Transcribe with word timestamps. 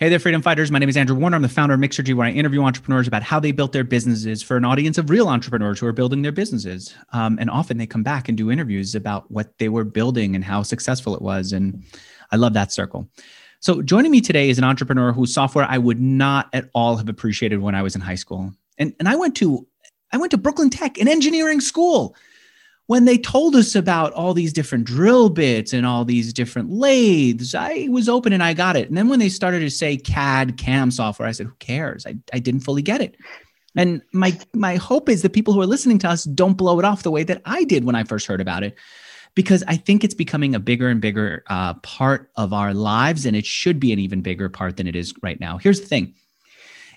Hey 0.00 0.08
there, 0.08 0.18
freedom 0.18 0.42
fighters. 0.42 0.72
My 0.72 0.80
name 0.80 0.88
is 0.88 0.96
Andrew 0.96 1.14
Warner. 1.14 1.36
I'm 1.36 1.42
the 1.42 1.48
founder 1.48 1.74
of 1.76 1.80
Mixergy, 1.80 2.16
where 2.16 2.26
I 2.26 2.32
interview 2.32 2.64
entrepreneurs 2.64 3.06
about 3.06 3.22
how 3.22 3.38
they 3.38 3.52
built 3.52 3.70
their 3.70 3.84
businesses 3.84 4.42
for 4.42 4.56
an 4.56 4.64
audience 4.64 4.98
of 4.98 5.08
real 5.08 5.28
entrepreneurs 5.28 5.78
who 5.78 5.86
are 5.86 5.92
building 5.92 6.22
their 6.22 6.32
businesses. 6.32 6.92
Um, 7.12 7.38
and 7.40 7.48
often 7.48 7.78
they 7.78 7.86
come 7.86 8.02
back 8.02 8.28
and 8.28 8.36
do 8.36 8.50
interviews 8.50 8.96
about 8.96 9.30
what 9.30 9.56
they 9.58 9.68
were 9.68 9.84
building 9.84 10.34
and 10.34 10.42
how 10.42 10.64
successful 10.64 11.14
it 11.14 11.22
was. 11.22 11.52
And 11.52 11.84
I 12.32 12.36
love 12.36 12.54
that 12.54 12.72
circle. 12.72 13.08
So, 13.60 13.82
joining 13.82 14.10
me 14.10 14.20
today 14.20 14.50
is 14.50 14.58
an 14.58 14.64
entrepreneur 14.64 15.12
whose 15.12 15.32
software 15.32 15.64
I 15.70 15.78
would 15.78 16.00
not 16.00 16.48
at 16.52 16.70
all 16.74 16.96
have 16.96 17.08
appreciated 17.08 17.60
when 17.60 17.76
I 17.76 17.82
was 17.82 17.94
in 17.94 18.00
high 18.00 18.16
school. 18.16 18.52
And, 18.78 18.96
and 18.98 19.08
I 19.08 19.14
went 19.14 19.36
to 19.36 19.64
I 20.12 20.16
went 20.16 20.32
to 20.32 20.38
Brooklyn 20.38 20.70
Tech, 20.70 20.98
an 20.98 21.06
engineering 21.06 21.60
school 21.60 22.16
when 22.86 23.06
they 23.06 23.16
told 23.16 23.56
us 23.56 23.74
about 23.74 24.12
all 24.12 24.34
these 24.34 24.52
different 24.52 24.84
drill 24.84 25.30
bits 25.30 25.72
and 25.72 25.86
all 25.86 26.04
these 26.04 26.32
different 26.32 26.70
lathes, 26.70 27.54
I 27.54 27.88
was 27.90 28.08
open 28.08 28.32
and 28.32 28.42
I 28.42 28.52
got 28.52 28.76
it. 28.76 28.88
And 28.88 28.96
then 28.96 29.08
when 29.08 29.20
they 29.20 29.30
started 29.30 29.60
to 29.60 29.70
say 29.70 29.96
CAD 29.96 30.58
CAM 30.58 30.90
software, 30.90 31.26
I 31.26 31.32
said, 31.32 31.46
who 31.46 31.54
cares? 31.60 32.06
I, 32.06 32.16
I 32.32 32.38
didn't 32.38 32.60
fully 32.60 32.82
get 32.82 33.00
it. 33.00 33.16
And 33.76 34.02
my 34.12 34.38
my 34.52 34.76
hope 34.76 35.08
is 35.08 35.22
that 35.22 35.32
people 35.32 35.52
who 35.52 35.60
are 35.60 35.66
listening 35.66 35.98
to 36.00 36.08
us 36.08 36.24
don't 36.24 36.56
blow 36.56 36.78
it 36.78 36.84
off 36.84 37.02
the 37.02 37.10
way 37.10 37.24
that 37.24 37.42
I 37.44 37.64
did 37.64 37.84
when 37.84 37.96
I 37.96 38.04
first 38.04 38.26
heard 38.26 38.40
about 38.40 38.62
it, 38.62 38.76
because 39.34 39.64
I 39.66 39.76
think 39.76 40.04
it's 40.04 40.14
becoming 40.14 40.54
a 40.54 40.60
bigger 40.60 40.88
and 40.88 41.00
bigger 41.00 41.42
uh, 41.48 41.74
part 41.74 42.30
of 42.36 42.52
our 42.52 42.72
lives, 42.72 43.26
and 43.26 43.34
it 43.34 43.46
should 43.46 43.80
be 43.80 43.92
an 43.92 43.98
even 43.98 44.20
bigger 44.20 44.48
part 44.48 44.76
than 44.76 44.86
it 44.86 44.94
is 44.94 45.12
right 45.22 45.40
now. 45.40 45.58
Here's 45.58 45.80
the 45.80 45.88
thing: 45.88 46.14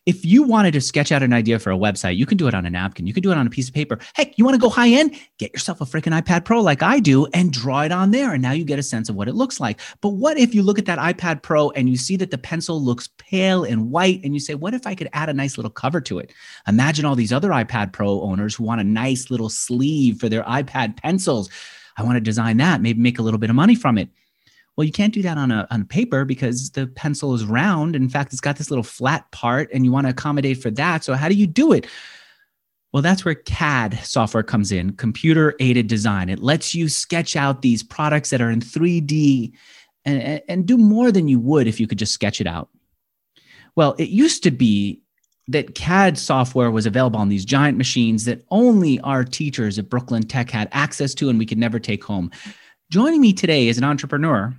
if 0.08 0.26
you 0.26 0.42
wanted 0.42 0.72
to 0.72 0.80
sketch 0.80 1.12
out 1.12 1.22
an 1.22 1.34
idea 1.34 1.60
for 1.60 1.70
a 1.70 1.78
website, 1.78 2.16
you 2.16 2.26
can 2.26 2.38
do 2.38 2.48
it 2.48 2.54
on 2.54 2.66
a 2.66 2.70
napkin. 2.70 3.06
You 3.06 3.14
can 3.14 3.22
do 3.22 3.30
it 3.30 3.38
on 3.38 3.46
a 3.46 3.50
piece 3.50 3.68
of 3.68 3.74
paper. 3.74 4.00
Heck, 4.14 4.38
you 4.38 4.46
want 4.46 4.56
to 4.56 4.60
go 4.60 4.70
high 4.70 4.88
end? 4.88 5.20
Get 5.38 5.52
yourself 5.52 5.82
a 5.82 5.86
freaking 5.86 6.18
iPad 6.18 6.46
Pro 6.46 6.62
like 6.62 6.82
I 6.82 7.02
do 7.02 7.26
and 7.34 7.52
draw 7.52 7.82
it 7.82 7.92
on 7.92 8.12
there. 8.12 8.32
And 8.32 8.42
now 8.42 8.54
you 8.54 8.64
get 8.64 8.80
a 8.80 8.84
sense 8.84 9.10
of 9.10 9.18
what 9.18 9.28
it 9.28 9.36
looks 9.36 9.60
like. 9.60 9.82
But 10.00 10.12
what 10.12 10.38
if 10.38 10.56
you 10.56 10.64
look 10.64 10.80
at 10.80 10.86
that 10.86 10.98
iPad 10.98 11.42
Pro 11.42 11.72
and 11.72 11.90
you 11.90 11.98
see 11.98 12.16
that 12.16 12.32
the 12.32 12.38
pencil 12.38 12.82
looks 12.82 13.10
pale 13.18 13.66
and 13.66 13.92
white 13.92 14.22
and 14.24 14.34
you 14.34 14.40
say, 14.40 14.56
what 14.56 14.74
if 14.74 14.88
I 14.88 14.96
could 14.96 15.10
add 15.12 15.28
a 15.28 15.34
nice 15.34 15.58
little 15.58 15.70
cover 15.70 16.00
to 16.00 16.20
it? 16.20 16.32
Imagine 16.70 17.04
all 17.04 17.16
these 17.16 17.34
other 17.34 17.50
iPad 17.50 17.92
Pro 17.92 18.22
owners 18.22 18.56
who 18.56 18.64
want 18.64 18.80
a 18.80 18.86
nice 18.86 19.30
little 19.30 19.50
sleeve 19.50 20.22
for 20.22 20.30
their 20.30 20.44
iPad 20.44 20.96
pencils. 20.96 21.50
I 21.98 22.04
want 22.04 22.16
to 22.16 22.22
design 22.22 22.56
that, 22.58 22.80
maybe 22.80 23.02
make 23.02 23.20
a 23.20 23.24
little 23.24 23.40
bit 23.40 23.50
of 23.50 23.58
money 23.58 23.76
from 23.76 23.98
it. 23.98 24.08
Well, 24.78 24.86
you 24.86 24.92
can't 24.92 25.14
do 25.14 25.24
that 25.24 25.40
on 25.40 25.50
a 25.50 25.68
on 25.72 25.86
paper 25.86 26.24
because 26.24 26.70
the 26.70 26.86
pencil 26.86 27.34
is 27.34 27.44
round. 27.46 27.96
In 27.96 28.08
fact, 28.10 28.32
it's 28.32 28.42
got 28.42 28.58
this 28.58 28.70
little 28.70 28.84
flat 28.84 29.30
part 29.32 29.70
and 29.74 29.84
you 29.84 29.92
want 29.92 30.06
to 30.06 30.12
accommodate 30.12 30.62
for 30.62 30.70
that. 30.72 31.04
So 31.04 31.16
how 31.16 31.28
do 31.28 31.36
you 31.36 31.48
do 31.48 31.74
it? 31.74 31.88
Well, 32.94 33.02
that's 33.02 33.26
where 33.26 33.36
CAD 33.36 34.00
software 34.04 34.44
comes 34.44 34.72
in, 34.72 34.94
computer 34.94 35.56
aided 35.60 35.88
design. 35.88 36.30
It 36.30 36.40
lets 36.40 36.74
you 36.74 36.90
sketch 36.90 37.36
out 37.36 37.62
these 37.62 37.84
products 37.84 38.30
that 38.30 38.40
are 38.40 38.52
in 38.52 38.62
3D 38.62 39.52
and, 40.06 40.42
and 40.48 40.66
do 40.66 40.78
more 40.78 41.12
than 41.12 41.28
you 41.28 41.40
would 41.40 41.68
if 41.68 41.80
you 41.80 41.88
could 41.88 42.00
just 42.00 42.14
sketch 42.14 42.40
it 42.40 42.48
out. 42.48 42.70
Well, 43.76 43.96
it 43.98 44.10
used 44.10 44.42
to 44.44 44.52
be 44.52 45.02
that 45.48 45.76
CAD 45.76 46.18
software 46.18 46.72
was 46.72 46.86
available 46.86 47.20
on 47.20 47.30
these 47.30 47.46
giant 47.46 47.78
machines 47.78 48.26
that 48.26 48.44
only 48.52 49.00
our 49.02 49.24
teachers 49.24 49.80
at 49.80 49.90
Brooklyn 49.90 50.24
Tech 50.24 50.50
had 50.50 50.70
access 50.72 51.14
to 51.16 51.30
and 51.30 51.40
we 51.40 51.46
could 51.46 51.58
never 51.58 51.80
take 51.80 52.04
home. 52.04 52.32
Joining 52.90 53.22
me 53.22 53.34
today 53.34 53.68
is 53.68 53.78
an 53.78 53.84
entrepreneur 53.84 54.56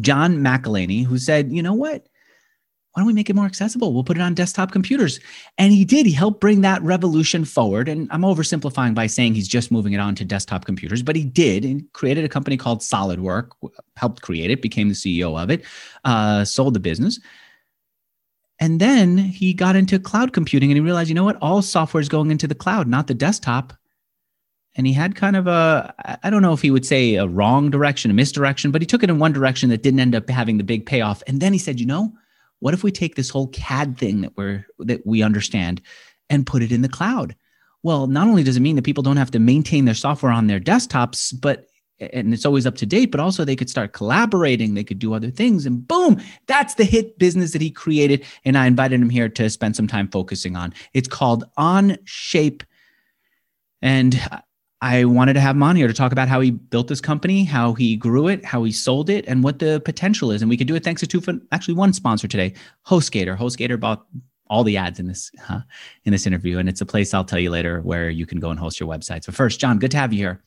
John 0.00 0.38
McEleney, 0.38 1.04
who 1.04 1.18
said, 1.18 1.52
you 1.52 1.62
know 1.62 1.74
what? 1.74 2.06
Why 2.92 3.02
don't 3.02 3.06
we 3.06 3.12
make 3.12 3.30
it 3.30 3.36
more 3.36 3.46
accessible? 3.46 3.92
We'll 3.92 4.02
put 4.02 4.16
it 4.16 4.22
on 4.22 4.34
desktop 4.34 4.72
computers. 4.72 5.20
And 5.56 5.72
he 5.72 5.84
did. 5.84 6.04
He 6.04 6.12
helped 6.12 6.40
bring 6.40 6.62
that 6.62 6.82
revolution 6.82 7.44
forward. 7.44 7.88
And 7.88 8.08
I'm 8.10 8.22
oversimplifying 8.22 8.94
by 8.94 9.06
saying 9.06 9.34
he's 9.34 9.46
just 9.46 9.70
moving 9.70 9.92
it 9.92 10.00
on 10.00 10.14
to 10.16 10.24
desktop 10.24 10.64
computers, 10.64 11.02
but 11.02 11.14
he 11.14 11.24
did 11.24 11.64
and 11.64 11.84
created 11.92 12.24
a 12.24 12.28
company 12.28 12.56
called 12.56 12.80
SolidWork, 12.80 13.50
helped 13.96 14.22
create 14.22 14.50
it, 14.50 14.62
became 14.62 14.88
the 14.88 14.94
CEO 14.94 15.40
of 15.40 15.48
it, 15.48 15.64
uh, 16.04 16.44
sold 16.44 16.74
the 16.74 16.80
business. 16.80 17.20
And 18.58 18.80
then 18.80 19.16
he 19.16 19.54
got 19.54 19.76
into 19.76 20.00
cloud 20.00 20.32
computing 20.32 20.70
and 20.70 20.76
he 20.76 20.80
realized, 20.80 21.08
you 21.08 21.14
know 21.14 21.24
what? 21.24 21.38
All 21.40 21.62
software 21.62 22.00
is 22.00 22.08
going 22.08 22.32
into 22.32 22.48
the 22.48 22.54
cloud, 22.54 22.88
not 22.88 23.06
the 23.06 23.14
desktop 23.14 23.74
and 24.78 24.86
he 24.86 24.92
had 24.92 25.16
kind 25.16 25.36
of 25.36 25.46
a 25.46 25.92
i 26.22 26.30
don't 26.30 26.40
know 26.40 26.54
if 26.54 26.62
he 26.62 26.70
would 26.70 26.86
say 26.86 27.16
a 27.16 27.26
wrong 27.26 27.68
direction 27.68 28.10
a 28.10 28.14
misdirection 28.14 28.70
but 28.70 28.80
he 28.80 28.86
took 28.86 29.02
it 29.02 29.10
in 29.10 29.18
one 29.18 29.32
direction 29.32 29.68
that 29.68 29.82
didn't 29.82 30.00
end 30.00 30.14
up 30.14 30.30
having 30.30 30.56
the 30.56 30.64
big 30.64 30.86
payoff. 30.86 31.22
And 31.26 31.40
then 31.40 31.52
he 31.52 31.58
said 31.58 31.78
you 31.78 31.84
know 31.84 32.14
what 32.60 32.74
if 32.74 32.82
we 32.82 32.90
take 32.90 33.14
this 33.14 33.28
whole 33.28 33.48
cad 33.48 33.98
thing 33.98 34.22
that 34.22 34.36
we're 34.36 34.66
that 34.78 35.06
we 35.06 35.22
understand 35.22 35.82
and 36.30 36.46
put 36.46 36.62
it 36.62 36.72
in 36.72 36.82
the 36.82 36.88
cloud? 36.88 37.36
Well 37.82 38.06
not 38.06 38.28
only 38.28 38.44
does 38.44 38.56
it 38.56 38.60
mean 38.60 38.76
that 38.76 38.84
people 38.84 39.02
don't 39.02 39.18
have 39.18 39.32
to 39.32 39.38
maintain 39.38 39.84
their 39.84 39.94
software 39.94 40.32
on 40.32 40.46
their 40.46 40.60
desktops 40.60 41.38
but 41.38 41.66
and 42.00 42.32
it's 42.32 42.46
always 42.46 42.64
up 42.64 42.76
to 42.76 42.86
date 42.86 43.10
but 43.10 43.18
also 43.18 43.44
they 43.44 43.56
could 43.56 43.68
start 43.68 43.92
collaborating 43.92 44.74
they 44.74 44.84
could 44.84 45.00
do 45.00 45.14
other 45.14 45.32
things 45.32 45.66
and 45.66 45.88
boom 45.88 46.20
that's 46.46 46.74
the 46.74 46.84
hit 46.84 47.18
business 47.18 47.50
that 47.50 47.60
he 47.60 47.72
created 47.72 48.24
and 48.44 48.56
i 48.56 48.68
invited 48.68 49.00
him 49.00 49.10
here 49.10 49.28
to 49.28 49.50
spend 49.50 49.74
some 49.74 49.88
time 49.88 50.08
focusing 50.08 50.54
on. 50.54 50.72
It's 50.94 51.08
called 51.08 51.44
onshape 51.58 52.62
and 53.82 54.20
uh, 54.30 54.40
I 54.80 55.04
wanted 55.04 55.34
to 55.34 55.40
have 55.40 55.56
here 55.76 55.88
to 55.88 55.94
talk 55.94 56.12
about 56.12 56.28
how 56.28 56.40
he 56.40 56.52
built 56.52 56.86
this 56.86 57.00
company, 57.00 57.44
how 57.44 57.74
he 57.74 57.96
grew 57.96 58.28
it, 58.28 58.44
how 58.44 58.62
he 58.62 58.70
sold 58.70 59.10
it, 59.10 59.24
and 59.26 59.42
what 59.42 59.58
the 59.58 59.80
potential 59.84 60.30
is. 60.30 60.40
And 60.40 60.48
we 60.48 60.56
could 60.56 60.68
do 60.68 60.76
it 60.76 60.84
thanks 60.84 61.00
to 61.00 61.06
two, 61.06 61.20
actually 61.50 61.74
one 61.74 61.92
sponsor 61.92 62.28
today, 62.28 62.54
HostGator. 62.86 63.36
HostGator 63.36 63.78
bought 63.80 64.06
all 64.46 64.64
the 64.64 64.76
ads 64.76 65.00
in 65.00 65.06
this 65.06 65.30
uh, 65.48 65.60
in 66.04 66.12
this 66.12 66.26
interview, 66.26 66.58
and 66.58 66.68
it's 66.68 66.80
a 66.80 66.86
place 66.86 67.12
I'll 67.12 67.24
tell 67.24 67.40
you 67.40 67.50
later 67.50 67.80
where 67.82 68.08
you 68.08 68.24
can 68.24 68.38
go 68.38 68.50
and 68.50 68.58
host 68.58 68.78
your 68.78 68.88
website. 68.88 69.24
So 69.24 69.32
first, 69.32 69.60
John, 69.60 69.78
good 69.78 69.90
to 69.90 69.96
have 69.96 70.12
you 70.12 70.18
here. 70.20 70.42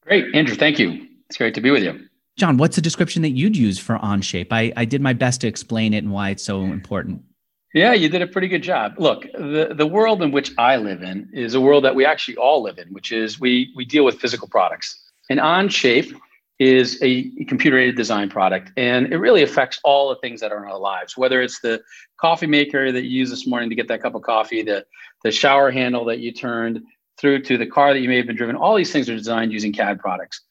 Great, 0.00 0.34
Andrew. 0.34 0.56
Thank 0.56 0.78
you. 0.78 1.06
It's 1.28 1.36
great 1.36 1.54
to 1.54 1.60
be 1.60 1.70
with 1.70 1.82
you. 1.82 2.08
John, 2.36 2.56
what's 2.56 2.76
the 2.76 2.82
description 2.82 3.22
that 3.22 3.30
you'd 3.30 3.56
use 3.56 3.78
for 3.78 3.98
OnShape? 3.98 4.48
I, 4.50 4.72
I 4.76 4.84
did 4.86 5.02
my 5.02 5.12
best 5.12 5.42
to 5.42 5.46
explain 5.46 5.92
it 5.92 5.98
and 5.98 6.10
why 6.10 6.30
it's 6.30 6.42
so 6.42 6.62
important. 6.64 7.22
Yeah, 7.72 7.94
you 7.94 8.08
did 8.08 8.20
a 8.20 8.26
pretty 8.26 8.48
good 8.48 8.62
job. 8.62 8.94
Look, 8.98 9.22
the, 9.32 9.72
the 9.74 9.86
world 9.86 10.22
in 10.22 10.30
which 10.30 10.52
I 10.58 10.76
live 10.76 11.02
in 11.02 11.30
is 11.32 11.54
a 11.54 11.60
world 11.60 11.84
that 11.84 11.94
we 11.94 12.04
actually 12.04 12.36
all 12.36 12.62
live 12.62 12.78
in, 12.78 12.88
which 12.88 13.12
is 13.12 13.40
we 13.40 13.72
we 13.74 13.84
deal 13.84 14.04
with 14.04 14.20
physical 14.20 14.46
products. 14.46 15.00
And 15.30 15.40
OnShape 15.40 16.14
is 16.58 16.98
a 17.02 17.30
computer 17.46 17.78
aided 17.78 17.96
design 17.96 18.28
product, 18.28 18.72
and 18.76 19.10
it 19.12 19.16
really 19.16 19.42
affects 19.42 19.80
all 19.84 20.10
the 20.10 20.16
things 20.16 20.40
that 20.40 20.52
are 20.52 20.62
in 20.62 20.70
our 20.70 20.78
lives. 20.78 21.16
Whether 21.16 21.40
it's 21.40 21.60
the 21.60 21.80
coffee 22.18 22.46
maker 22.46 22.92
that 22.92 23.04
you 23.04 23.10
used 23.10 23.32
this 23.32 23.46
morning 23.46 23.70
to 23.70 23.74
get 23.74 23.88
that 23.88 24.02
cup 24.02 24.14
of 24.14 24.22
coffee, 24.22 24.62
the 24.62 24.84
the 25.24 25.32
shower 25.32 25.70
handle 25.70 26.04
that 26.06 26.18
you 26.18 26.30
turned, 26.30 26.82
through 27.16 27.42
to 27.42 27.56
the 27.56 27.66
car 27.66 27.94
that 27.94 28.00
you 28.00 28.08
may 28.08 28.16
have 28.16 28.26
been 28.26 28.36
driven. 28.36 28.54
All 28.54 28.76
these 28.76 28.92
things 28.92 29.08
are 29.08 29.16
designed 29.16 29.50
using 29.52 29.72
CAD 29.72 29.98
products. 29.98 30.42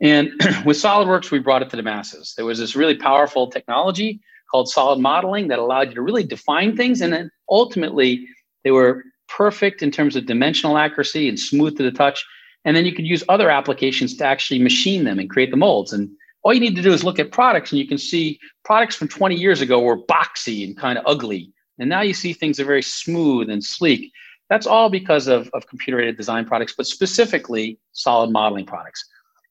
And 0.00 0.32
with 0.64 0.76
SolidWorks, 0.76 1.30
we 1.30 1.38
brought 1.38 1.62
it 1.62 1.70
to 1.70 1.76
the 1.76 1.82
masses. 1.82 2.34
There 2.36 2.44
was 2.44 2.58
this 2.58 2.74
really 2.74 2.96
powerful 2.96 3.48
technology 3.48 4.20
called 4.54 4.68
solid 4.68 5.00
modeling 5.00 5.48
that 5.48 5.58
allowed 5.58 5.88
you 5.88 5.96
to 5.96 6.00
really 6.00 6.22
define 6.22 6.76
things. 6.76 7.00
And 7.00 7.12
then 7.12 7.28
ultimately, 7.50 8.24
they 8.62 8.70
were 8.70 9.02
perfect 9.28 9.82
in 9.82 9.90
terms 9.90 10.14
of 10.14 10.26
dimensional 10.26 10.78
accuracy 10.78 11.28
and 11.28 11.40
smooth 11.40 11.76
to 11.76 11.82
the 11.82 11.90
touch. 11.90 12.24
And 12.64 12.76
then 12.76 12.86
you 12.86 12.94
could 12.94 13.04
use 13.04 13.24
other 13.28 13.50
applications 13.50 14.16
to 14.18 14.24
actually 14.24 14.60
machine 14.60 15.02
them 15.02 15.18
and 15.18 15.28
create 15.28 15.50
the 15.50 15.56
molds. 15.56 15.92
And 15.92 16.08
all 16.44 16.54
you 16.54 16.60
need 16.60 16.76
to 16.76 16.82
do 16.82 16.92
is 16.92 17.02
look 17.02 17.18
at 17.18 17.32
products 17.32 17.72
and 17.72 17.80
you 17.80 17.88
can 17.88 17.98
see 17.98 18.38
products 18.64 18.94
from 18.94 19.08
20 19.08 19.34
years 19.34 19.60
ago 19.60 19.80
were 19.80 19.98
boxy 19.98 20.64
and 20.64 20.76
kind 20.76 20.98
of 20.98 21.04
ugly. 21.04 21.52
And 21.80 21.88
now 21.88 22.02
you 22.02 22.14
see 22.14 22.32
things 22.32 22.60
are 22.60 22.64
very 22.64 22.82
smooth 22.82 23.50
and 23.50 23.64
sleek. 23.64 24.12
That's 24.50 24.68
all 24.68 24.88
because 24.88 25.26
of, 25.26 25.50
of 25.52 25.66
computer 25.66 26.00
aided 26.00 26.16
design 26.16 26.44
products, 26.44 26.74
but 26.76 26.86
specifically 26.86 27.80
solid 27.90 28.30
modeling 28.30 28.66
products. 28.66 29.04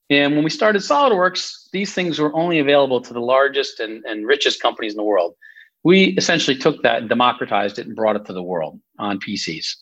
And 0.09 0.35
when 0.35 0.43
we 0.43 0.49
started 0.49 0.81
SolidWorks, 0.81 1.69
these 1.71 1.93
things 1.93 2.19
were 2.19 2.35
only 2.35 2.59
available 2.59 3.01
to 3.01 3.13
the 3.13 3.21
largest 3.21 3.79
and, 3.79 4.03
and 4.05 4.27
richest 4.27 4.61
companies 4.61 4.93
in 4.93 4.97
the 4.97 5.03
world. 5.03 5.35
We 5.83 6.15
essentially 6.17 6.57
took 6.57 6.81
that 6.83 6.99
and 6.99 7.09
democratized 7.09 7.79
it 7.79 7.87
and 7.87 7.95
brought 7.95 8.15
it 8.15 8.25
to 8.25 8.33
the 8.33 8.43
world 8.43 8.79
on 8.99 9.19
PCs. 9.19 9.75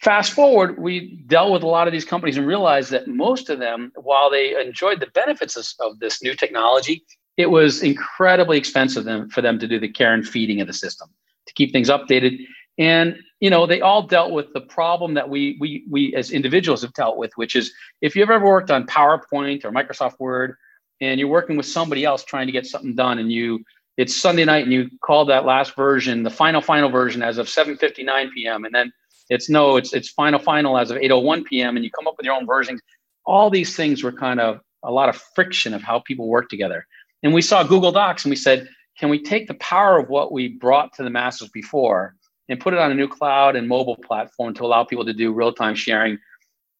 Fast 0.00 0.32
forward, 0.32 0.78
we 0.78 1.22
dealt 1.26 1.52
with 1.52 1.62
a 1.62 1.66
lot 1.66 1.86
of 1.86 1.92
these 1.92 2.04
companies 2.04 2.36
and 2.36 2.46
realized 2.46 2.90
that 2.90 3.08
most 3.08 3.48
of 3.48 3.58
them, 3.58 3.90
while 3.96 4.30
they 4.30 4.60
enjoyed 4.60 5.00
the 5.00 5.06
benefits 5.14 5.56
of, 5.56 5.66
of 5.80 5.98
this 5.98 6.22
new 6.22 6.34
technology, 6.34 7.04
it 7.36 7.50
was 7.50 7.82
incredibly 7.82 8.58
expensive 8.58 9.06
for 9.32 9.40
them 9.40 9.58
to 9.58 9.66
do 9.66 9.80
the 9.80 9.88
care 9.88 10.12
and 10.12 10.28
feeding 10.28 10.60
of 10.60 10.66
the 10.66 10.72
system, 10.72 11.08
to 11.46 11.54
keep 11.54 11.72
things 11.72 11.88
updated. 11.88 12.38
And 12.78 13.18
you 13.40 13.50
know, 13.50 13.66
they 13.66 13.80
all 13.80 14.02
dealt 14.02 14.32
with 14.32 14.52
the 14.52 14.60
problem 14.60 15.14
that 15.14 15.28
we 15.28 15.56
we 15.60 15.84
we 15.90 16.14
as 16.14 16.30
individuals 16.30 16.82
have 16.82 16.92
dealt 16.94 17.16
with, 17.16 17.32
which 17.36 17.56
is 17.56 17.72
if 18.00 18.16
you've 18.16 18.30
ever 18.30 18.44
worked 18.44 18.70
on 18.70 18.86
PowerPoint 18.86 19.64
or 19.64 19.70
Microsoft 19.70 20.18
Word 20.18 20.56
and 21.00 21.20
you're 21.20 21.28
working 21.28 21.56
with 21.56 21.66
somebody 21.66 22.04
else 22.04 22.24
trying 22.24 22.46
to 22.46 22.52
get 22.52 22.66
something 22.66 22.94
done 22.94 23.18
and 23.18 23.30
you 23.30 23.64
it's 23.96 24.16
Sunday 24.16 24.44
night 24.44 24.64
and 24.64 24.72
you 24.72 24.90
call 25.04 25.24
that 25.26 25.44
last 25.44 25.76
version, 25.76 26.24
the 26.24 26.30
final 26.30 26.60
final 26.60 26.88
version 26.88 27.22
as 27.22 27.38
of 27.38 27.46
7:59 27.46 28.32
p.m. 28.32 28.64
and 28.64 28.74
then 28.74 28.92
it's 29.30 29.48
no, 29.48 29.76
it's 29.76 29.92
it's 29.92 30.10
final 30.10 30.38
final 30.38 30.76
as 30.78 30.90
of 30.90 30.98
8:01 30.98 31.44
p.m. 31.44 31.76
and 31.76 31.84
you 31.84 31.90
come 31.90 32.06
up 32.06 32.14
with 32.16 32.24
your 32.24 32.34
own 32.34 32.46
versions. 32.46 32.80
All 33.24 33.50
these 33.50 33.76
things 33.76 34.02
were 34.02 34.12
kind 34.12 34.40
of 34.40 34.60
a 34.82 34.90
lot 34.90 35.08
of 35.08 35.16
friction 35.34 35.74
of 35.74 35.82
how 35.82 36.00
people 36.00 36.28
work 36.28 36.48
together. 36.48 36.86
And 37.22 37.32
we 37.32 37.40
saw 37.40 37.62
Google 37.62 37.92
Docs 37.92 38.24
and 38.24 38.30
we 38.30 38.36
said, 38.36 38.68
can 38.98 39.08
we 39.08 39.22
take 39.22 39.48
the 39.48 39.54
power 39.54 39.98
of 39.98 40.08
what 40.08 40.30
we 40.30 40.48
brought 40.48 40.92
to 40.94 41.02
the 41.02 41.10
masses 41.10 41.48
before 41.48 42.14
and 42.48 42.60
put 42.60 42.74
it 42.74 42.78
on 42.78 42.90
a 42.90 42.94
new 42.94 43.08
cloud 43.08 43.56
and 43.56 43.68
mobile 43.68 43.96
platform 43.96 44.54
to 44.54 44.64
allow 44.64 44.84
people 44.84 45.04
to 45.04 45.12
do 45.12 45.32
real-time 45.32 45.74
sharing 45.74 46.18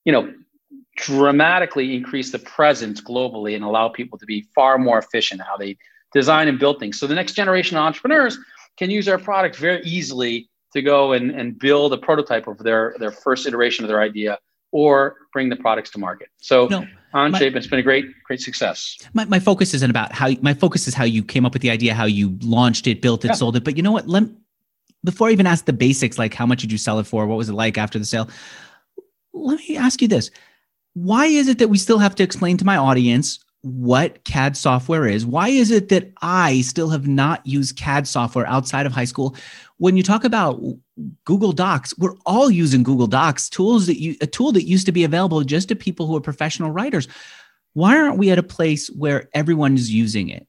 you 0.05 0.13
know 0.13 0.33
dramatically 0.97 1.95
increase 1.95 2.31
the 2.31 2.39
presence 2.39 3.01
globally 3.01 3.55
and 3.55 3.65
allow 3.65 3.89
people 3.89 4.19
to 4.19 4.27
be 4.27 4.47
far 4.55 4.79
more 4.79 4.99
efficient 4.99 5.41
how 5.41 5.57
they 5.57 5.77
design 6.15 6.49
and 6.49 6.59
build 6.59 6.79
things. 6.79 6.99
So 6.99 7.07
the 7.07 7.15
next 7.15 7.33
generation 7.33 7.77
of 7.77 7.83
entrepreneurs 7.83 8.39
can 8.79 8.89
use 8.89 9.09
our 9.09 9.19
product 9.19 9.57
very 9.57 9.83
easily 9.83 10.49
to 10.73 10.81
go 10.81 11.13
and, 11.13 11.31
and 11.31 11.59
build 11.59 11.93
a 11.93 11.99
prototype 11.99 12.47
of 12.47 12.59
their, 12.59 12.95
their 12.99 13.11
first 13.11 13.47
iteration 13.47 13.85
of 13.85 13.89
their 13.89 14.01
idea 14.01 14.39
or 14.73 15.17
bring 15.33 15.49
the 15.49 15.57
products 15.57 15.91
to 15.91 15.99
market. 15.99 16.29
So 16.39 16.67
no, 16.67 16.87
OnShape, 17.15 17.53
my, 17.53 17.59
it's 17.59 17.67
been 17.67 17.79
a 17.79 17.83
great, 17.83 18.07
great 18.25 18.41
success. 18.41 18.97
My, 19.13 19.25
my 19.27 19.39
focus 19.39 19.75
isn't 19.75 19.91
about 19.91 20.13
how 20.13 20.31
my 20.41 20.55
focus 20.55 20.89
is 20.89 20.95
how 20.95 21.05
you 21.05 21.23
came 21.23 21.47
up 21.47 21.53
with 21.53 21.63
the 21.63 21.71
idea, 21.71 21.95
how 21.95 22.07
you 22.07 22.37
launched 22.43 22.87
it, 22.89 23.01
built 23.01 23.25
it, 23.25 23.29
yeah. 23.29 23.35
sold 23.35 23.55
it. 23.57 23.63
But 23.63 23.77
you 23.77 23.83
know 23.85 23.93
what? 23.93 24.09
Let 24.09 24.25
before 25.05 25.29
I 25.29 25.33
even 25.33 25.47
ask 25.47 25.67
the 25.67 25.73
basics, 25.73 26.19
like 26.19 26.35
how 26.35 26.47
much 26.47 26.61
did 26.61 26.73
you 26.73 26.79
sell 26.79 26.99
it 26.99 27.07
for? 27.07 27.27
What 27.27 27.39
was 27.39 27.49
it 27.49 27.55
like 27.55 27.79
after 27.79 27.99
the 27.99 28.05
sale? 28.05 28.29
Let 29.33 29.61
me 29.61 29.77
ask 29.77 30.03
you 30.03 30.09
this. 30.09 30.31
Why 30.95 31.27
is 31.27 31.49
it 31.49 31.59
that 31.59 31.69
we 31.69 31.79
still 31.79 31.99
have 31.99 32.15
to 32.17 32.23
explain 32.23 32.57
to 32.57 32.65
my 32.65 32.77
audience 32.77 33.45
what 33.65 34.23
CAD 34.25 34.59
software 34.59 35.07
is. 35.07 35.25
Why 35.25 35.49
is 35.49 35.71
it 35.71 35.89
that 35.89 36.13
I 36.21 36.61
still 36.61 36.91
have 36.91 37.09
not 37.09 37.45
used 37.47 37.79
CAD 37.79 38.07
software 38.07 38.47
outside 38.47 38.85
of 38.85 38.93
high 38.93 39.07
school? 39.07 39.35
When 39.79 39.97
you 39.97 40.03
talk 40.03 40.23
about 40.23 40.63
Google 41.25 41.53
Docs, 41.53 41.97
we're 41.97 42.15
all 42.27 42.51
using 42.51 42.83
Google 42.83 43.07
Docs, 43.07 43.49
tools 43.49 43.87
that 43.87 43.99
you 43.99 44.17
a 44.21 44.27
tool 44.27 44.53
that 44.53 44.65
used 44.65 44.85
to 44.87 44.93
be 44.93 45.03
available 45.03 45.43
just 45.45 45.69
to 45.69 45.77
people 45.77 46.07
who 46.07 46.15
are 46.15 46.21
professional 46.21 46.71
writers. 46.71 47.09
Why 47.73 47.97
aren't 47.97 48.19
we 48.19 48.31
at 48.31 48.39
a 48.39 48.43
place 48.43 48.89
where 48.89 49.31
everyone 49.33 49.75
is 49.77 49.91
using 49.91 50.29
it? 50.29 50.47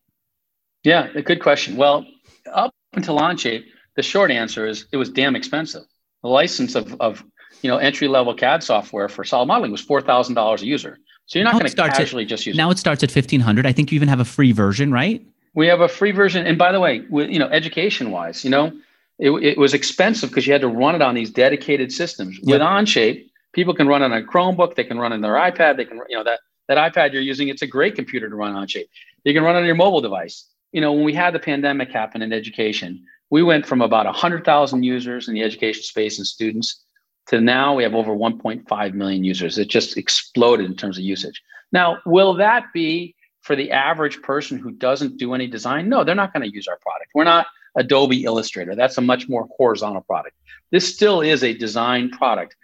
Yeah, 0.84 1.08
a 1.16 1.22
good 1.22 1.42
question. 1.42 1.78
Well, 1.78 2.06
up 2.52 2.74
until 2.94 3.18
Onshape, 3.18 3.64
the 3.96 4.04
short 4.04 4.32
answer 4.32 4.68
is 4.68 4.86
it 4.92 4.98
was 4.98 5.10
damn 5.10 5.36
expensive. 5.36 5.84
The 6.22 6.30
license 6.30 6.76
of, 6.76 7.00
of 7.00 7.24
you 7.62 7.70
know 7.70 7.78
entry 7.78 8.08
level 8.08 8.34
CAD 8.34 8.64
software 8.64 9.10
for 9.10 9.24
solid 9.24 9.48
modeling 9.48 9.72
was 9.72 9.82
four 9.82 10.02
thousand 10.02 10.36
dollars 10.36 10.62
a 10.62 10.66
user. 10.66 10.98
So 11.28 11.40
you're 11.40 11.44
not 11.46 11.54
going 11.54 11.66
to 11.66 11.76
casually 11.76 12.24
at, 12.24 12.30
just 12.30 12.46
use 12.46 12.56
now 12.56 12.70
it. 12.70 12.78
starts 12.78 13.04
at 13.04 13.10
1500. 13.10 13.66
I 13.66 13.72
think 13.72 13.92
you 13.92 13.96
even 13.96 14.08
have 14.08 14.20
a 14.20 14.26
free 14.26 14.52
version, 14.52 14.92
right? 14.92 15.26
We 15.56 15.68
have 15.68 15.82
a 15.82 15.88
free 15.88 16.12
version. 16.12 16.46
And 16.46 16.58
by 16.58 16.72
the 16.72 16.80
way, 16.80 17.04
you 17.10 17.40
know, 17.40 17.48
education 17.48 18.12
wise, 18.12 18.44
you 18.44 18.52
know, 18.52 18.72
it, 19.18 19.32
it 19.32 19.58
was 19.58 19.74
expensive 19.74 20.30
because 20.30 20.46
you 20.46 20.54
had 20.54 20.62
to 20.62 20.68
run 20.68 20.94
it 20.96 21.02
on 21.02 21.16
these 21.16 21.32
dedicated 21.32 21.92
systems. 21.92 22.38
Yep. 22.44 22.46
With 22.48 22.62
Onshape, 22.62 23.30
people 23.54 23.74
can 23.74 23.88
run 23.88 24.02
it 24.02 24.06
on 24.06 24.14
a 24.14 24.22
Chromebook, 24.22 24.76
they 24.76 24.84
can 24.84 25.00
run 25.00 25.14
it 25.14 25.16
on 25.16 25.22
their 25.22 25.34
iPad, 25.34 25.78
they 25.78 25.86
can, 25.86 26.00
you 26.10 26.18
know, 26.18 26.24
that, 26.24 26.42
that 26.68 26.94
iPad 26.94 27.14
you're 27.14 27.22
using, 27.22 27.48
it's 27.48 27.62
a 27.62 27.68
great 27.68 27.96
computer 27.96 28.30
to 28.30 28.36
run 28.36 28.54
Onshape. 28.54 28.88
You 29.24 29.34
can 29.34 29.44
run 29.44 29.56
it 29.56 29.60
on 29.60 29.66
your 29.66 29.76
mobile 29.76 30.02
device. 30.02 30.46
You 30.74 30.82
know, 30.82 30.94
when 30.94 31.06
we 31.06 31.14
had 31.14 31.34
the 31.34 31.40
pandemic 31.40 31.90
happen 31.90 32.22
in 32.22 32.34
education, 32.34 33.06
we 33.36 33.44
went 33.44 33.66
from 33.66 33.82
about 33.82 34.06
100,000 34.06 34.84
users 34.84 35.28
in 35.28 35.34
the 35.34 35.44
education 35.44 35.84
space 35.84 36.20
and 36.20 36.26
students 36.26 36.86
to 37.28 37.42
now 37.42 37.76
we 37.76 37.84
have 37.84 37.94
over 37.94 38.16
1.5 38.16 38.94
million 38.94 39.26
users. 39.26 39.58
It 39.58 39.68
just 39.68 39.98
exploded 39.98 40.68
in 40.68 40.78
terms 40.78 40.98
of 40.98 41.04
usage. 41.04 41.44
Now, 41.74 41.98
will 42.06 42.36
that 42.36 42.72
be 42.74 43.14
for 43.42 43.58
the 43.58 43.72
average 43.72 44.22
person 44.22 44.58
who 44.58 44.72
doesn't 44.72 45.18
do 45.18 45.34
any 45.34 45.48
design? 45.48 45.90
No, 45.90 46.06
they're 46.06 46.16
not 46.16 46.32
going 46.32 46.50
to 46.50 46.56
use 46.56 46.70
our 46.70 46.78
product. 46.78 47.12
We're 47.14 47.26
not 47.26 47.48
Adobe 47.76 48.24
Illustrator. 48.24 48.74
That's 48.74 48.98
a 48.98 49.02
much 49.02 49.28
more 49.28 49.50
horizontal 49.58 50.04
product. 50.04 50.38
This 50.72 50.88
still 50.96 51.20
is 51.20 51.44
a 51.44 51.54
design 51.54 52.12
product, 52.12 52.56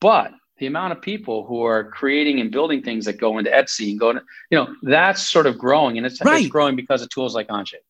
but 0.00 0.30
the 0.58 0.66
amount 0.66 0.92
of 0.92 1.02
people 1.02 1.44
who 1.44 1.64
are 1.64 1.90
creating 1.90 2.38
and 2.38 2.52
building 2.52 2.82
things 2.82 3.04
that 3.06 3.14
go 3.14 3.38
into 3.38 3.50
Etsy 3.50 3.90
and 3.90 3.98
go 3.98 4.12
to, 4.12 4.22
you 4.48 4.58
know, 4.58 4.76
that's 4.82 5.28
sort 5.28 5.46
of 5.46 5.58
growing 5.58 5.96
and 5.96 6.06
it's, 6.06 6.24
right. 6.24 6.42
it's 6.42 6.52
growing 6.52 6.76
because 6.76 7.02
of 7.02 7.08
tools 7.08 7.34
like 7.34 7.48
Onshape. 7.48 7.82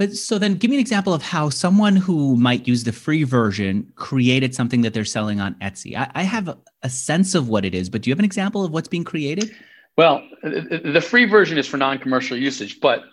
But 0.00 0.16
so 0.16 0.38
then 0.38 0.54
give 0.54 0.70
me 0.70 0.78
an 0.78 0.80
example 0.80 1.12
of 1.12 1.20
how 1.20 1.50
someone 1.50 1.94
who 1.94 2.34
might 2.34 2.66
use 2.66 2.84
the 2.84 2.92
free 2.92 3.22
version 3.22 3.92
created 3.96 4.54
something 4.54 4.80
that 4.80 4.94
they're 4.94 5.04
selling 5.04 5.42
on 5.42 5.54
Etsy. 5.56 5.94
I, 5.94 6.10
I 6.14 6.22
have 6.22 6.48
a, 6.48 6.56
a, 6.82 6.88
sense 6.88 7.34
of 7.34 7.50
what 7.50 7.66
it 7.66 7.74
is, 7.74 7.90
but 7.90 8.00
do 8.00 8.08
you 8.08 8.12
have 8.12 8.18
an 8.18 8.24
example 8.24 8.64
of 8.64 8.72
what's 8.72 8.88
being 8.88 9.04
created? 9.04 9.54
Well, 9.98 10.26
the 10.42 11.04
free 11.06 11.26
version 11.26 11.58
is 11.58 11.66
for 11.66 11.76
non-commercial 11.76 12.38
usage, 12.38 12.80
but 12.80 13.04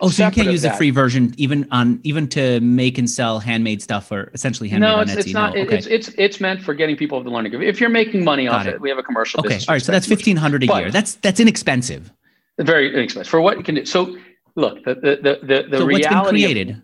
oh, 0.00 0.08
so 0.08 0.24
you 0.24 0.30
can't 0.30 0.52
use 0.52 0.62
that, 0.62 0.74
the 0.74 0.76
free 0.78 0.90
version 0.90 1.34
even 1.36 1.66
on 1.72 1.98
even 2.04 2.28
to 2.28 2.60
make 2.60 2.96
and 2.96 3.10
sell 3.10 3.40
handmade 3.40 3.82
stuff 3.82 4.12
or 4.12 4.30
essentially 4.32 4.68
handmade 4.68 4.88
no, 4.88 5.00
it's, 5.00 5.10
on 5.10 5.16
Etsy. 5.16 5.20
It's 5.20 5.34
not. 5.34 5.54
No, 5.56 5.62
okay. 5.62 5.78
It's 5.78 5.86
it's 5.88 6.08
it's 6.16 6.40
meant 6.40 6.62
for 6.62 6.74
getting 6.74 6.96
people 6.96 7.24
to 7.24 7.28
learn. 7.28 7.46
If 7.60 7.80
you're 7.80 7.90
making 7.90 8.22
money 8.22 8.44
Got 8.44 8.54
off 8.54 8.66
it. 8.68 8.74
it. 8.74 8.80
we 8.80 8.88
have 8.88 8.98
a 8.98 9.02
commercial. 9.02 9.40
Okay, 9.40 9.58
all 9.66 9.74
right. 9.74 9.82
So 9.82 9.90
that's 9.90 10.06
fifteen 10.06 10.36
hundred 10.36 10.62
a 10.62 10.66
year. 10.66 10.92
That's 10.92 11.16
that's 11.16 11.40
inexpensive. 11.40 12.12
Very 12.58 12.94
inexpensive 12.94 13.28
for 13.28 13.40
what 13.40 13.56
you 13.56 13.64
can 13.64 13.74
do. 13.74 13.84
So 13.84 14.16
look, 14.54 14.84
the 14.84 14.94
the 14.94 15.38
the 15.42 15.68
the, 15.68 15.78
so 15.78 15.84
reality 15.84 15.92
what's 15.92 16.08
been 16.08 16.24
created 16.24 16.70
of, 16.70 16.76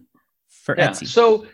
for 0.48 0.76
yeah, 0.76 0.90
Etsy. 0.90 1.06
So 1.06 1.46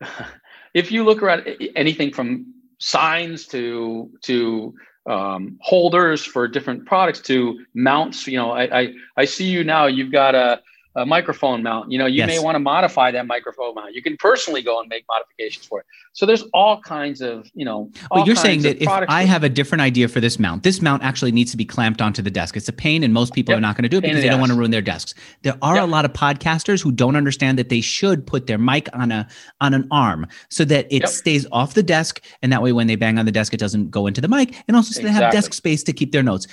if 0.74 0.90
you 0.92 1.04
look 1.04 1.22
around 1.22 1.46
anything 1.76 2.12
from 2.12 2.54
signs 2.78 3.46
to 3.48 4.10
to 4.22 4.74
um, 5.06 5.58
holders 5.60 6.24
for 6.24 6.46
different 6.48 6.86
products 6.86 7.20
to 7.22 7.64
mounts, 7.74 8.26
you 8.26 8.38
know, 8.38 8.50
I, 8.50 8.80
I 8.80 8.94
I 9.16 9.24
see 9.24 9.46
you 9.46 9.64
now. 9.64 9.86
You've 9.86 10.12
got 10.12 10.34
a 10.34 10.60
a 10.96 11.06
microphone 11.06 11.62
mount. 11.62 11.90
You 11.90 11.98
know, 11.98 12.06
you 12.06 12.18
yes. 12.18 12.26
may 12.26 12.38
want 12.38 12.56
to 12.56 12.58
modify 12.58 13.10
that 13.12 13.26
microphone 13.26 13.74
mount. 13.74 13.94
You 13.94 14.02
can 14.02 14.16
personally 14.16 14.62
go 14.62 14.80
and 14.80 14.88
make 14.88 15.04
modifications 15.08 15.66
for 15.66 15.80
it. 15.80 15.86
So 16.12 16.26
there's 16.26 16.42
all 16.52 16.80
kinds 16.80 17.20
of, 17.20 17.48
you 17.54 17.64
know. 17.64 17.90
Well, 18.10 18.26
you're 18.26 18.34
saying 18.34 18.62
that 18.62 18.82
if 18.82 18.88
I 18.88 19.22
have 19.22 19.44
a 19.44 19.48
different 19.48 19.82
idea 19.82 20.08
for 20.08 20.20
this 20.20 20.38
mount, 20.38 20.64
this 20.64 20.82
mount 20.82 21.04
actually 21.04 21.30
needs 21.30 21.52
to 21.52 21.56
be 21.56 21.64
clamped 21.64 22.02
onto 22.02 22.22
the 22.22 22.30
desk. 22.30 22.56
It's 22.56 22.68
a 22.68 22.72
pain, 22.72 23.04
and 23.04 23.14
most 23.14 23.32
people 23.34 23.52
yep. 23.52 23.58
are 23.58 23.60
not 23.60 23.76
going 23.76 23.84
to 23.84 23.88
do 23.88 23.98
it 23.98 24.02
pain 24.02 24.10
because 24.10 24.22
they 24.22 24.28
don't 24.28 24.40
want 24.40 24.50
to 24.50 24.58
ruin 24.58 24.72
their 24.72 24.82
desks. 24.82 25.14
There 25.42 25.56
are 25.62 25.76
yep. 25.76 25.84
a 25.84 25.86
lot 25.86 26.04
of 26.04 26.12
podcasters 26.12 26.82
who 26.82 26.90
don't 26.90 27.14
understand 27.14 27.58
that 27.58 27.68
they 27.68 27.80
should 27.80 28.26
put 28.26 28.48
their 28.48 28.58
mic 28.58 28.88
on 28.92 29.12
a 29.12 29.28
on 29.60 29.74
an 29.74 29.86
arm 29.90 30.26
so 30.48 30.64
that 30.64 30.86
it 30.90 31.02
yep. 31.02 31.08
stays 31.08 31.46
off 31.52 31.74
the 31.74 31.82
desk, 31.84 32.20
and 32.42 32.52
that 32.52 32.62
way 32.62 32.72
when 32.72 32.88
they 32.88 32.96
bang 32.96 33.18
on 33.18 33.26
the 33.26 33.32
desk, 33.32 33.54
it 33.54 33.60
doesn't 33.60 33.90
go 33.90 34.08
into 34.08 34.20
the 34.20 34.28
mic, 34.28 34.56
and 34.66 34.76
also 34.76 34.92
so 34.92 35.00
exactly. 35.00 35.18
they 35.18 35.24
have 35.24 35.32
desk 35.32 35.54
space 35.54 35.84
to 35.84 35.92
keep 35.92 36.10
their 36.10 36.24
notes. 36.24 36.48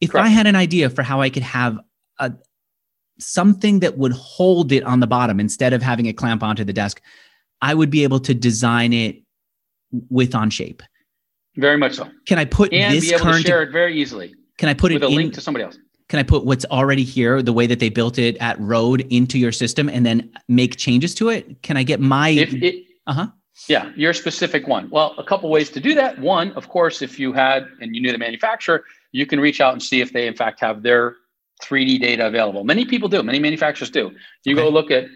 If 0.00 0.10
Correct. 0.10 0.26
I 0.26 0.28
had 0.28 0.46
an 0.46 0.56
idea 0.56 0.90
for 0.90 1.02
how 1.02 1.20
I 1.20 1.30
could 1.30 1.44
have 1.44 1.78
a, 2.18 2.32
something 3.18 3.80
that 3.80 3.98
would 3.98 4.12
hold 4.12 4.72
it 4.72 4.82
on 4.84 5.00
the 5.00 5.06
bottom 5.06 5.40
instead 5.40 5.72
of 5.72 5.82
having 5.82 6.06
it 6.06 6.16
clamp 6.16 6.42
onto 6.42 6.64
the 6.64 6.72
desk, 6.72 7.00
I 7.62 7.74
would 7.74 7.90
be 7.90 8.02
able 8.02 8.20
to 8.20 8.34
design 8.34 8.92
it 8.92 9.22
with 10.10 10.32
Onshape. 10.32 10.82
Very 11.56 11.78
much 11.78 11.94
so. 11.94 12.08
Can 12.26 12.38
I 12.38 12.44
put 12.44 12.72
and 12.72 12.94
this 12.94 13.08
be 13.08 13.14
able 13.14 13.24
current, 13.24 13.42
to 13.42 13.48
share 13.48 13.62
it 13.62 13.72
very 13.72 13.98
easily? 13.98 14.34
Can 14.58 14.68
I 14.68 14.74
put 14.74 14.92
with 14.92 15.02
it 15.02 15.06
a 15.06 15.08
in, 15.08 15.16
link 15.16 15.34
to 15.34 15.40
somebody 15.40 15.64
else? 15.64 15.78
Can 16.08 16.18
I 16.18 16.22
put 16.22 16.44
what's 16.44 16.64
already 16.66 17.02
here, 17.02 17.42
the 17.42 17.52
way 17.52 17.66
that 17.66 17.80
they 17.80 17.88
built 17.88 18.18
it 18.18 18.36
at 18.36 18.60
Rode, 18.60 19.00
into 19.10 19.38
your 19.38 19.52
system 19.52 19.88
and 19.88 20.04
then 20.04 20.30
make 20.48 20.76
changes 20.76 21.14
to 21.16 21.30
it? 21.30 21.62
Can 21.62 21.76
I 21.76 21.82
get 21.82 22.00
my? 22.00 22.46
Uh 23.06 23.12
huh. 23.12 23.26
Yeah, 23.68 23.90
your 23.96 24.12
specific 24.12 24.68
one. 24.68 24.90
Well, 24.90 25.14
a 25.16 25.24
couple 25.24 25.48
ways 25.48 25.70
to 25.70 25.80
do 25.80 25.94
that. 25.94 26.18
One, 26.18 26.52
of 26.52 26.68
course, 26.68 27.00
if 27.00 27.18
you 27.18 27.32
had 27.32 27.66
and 27.80 27.94
you 27.96 28.02
knew 28.02 28.12
the 28.12 28.18
manufacturer, 28.18 28.84
you 29.12 29.24
can 29.24 29.40
reach 29.40 29.62
out 29.62 29.72
and 29.72 29.82
see 29.82 30.02
if 30.02 30.12
they 30.12 30.26
in 30.26 30.34
fact 30.34 30.60
have 30.60 30.82
their 30.82 31.16
3D 31.62 32.00
data 32.00 32.26
available. 32.26 32.64
Many 32.64 32.84
people 32.84 33.08
do, 33.08 33.22
many 33.22 33.38
manufacturers 33.38 33.90
do. 33.90 34.10
You 34.44 34.54
okay. 34.54 34.62
go 34.62 34.68
look 34.68 34.90
at 34.90 35.06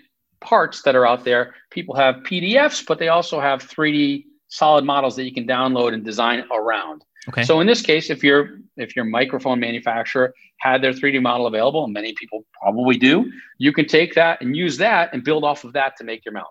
parts 0.41 0.82
that 0.82 0.96
are 0.96 1.06
out 1.06 1.24
there, 1.24 1.55
people 1.70 1.94
have 1.96 2.17
PDFs, 2.17 2.86
but 2.86 2.98
they 2.98 3.08
also 3.08 3.41
have 3.41 3.62
3D 3.62 4.24
solid 4.48 4.84
models 4.84 5.17
that 5.17 5.24
you 5.24 5.32
can 5.32 5.46
download 5.46 5.93
and 5.93 6.05
design 6.05 6.44
around. 6.50 7.05
Okay. 7.29 7.43
So 7.43 7.60
in 7.60 7.67
this 7.67 7.82
case, 7.82 8.08
if 8.08 8.24
your 8.24 8.58
if 8.79 8.96
your 8.96 9.05
microphone 9.05 9.60
manufacturer 9.60 10.32
had 10.56 10.82
their 10.82 10.93
3D 10.93 11.20
model 11.20 11.46
available, 11.46 11.84
and 11.84 11.93
many 11.93 12.15
people 12.15 12.46
probably 12.60 12.96
do, 12.96 13.31
you 13.58 13.72
can 13.72 13.86
take 13.86 14.15
that 14.15 14.41
and 14.41 14.56
use 14.56 14.79
that 14.79 15.12
and 15.12 15.22
build 15.22 15.44
off 15.44 15.65
of 15.65 15.74
that 15.74 15.96
to 15.98 16.05
make 16.05 16.24
your 16.24 16.32
mount. 16.32 16.48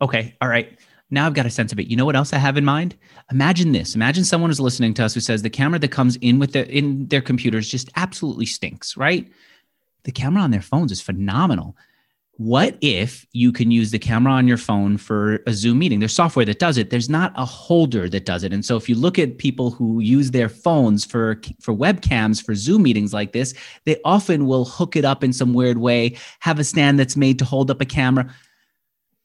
Okay. 0.00 0.36
All 0.40 0.48
right 0.48 0.78
now 1.10 1.26
I've 1.26 1.34
got 1.34 1.46
a 1.46 1.50
sense 1.50 1.72
of 1.72 1.78
it. 1.78 1.86
You 1.86 1.96
know 1.96 2.04
what 2.04 2.16
else 2.16 2.32
I 2.32 2.38
have 2.38 2.56
in 2.56 2.64
mind? 2.64 2.96
Imagine 3.30 3.72
this. 3.72 3.94
Imagine 3.94 4.24
someone 4.24 4.50
is 4.50 4.60
listening 4.60 4.94
to 4.94 5.04
us 5.04 5.14
who 5.14 5.20
says 5.20 5.42
the 5.42 5.50
camera 5.50 5.78
that 5.78 5.88
comes 5.88 6.16
in 6.16 6.38
with 6.38 6.52
the 6.52 6.68
in 6.68 7.06
their 7.08 7.20
computers 7.20 7.68
just 7.68 7.90
absolutely 7.96 8.46
stinks, 8.46 8.96
right? 8.96 9.30
The 10.04 10.12
camera 10.12 10.42
on 10.42 10.50
their 10.50 10.62
phones 10.62 10.92
is 10.92 11.00
phenomenal. 11.00 11.76
What 12.36 12.76
if 12.80 13.24
you 13.32 13.52
can 13.52 13.70
use 13.70 13.92
the 13.92 13.98
camera 13.98 14.32
on 14.32 14.48
your 14.48 14.56
phone 14.56 14.96
for 14.96 15.40
a 15.46 15.52
Zoom 15.52 15.78
meeting? 15.78 16.00
There's 16.00 16.12
software 16.12 16.44
that 16.46 16.58
does 16.58 16.78
it. 16.78 16.90
There's 16.90 17.08
not 17.08 17.32
a 17.36 17.44
holder 17.44 18.08
that 18.08 18.24
does 18.24 18.42
it. 18.42 18.52
And 18.52 18.64
so 18.64 18.76
if 18.76 18.88
you 18.88 18.96
look 18.96 19.20
at 19.20 19.38
people 19.38 19.70
who 19.70 20.00
use 20.00 20.32
their 20.32 20.48
phones 20.48 21.04
for 21.04 21.40
for 21.60 21.72
webcams 21.72 22.44
for 22.44 22.56
Zoom 22.56 22.82
meetings 22.82 23.12
like 23.12 23.32
this, 23.32 23.54
they 23.84 24.00
often 24.04 24.46
will 24.46 24.64
hook 24.64 24.96
it 24.96 25.04
up 25.04 25.22
in 25.22 25.32
some 25.32 25.54
weird 25.54 25.78
way, 25.78 26.16
have 26.40 26.58
a 26.58 26.64
stand 26.64 26.98
that's 26.98 27.16
made 27.16 27.38
to 27.38 27.44
hold 27.44 27.70
up 27.70 27.80
a 27.80 27.84
camera. 27.86 28.28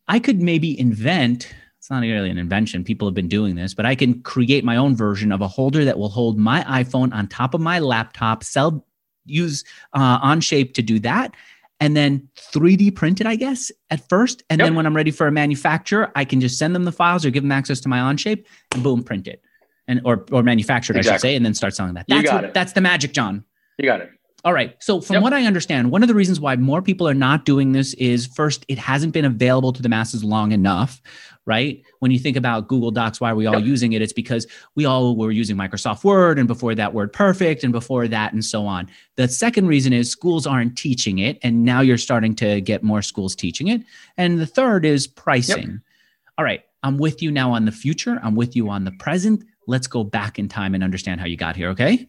I 0.08 0.20
could 0.20 0.42
maybe 0.42 0.80
invent 0.80 1.52
it's 1.90 1.96
not 1.96 2.02
really 2.02 2.30
an 2.30 2.38
invention. 2.38 2.84
People 2.84 3.08
have 3.08 3.16
been 3.16 3.28
doing 3.28 3.56
this, 3.56 3.74
but 3.74 3.84
I 3.84 3.96
can 3.96 4.22
create 4.22 4.64
my 4.64 4.76
own 4.76 4.96
version 4.96 5.32
of 5.32 5.42
a 5.42 5.48
holder 5.48 5.84
that 5.86 5.98
will 5.98 6.10
hold 6.10 6.38
my 6.38 6.62
iPhone 6.66 7.12
on 7.16 7.26
top 7.26 7.56
of 7.56 7.62
my 7.62 7.80
laptop, 7.80 8.44
sell, 8.44 8.86
use 9.26 9.64
uh, 9.94 10.20
Onshape 10.20 10.76
to 10.76 10.84
do 10.84 11.00
that, 11.00 11.34
and 11.80 11.98
then 11.98 12.30
3D 12.38 12.94
print 12.96 13.22
it, 13.22 13.26
I 13.26 13.36
guess, 13.36 13.72
at 13.90 14.08
first. 14.08 14.44
And 14.52 14.60
yep. 14.60 14.68
then 14.68 14.76
when 14.76 14.86
I'm 14.86 14.96
ready 14.96 15.10
for 15.10 15.26
a 15.26 15.32
manufacturer, 15.32 16.12
I 16.16 16.26
can 16.26 16.40
just 16.40 16.60
send 16.60 16.76
them 16.76 16.84
the 16.84 16.92
files 16.92 17.26
or 17.26 17.32
give 17.32 17.42
them 17.42 17.52
access 17.52 17.80
to 17.80 17.90
my 17.90 17.98
Onshape 17.98 18.46
and 18.74 18.84
boom, 18.84 19.04
print 19.04 19.28
it. 19.28 19.42
And 19.88 20.00
or 20.06 20.28
or 20.32 20.44
manufactured, 20.44 20.96
exactly. 20.96 21.10
I 21.10 21.16
should 21.16 21.22
say, 21.22 21.36
and 21.38 21.44
then 21.44 21.56
start 21.56 21.76
selling 21.76 21.96
that. 21.96 22.06
That's 22.08 22.22
you 22.22 22.28
got 22.28 22.36
what, 22.36 22.44
it. 22.44 22.54
That's 22.54 22.74
the 22.74 22.82
magic, 22.82 23.14
John. 23.14 23.44
You 23.80 23.86
got 23.86 24.02
it. 24.02 24.12
All 24.46 24.54
right. 24.54 24.76
So, 24.80 25.02
from 25.02 25.16
yep. 25.16 25.24
what 25.24 25.34
I 25.34 25.44
understand, 25.44 25.92
one 25.92 26.02
of 26.02 26.08
the 26.08 26.16
reasons 26.16 26.40
why 26.40 26.56
more 26.56 26.82
people 26.82 27.08
are 27.08 27.14
not 27.14 27.44
doing 27.44 27.74
this 27.74 27.94
is 27.96 28.26
first, 28.28 28.66
it 28.70 28.78
hasn't 28.78 29.14
been 29.14 29.26
available 29.26 29.74
to 29.74 29.82
the 29.82 29.90
masses 29.90 30.24
long 30.24 30.54
enough, 30.54 31.02
right? 31.46 31.84
When 32.00 32.12
you 32.12 32.20
think 32.20 32.38
about 32.38 32.70
Google 32.70 32.92
Docs, 32.92 33.20
why 33.20 33.32
are 33.32 33.36
we 33.36 33.48
all 33.48 33.56
yep. 33.56 33.66
using 33.66 33.92
it? 33.92 34.02
It's 34.02 34.14
because 34.14 34.48
we 34.76 34.86
all 34.86 35.18
were 35.18 35.32
using 35.32 35.58
Microsoft 35.58 36.06
Word 36.06 36.40
and 36.40 36.48
before 36.48 36.74
that, 36.74 36.94
Word 36.94 37.12
Perfect 37.12 37.66
and 37.66 37.74
before 37.74 38.08
that, 38.08 38.32
and 38.32 38.46
so 38.46 38.66
on. 38.66 38.90
The 39.18 39.28
second 39.28 39.68
reason 39.68 39.92
is 39.92 40.10
schools 40.10 40.48
aren't 40.48 40.78
teaching 40.78 41.20
it. 41.20 41.38
And 41.44 41.66
now 41.66 41.82
you're 41.82 41.98
starting 41.98 42.34
to 42.36 42.62
get 42.62 42.82
more 42.82 43.02
schools 43.02 43.36
teaching 43.36 43.68
it. 43.68 43.82
And 44.16 44.40
the 44.40 44.48
third 44.48 44.86
is 44.86 45.06
pricing. 45.06 45.70
Yep. 45.70 45.80
All 46.38 46.46
right. 46.46 46.64
I'm 46.82 46.98
with 46.98 47.22
you 47.22 47.30
now 47.30 47.52
on 47.52 47.66
the 47.66 47.74
future, 47.74 48.22
I'm 48.24 48.36
with 48.36 48.56
you 48.56 48.70
on 48.70 48.86
the 48.86 48.92
present. 48.92 49.44
Let's 49.68 49.88
go 49.88 50.06
back 50.06 50.40
in 50.40 50.48
time 50.48 50.74
and 50.74 50.84
understand 50.84 51.20
how 51.20 51.28
you 51.28 51.36
got 51.36 51.58
here. 51.58 51.70
Okay. 51.72 52.08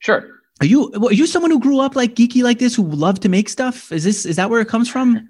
Sure. 0.00 0.37
Are 0.60 0.66
you 0.66 0.92
are 0.92 1.12
you 1.12 1.26
someone 1.26 1.50
who 1.50 1.60
grew 1.60 1.78
up 1.78 1.94
like 1.94 2.14
geeky 2.14 2.42
like 2.42 2.58
this, 2.58 2.74
who 2.74 2.82
loved 2.82 3.22
to 3.22 3.28
make 3.28 3.48
stuff? 3.48 3.92
Is 3.92 4.04
this 4.04 4.26
is 4.26 4.36
that 4.36 4.50
where 4.50 4.60
it 4.60 4.68
comes 4.68 4.88
from? 4.88 5.28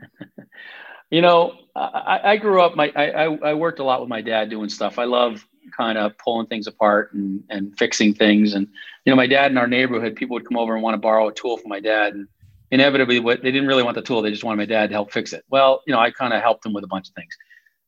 you 1.10 1.20
know, 1.20 1.54
I, 1.76 2.20
I 2.24 2.36
grew 2.36 2.62
up. 2.62 2.76
My 2.76 2.90
I, 2.96 3.24
I 3.24 3.54
worked 3.54 3.78
a 3.78 3.84
lot 3.84 4.00
with 4.00 4.08
my 4.08 4.22
dad 4.22 4.48
doing 4.48 4.70
stuff. 4.70 4.98
I 4.98 5.04
love 5.04 5.46
kind 5.76 5.98
of 5.98 6.16
pulling 6.16 6.46
things 6.46 6.66
apart 6.66 7.12
and 7.12 7.42
and 7.50 7.76
fixing 7.78 8.14
things. 8.14 8.54
And 8.54 8.66
you 9.04 9.12
know, 9.12 9.16
my 9.16 9.26
dad 9.26 9.50
in 9.50 9.58
our 9.58 9.68
neighborhood, 9.68 10.16
people 10.16 10.34
would 10.34 10.46
come 10.46 10.56
over 10.56 10.74
and 10.74 10.82
want 10.82 10.94
to 10.94 10.98
borrow 10.98 11.28
a 11.28 11.34
tool 11.34 11.58
from 11.58 11.68
my 11.68 11.80
dad, 11.80 12.14
and 12.14 12.26
inevitably, 12.70 13.20
what 13.20 13.42
they 13.42 13.50
didn't 13.50 13.68
really 13.68 13.82
want 13.82 13.96
the 13.96 14.02
tool. 14.02 14.22
They 14.22 14.30
just 14.30 14.44
wanted 14.44 14.56
my 14.56 14.66
dad 14.66 14.88
to 14.88 14.94
help 14.94 15.12
fix 15.12 15.34
it. 15.34 15.44
Well, 15.50 15.82
you 15.86 15.92
know, 15.92 16.00
I 16.00 16.10
kind 16.10 16.32
of 16.32 16.40
helped 16.40 16.62
them 16.62 16.72
with 16.72 16.84
a 16.84 16.88
bunch 16.88 17.08
of 17.08 17.14
things. 17.14 17.36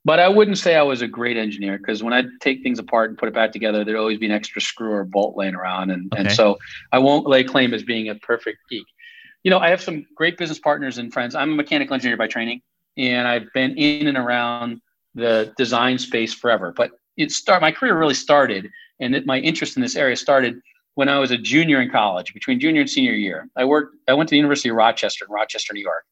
But 0.04 0.18
I 0.18 0.28
wouldn't 0.28 0.56
say 0.56 0.76
I 0.76 0.82
was 0.82 1.02
a 1.02 1.08
great 1.08 1.36
engineer 1.36 1.76
because 1.76 2.02
when 2.02 2.14
I 2.14 2.24
take 2.40 2.62
things 2.62 2.78
apart 2.78 3.10
and 3.10 3.18
put 3.18 3.28
it 3.28 3.34
back 3.34 3.52
together, 3.52 3.84
there'd 3.84 3.98
always 3.98 4.18
be 4.18 4.26
an 4.26 4.32
extra 4.32 4.62
screw 4.62 4.92
or 4.92 5.04
bolt 5.04 5.36
laying 5.36 5.54
around. 5.54 5.90
And, 5.90 6.12
okay. 6.12 6.22
and 6.22 6.32
so 6.32 6.58
I 6.90 6.98
won't 6.98 7.26
lay 7.26 7.44
claim 7.44 7.74
as 7.74 7.82
being 7.82 8.08
a 8.08 8.14
perfect 8.14 8.58
geek. 8.70 8.86
You 9.44 9.50
know, 9.50 9.58
I 9.58 9.68
have 9.68 9.82
some 9.82 10.06
great 10.14 10.38
business 10.38 10.58
partners 10.58 10.98
and 10.98 11.12
friends. 11.12 11.34
I'm 11.34 11.52
a 11.52 11.54
mechanical 11.54 11.94
engineer 11.94 12.16
by 12.16 12.28
training, 12.28 12.62
and 12.96 13.28
I've 13.28 13.52
been 13.52 13.76
in 13.76 14.06
and 14.06 14.16
around 14.16 14.80
the 15.14 15.52
design 15.56 15.98
space 15.98 16.32
forever. 16.32 16.72
But 16.74 16.92
it 17.16 17.30
start 17.30 17.60
my 17.60 17.72
career 17.72 17.98
really 17.98 18.14
started, 18.14 18.70
and 19.00 19.14
it, 19.14 19.26
my 19.26 19.38
interest 19.38 19.76
in 19.76 19.82
this 19.82 19.96
area 19.96 20.16
started 20.16 20.60
when 20.94 21.08
I 21.08 21.18
was 21.18 21.30
a 21.30 21.38
junior 21.38 21.80
in 21.80 21.90
college, 21.90 22.34
between 22.34 22.60
junior 22.60 22.82
and 22.82 22.90
senior 22.90 23.12
year. 23.12 23.48
I 23.56 23.64
worked. 23.64 23.96
I 24.08 24.14
went 24.14 24.28
to 24.28 24.32
the 24.32 24.38
University 24.38 24.70
of 24.70 24.76
Rochester 24.76 25.24
in 25.26 25.32
Rochester, 25.32 25.72
New 25.72 25.82
York, 25.82 26.04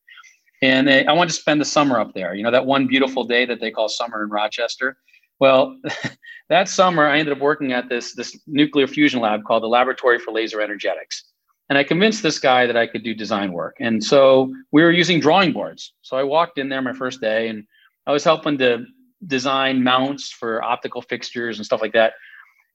and 0.63 0.89
they, 0.89 1.07
I 1.07 1.13
wanted 1.13 1.31
to 1.31 1.41
spend 1.41 1.61
the 1.61 1.65
summer 1.65 2.01
up 2.01 2.15
there. 2.15 2.35
You 2.35 2.43
know, 2.43 2.51
that 2.51 2.67
one 2.67 2.87
beautiful 2.87 3.25
day 3.25 3.45
that 3.47 3.61
they 3.61 3.71
call 3.71 3.89
summer 3.89 4.23
in 4.25 4.31
Rochester. 4.31 4.97
Well, 5.41 5.79
that 6.49 6.69
summer 6.69 7.07
I 7.07 7.19
ended 7.19 7.37
up 7.37 7.41
working 7.41 7.73
at 7.73 7.89
this 7.89 8.15
this 8.15 8.39
nuclear 8.47 8.87
fusion 8.87 9.21
lab 9.21 9.45
called 9.45 9.63
the 9.63 9.69
Laboratory 9.69 10.19
for 10.19 10.33
Laser 10.33 10.61
Energetics. 10.61 11.25
And 11.69 11.77
I 11.77 11.85
convinced 11.85 12.23
this 12.23 12.39
guy 12.39 12.67
that 12.67 12.77
I 12.77 12.87
could 12.87 13.05
do 13.05 13.15
design 13.15 13.53
work. 13.53 13.77
And 13.79 14.03
so 14.03 14.53
we 14.73 14.83
were 14.83 14.91
using 14.91 15.21
drawing 15.21 15.53
boards. 15.53 15.93
So 16.01 16.17
I 16.17 16.23
walked 16.23 16.59
in 16.59 16.71
there 16.71 16.81
my 16.81 16.95
first 16.95 17.21
day 17.21 17.49
and 17.49 17.65
I 18.07 18.13
was 18.13 18.25
helping 18.25 18.57
to 18.59 18.87
design 19.27 19.83
mounts 19.85 20.31
for 20.31 20.63
optical 20.63 21.03
fixtures 21.03 21.59
and 21.59 21.67
stuff 21.67 21.83
like 21.83 21.93
that. 21.93 22.15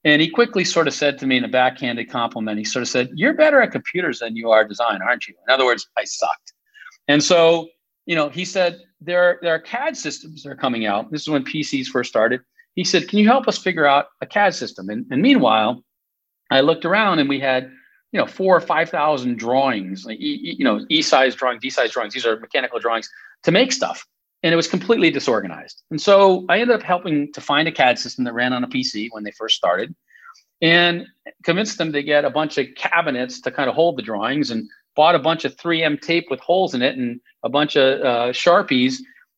And 0.04 0.22
he 0.22 0.28
quickly 0.28 0.64
sort 0.64 0.86
of 0.86 0.94
said 0.94 1.18
to 1.18 1.26
me 1.26 1.38
in 1.38 1.44
a 1.44 1.48
backhanded 1.48 2.10
compliment, 2.10 2.58
he 2.58 2.64
sort 2.64 2.82
of 2.82 2.88
said, 2.88 3.10
You're 3.14 3.34
better 3.34 3.60
at 3.60 3.72
computers 3.72 4.20
than 4.20 4.36
you 4.36 4.50
are 4.50 4.64
design, 4.64 5.00
aren't 5.02 5.26
you? 5.26 5.34
In 5.48 5.52
other 5.52 5.64
words, 5.64 5.88
I 5.98 6.04
sucked. 6.04 6.53
And 7.08 7.22
so 7.22 7.68
you 8.06 8.14
know, 8.14 8.28
he 8.28 8.44
said 8.44 8.80
there 9.00 9.22
are, 9.22 9.38
there 9.42 9.54
are 9.54 9.58
CAD 9.58 9.96
systems 9.96 10.42
that 10.42 10.50
are 10.50 10.56
coming 10.56 10.86
out. 10.86 11.10
This 11.10 11.22
is 11.22 11.28
when 11.28 11.44
PCs 11.44 11.86
first 11.86 12.10
started. 12.10 12.40
He 12.74 12.84
said, 12.84 13.08
"Can 13.08 13.18
you 13.18 13.26
help 13.26 13.48
us 13.48 13.56
figure 13.56 13.86
out 13.86 14.06
a 14.20 14.26
CAD 14.26 14.54
system?" 14.54 14.88
And, 14.88 15.06
and 15.10 15.22
meanwhile, 15.22 15.82
I 16.50 16.60
looked 16.60 16.84
around 16.84 17.20
and 17.20 17.28
we 17.28 17.40
had 17.40 17.70
you 18.12 18.20
know 18.20 18.26
four 18.26 18.56
or 18.56 18.60
five 18.60 18.90
thousand 18.90 19.38
drawings, 19.38 20.04
like 20.04 20.18
e, 20.18 20.56
you 20.58 20.64
know 20.64 20.84
E 20.88 21.02
size 21.02 21.34
drawings, 21.34 21.62
D 21.62 21.70
size 21.70 21.92
drawings. 21.92 22.14
These 22.14 22.26
are 22.26 22.38
mechanical 22.40 22.78
drawings 22.78 23.08
to 23.44 23.52
make 23.52 23.72
stuff, 23.72 24.04
and 24.42 24.52
it 24.52 24.56
was 24.56 24.68
completely 24.68 25.10
disorganized. 25.10 25.82
And 25.90 26.00
so 26.00 26.44
I 26.48 26.60
ended 26.60 26.76
up 26.76 26.82
helping 26.82 27.32
to 27.32 27.40
find 27.40 27.68
a 27.68 27.72
CAD 27.72 27.98
system 27.98 28.24
that 28.24 28.34
ran 28.34 28.52
on 28.52 28.64
a 28.64 28.68
PC 28.68 29.08
when 29.12 29.22
they 29.22 29.32
first 29.32 29.56
started, 29.56 29.94
and 30.60 31.06
convinced 31.44 31.78
them 31.78 31.92
to 31.92 32.02
get 32.02 32.24
a 32.24 32.30
bunch 32.30 32.58
of 32.58 32.66
cabinets 32.76 33.40
to 33.42 33.52
kind 33.52 33.68
of 33.68 33.76
hold 33.76 33.96
the 33.96 34.02
drawings 34.02 34.50
and 34.50 34.68
bought 34.96 35.14
a 35.14 35.18
bunch 35.18 35.44
of 35.44 35.56
3M 35.56 36.00
tape 36.00 36.26
with 36.30 36.40
holes 36.40 36.74
in 36.74 36.82
it 36.82 36.96
and 36.96 37.20
a 37.42 37.48
bunch 37.48 37.76
of 37.76 38.00
uh, 38.00 38.32
Sharpies, 38.32 38.96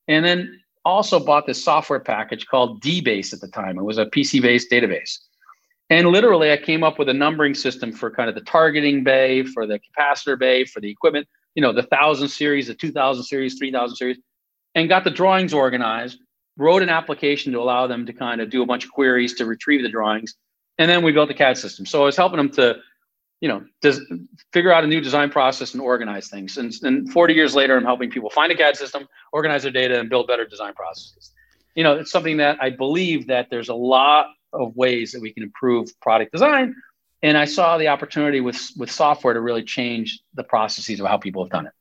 and 0.08 0.24
then 0.24 0.60
also 0.84 1.18
bought 1.18 1.46
this 1.46 1.62
software 1.62 2.00
package 2.00 2.46
called 2.46 2.80
DBase 2.82 3.32
at 3.32 3.40
the 3.40 3.48
time. 3.48 3.78
It 3.78 3.82
was 3.82 3.98
a 3.98 4.06
PC 4.06 4.40
based 4.40 4.70
database. 4.70 5.18
And 5.88 6.08
literally, 6.08 6.50
I 6.50 6.56
came 6.56 6.82
up 6.82 6.98
with 6.98 7.08
a 7.08 7.14
numbering 7.14 7.54
system 7.54 7.92
for 7.92 8.10
kind 8.10 8.28
of 8.28 8.34
the 8.34 8.40
targeting 8.40 9.04
bay, 9.04 9.44
for 9.44 9.66
the 9.66 9.78
capacitor 9.78 10.38
bay, 10.38 10.64
for 10.64 10.80
the 10.80 10.90
equipment, 10.90 11.28
you 11.54 11.62
know, 11.62 11.72
the 11.72 11.82
1000 11.82 12.28
series, 12.28 12.66
the 12.66 12.74
2000 12.74 13.22
series, 13.24 13.58
3000 13.58 13.96
series, 13.96 14.18
and 14.74 14.88
got 14.88 15.04
the 15.04 15.10
drawings 15.10 15.54
organized, 15.54 16.18
wrote 16.56 16.82
an 16.82 16.88
application 16.88 17.52
to 17.52 17.60
allow 17.60 17.86
them 17.86 18.04
to 18.06 18.12
kind 18.12 18.40
of 18.40 18.50
do 18.50 18.62
a 18.62 18.66
bunch 18.66 18.84
of 18.84 18.90
queries 18.90 19.34
to 19.34 19.46
retrieve 19.46 19.82
the 19.82 19.88
drawings. 19.88 20.34
And 20.78 20.90
then 20.90 21.02
we 21.02 21.12
built 21.12 21.28
the 21.28 21.34
CAD 21.34 21.56
system. 21.56 21.86
So 21.86 22.02
I 22.02 22.06
was 22.06 22.16
helping 22.16 22.38
them 22.38 22.50
to 22.50 22.76
you 23.40 23.48
know, 23.48 23.64
does 23.82 24.00
figure 24.52 24.72
out 24.72 24.84
a 24.84 24.86
new 24.86 25.00
design 25.00 25.30
process 25.30 25.74
and 25.74 25.82
organize 25.82 26.28
things. 26.28 26.56
And, 26.56 26.72
and 26.82 27.12
40 27.12 27.34
years 27.34 27.54
later, 27.54 27.76
I'm 27.76 27.84
helping 27.84 28.10
people 28.10 28.30
find 28.30 28.50
a 28.50 28.56
CAD 28.56 28.76
system, 28.76 29.06
organize 29.32 29.62
their 29.62 29.72
data, 29.72 30.00
and 30.00 30.08
build 30.08 30.26
better 30.26 30.46
design 30.46 30.74
processes. 30.74 31.32
You 31.74 31.84
know, 31.84 31.98
it's 31.98 32.10
something 32.10 32.38
that 32.38 32.58
I 32.60 32.70
believe 32.70 33.26
that 33.26 33.48
there's 33.50 33.68
a 33.68 33.74
lot 33.74 34.28
of 34.52 34.74
ways 34.74 35.12
that 35.12 35.20
we 35.20 35.32
can 35.32 35.42
improve 35.42 35.88
product 36.00 36.32
design. 36.32 36.74
And 37.22 37.36
I 37.36 37.44
saw 37.44 37.76
the 37.76 37.88
opportunity 37.88 38.40
with 38.40 38.70
with 38.76 38.90
software 38.90 39.34
to 39.34 39.40
really 39.40 39.64
change 39.64 40.20
the 40.34 40.44
processes 40.44 41.00
of 41.00 41.06
how 41.06 41.18
people 41.18 41.42
have 41.44 41.50
done 41.50 41.66
it 41.66 41.72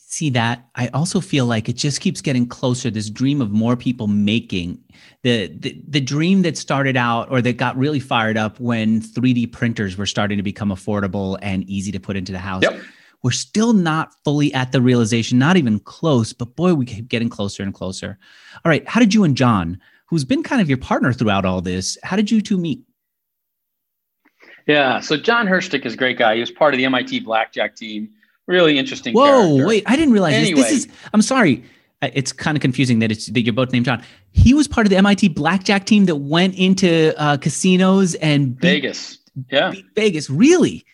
see 0.00 0.30
that 0.30 0.68
i 0.76 0.88
also 0.88 1.20
feel 1.20 1.44
like 1.44 1.68
it 1.68 1.76
just 1.76 2.00
keeps 2.00 2.20
getting 2.20 2.46
closer 2.46 2.90
this 2.90 3.10
dream 3.10 3.40
of 3.40 3.50
more 3.50 3.76
people 3.76 4.06
making. 4.06 4.78
The, 5.22 5.48
the 5.48 5.82
the 5.88 6.00
dream 6.00 6.42
that 6.42 6.56
started 6.56 6.96
out 6.96 7.30
or 7.30 7.42
that 7.42 7.56
got 7.56 7.76
really 7.76 8.00
fired 8.00 8.36
up 8.36 8.58
when 8.60 9.00
3d 9.00 9.52
printers 9.52 9.96
were 9.96 10.06
starting 10.06 10.36
to 10.36 10.42
become 10.42 10.70
affordable 10.70 11.38
and 11.42 11.68
easy 11.68 11.90
to 11.92 12.00
put 12.00 12.16
into 12.16 12.32
the 12.32 12.38
house 12.38 12.62
yep. 12.62 12.80
we're 13.22 13.30
still 13.32 13.72
not 13.72 14.14
fully 14.24 14.54
at 14.54 14.72
the 14.72 14.80
realization 14.80 15.38
not 15.38 15.56
even 15.56 15.80
close 15.80 16.32
but 16.32 16.54
boy 16.56 16.74
we 16.74 16.86
keep 16.86 17.08
getting 17.08 17.28
closer 17.28 17.62
and 17.62 17.74
closer. 17.74 18.18
All 18.64 18.70
right 18.70 18.86
how 18.88 19.00
did 19.00 19.12
you 19.12 19.24
and 19.24 19.36
john 19.36 19.80
who's 20.06 20.24
been 20.24 20.42
kind 20.42 20.62
of 20.62 20.68
your 20.68 20.78
partner 20.78 21.12
throughout 21.12 21.44
all 21.44 21.60
this 21.60 21.98
how 22.02 22.16
did 22.16 22.30
you 22.30 22.40
two 22.40 22.58
meet? 22.58 22.82
Yeah 24.66 25.00
so 25.00 25.16
Jon 25.16 25.46
Hirschtick 25.46 25.84
is 25.84 25.94
a 25.94 25.96
great 25.96 26.18
guy. 26.18 26.34
He 26.34 26.40
was 26.40 26.50
part 26.50 26.74
of 26.74 26.78
the 26.78 26.88
mit 26.88 27.24
blackjack 27.24 27.74
team 27.74 28.10
really 28.48 28.78
interesting. 28.78 29.14
Whoa, 29.14 29.24
character. 29.24 29.66
wait, 29.66 29.84
I 29.86 29.96
didn't 29.96 30.12
realize 30.12 30.34
anyway. 30.34 30.62
this. 30.62 30.70
This 30.70 30.86
is. 30.86 30.92
I'm 31.12 31.22
sorry. 31.22 31.64
It's 32.00 32.32
kind 32.32 32.56
of 32.56 32.62
confusing 32.62 33.00
that 33.00 33.10
it's 33.10 33.26
that 33.26 33.42
you're 33.42 33.52
both 33.52 33.72
named 33.72 33.84
John. 33.84 34.02
He 34.30 34.54
was 34.54 34.68
part 34.68 34.86
of 34.86 34.90
the 34.90 34.96
MIT 34.96 35.28
blackjack 35.28 35.84
team 35.84 36.06
that 36.06 36.16
went 36.16 36.54
into 36.56 37.12
uh, 37.20 37.36
casinos 37.36 38.14
and 38.16 38.56
beat, 38.56 38.82
Vegas. 38.82 39.18
Yeah, 39.50 39.72
Vegas. 39.94 40.30
Really, 40.30 40.84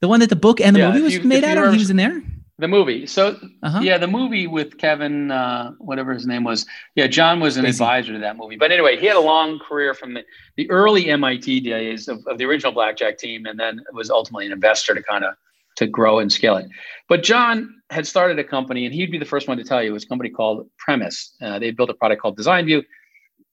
the 0.00 0.08
one 0.08 0.20
that 0.20 0.30
the 0.30 0.36
book 0.36 0.60
and 0.60 0.74
the 0.74 0.80
yeah, 0.80 0.92
movie 0.92 1.02
was 1.02 1.14
you, 1.14 1.22
made 1.22 1.44
out 1.44 1.58
of. 1.58 1.72
He 1.72 1.78
was 1.78 1.90
in 1.90 1.96
there. 1.96 2.22
The 2.58 2.68
movie. 2.68 3.06
So 3.06 3.38
uh-huh. 3.62 3.80
yeah, 3.82 3.98
the 3.98 4.06
movie 4.06 4.46
with 4.46 4.78
Kevin, 4.78 5.30
uh, 5.30 5.72
whatever 5.78 6.14
his 6.14 6.26
name 6.26 6.42
was. 6.42 6.64
Yeah, 6.94 7.06
John 7.06 7.38
was 7.38 7.58
an 7.58 7.64
Crazy. 7.64 7.74
advisor 7.74 8.12
to 8.14 8.18
that 8.20 8.38
movie. 8.38 8.56
But 8.56 8.72
anyway, 8.72 8.98
he 8.98 9.04
had 9.04 9.16
a 9.16 9.20
long 9.20 9.58
career 9.58 9.92
from 9.92 10.14
the, 10.14 10.24
the 10.56 10.70
early 10.70 11.10
MIT 11.10 11.60
days 11.60 12.08
of, 12.08 12.26
of 12.26 12.38
the 12.38 12.46
original 12.46 12.72
blackjack 12.72 13.18
team, 13.18 13.44
and 13.44 13.60
then 13.60 13.84
was 13.92 14.10
ultimately 14.10 14.46
an 14.46 14.52
investor 14.52 14.94
to 14.94 15.02
kind 15.02 15.24
of 15.24 15.34
to 15.76 15.86
grow 15.86 16.18
and 16.18 16.32
scale 16.32 16.56
it. 16.56 16.66
But 17.08 17.22
John 17.22 17.74
had 17.90 18.06
started 18.06 18.38
a 18.38 18.44
company, 18.44 18.84
and 18.84 18.94
he'd 18.94 19.10
be 19.10 19.18
the 19.18 19.24
first 19.24 19.46
one 19.46 19.58
to 19.58 19.64
tell 19.64 19.82
you 19.82 19.90
it 19.90 19.92
was 19.92 20.04
a 20.04 20.08
company 20.08 20.30
called 20.30 20.68
Premise. 20.78 21.36
Uh, 21.40 21.58
they 21.58 21.70
built 21.70 21.90
a 21.90 21.94
product 21.94 22.20
called 22.20 22.38
DesignView. 22.38 22.82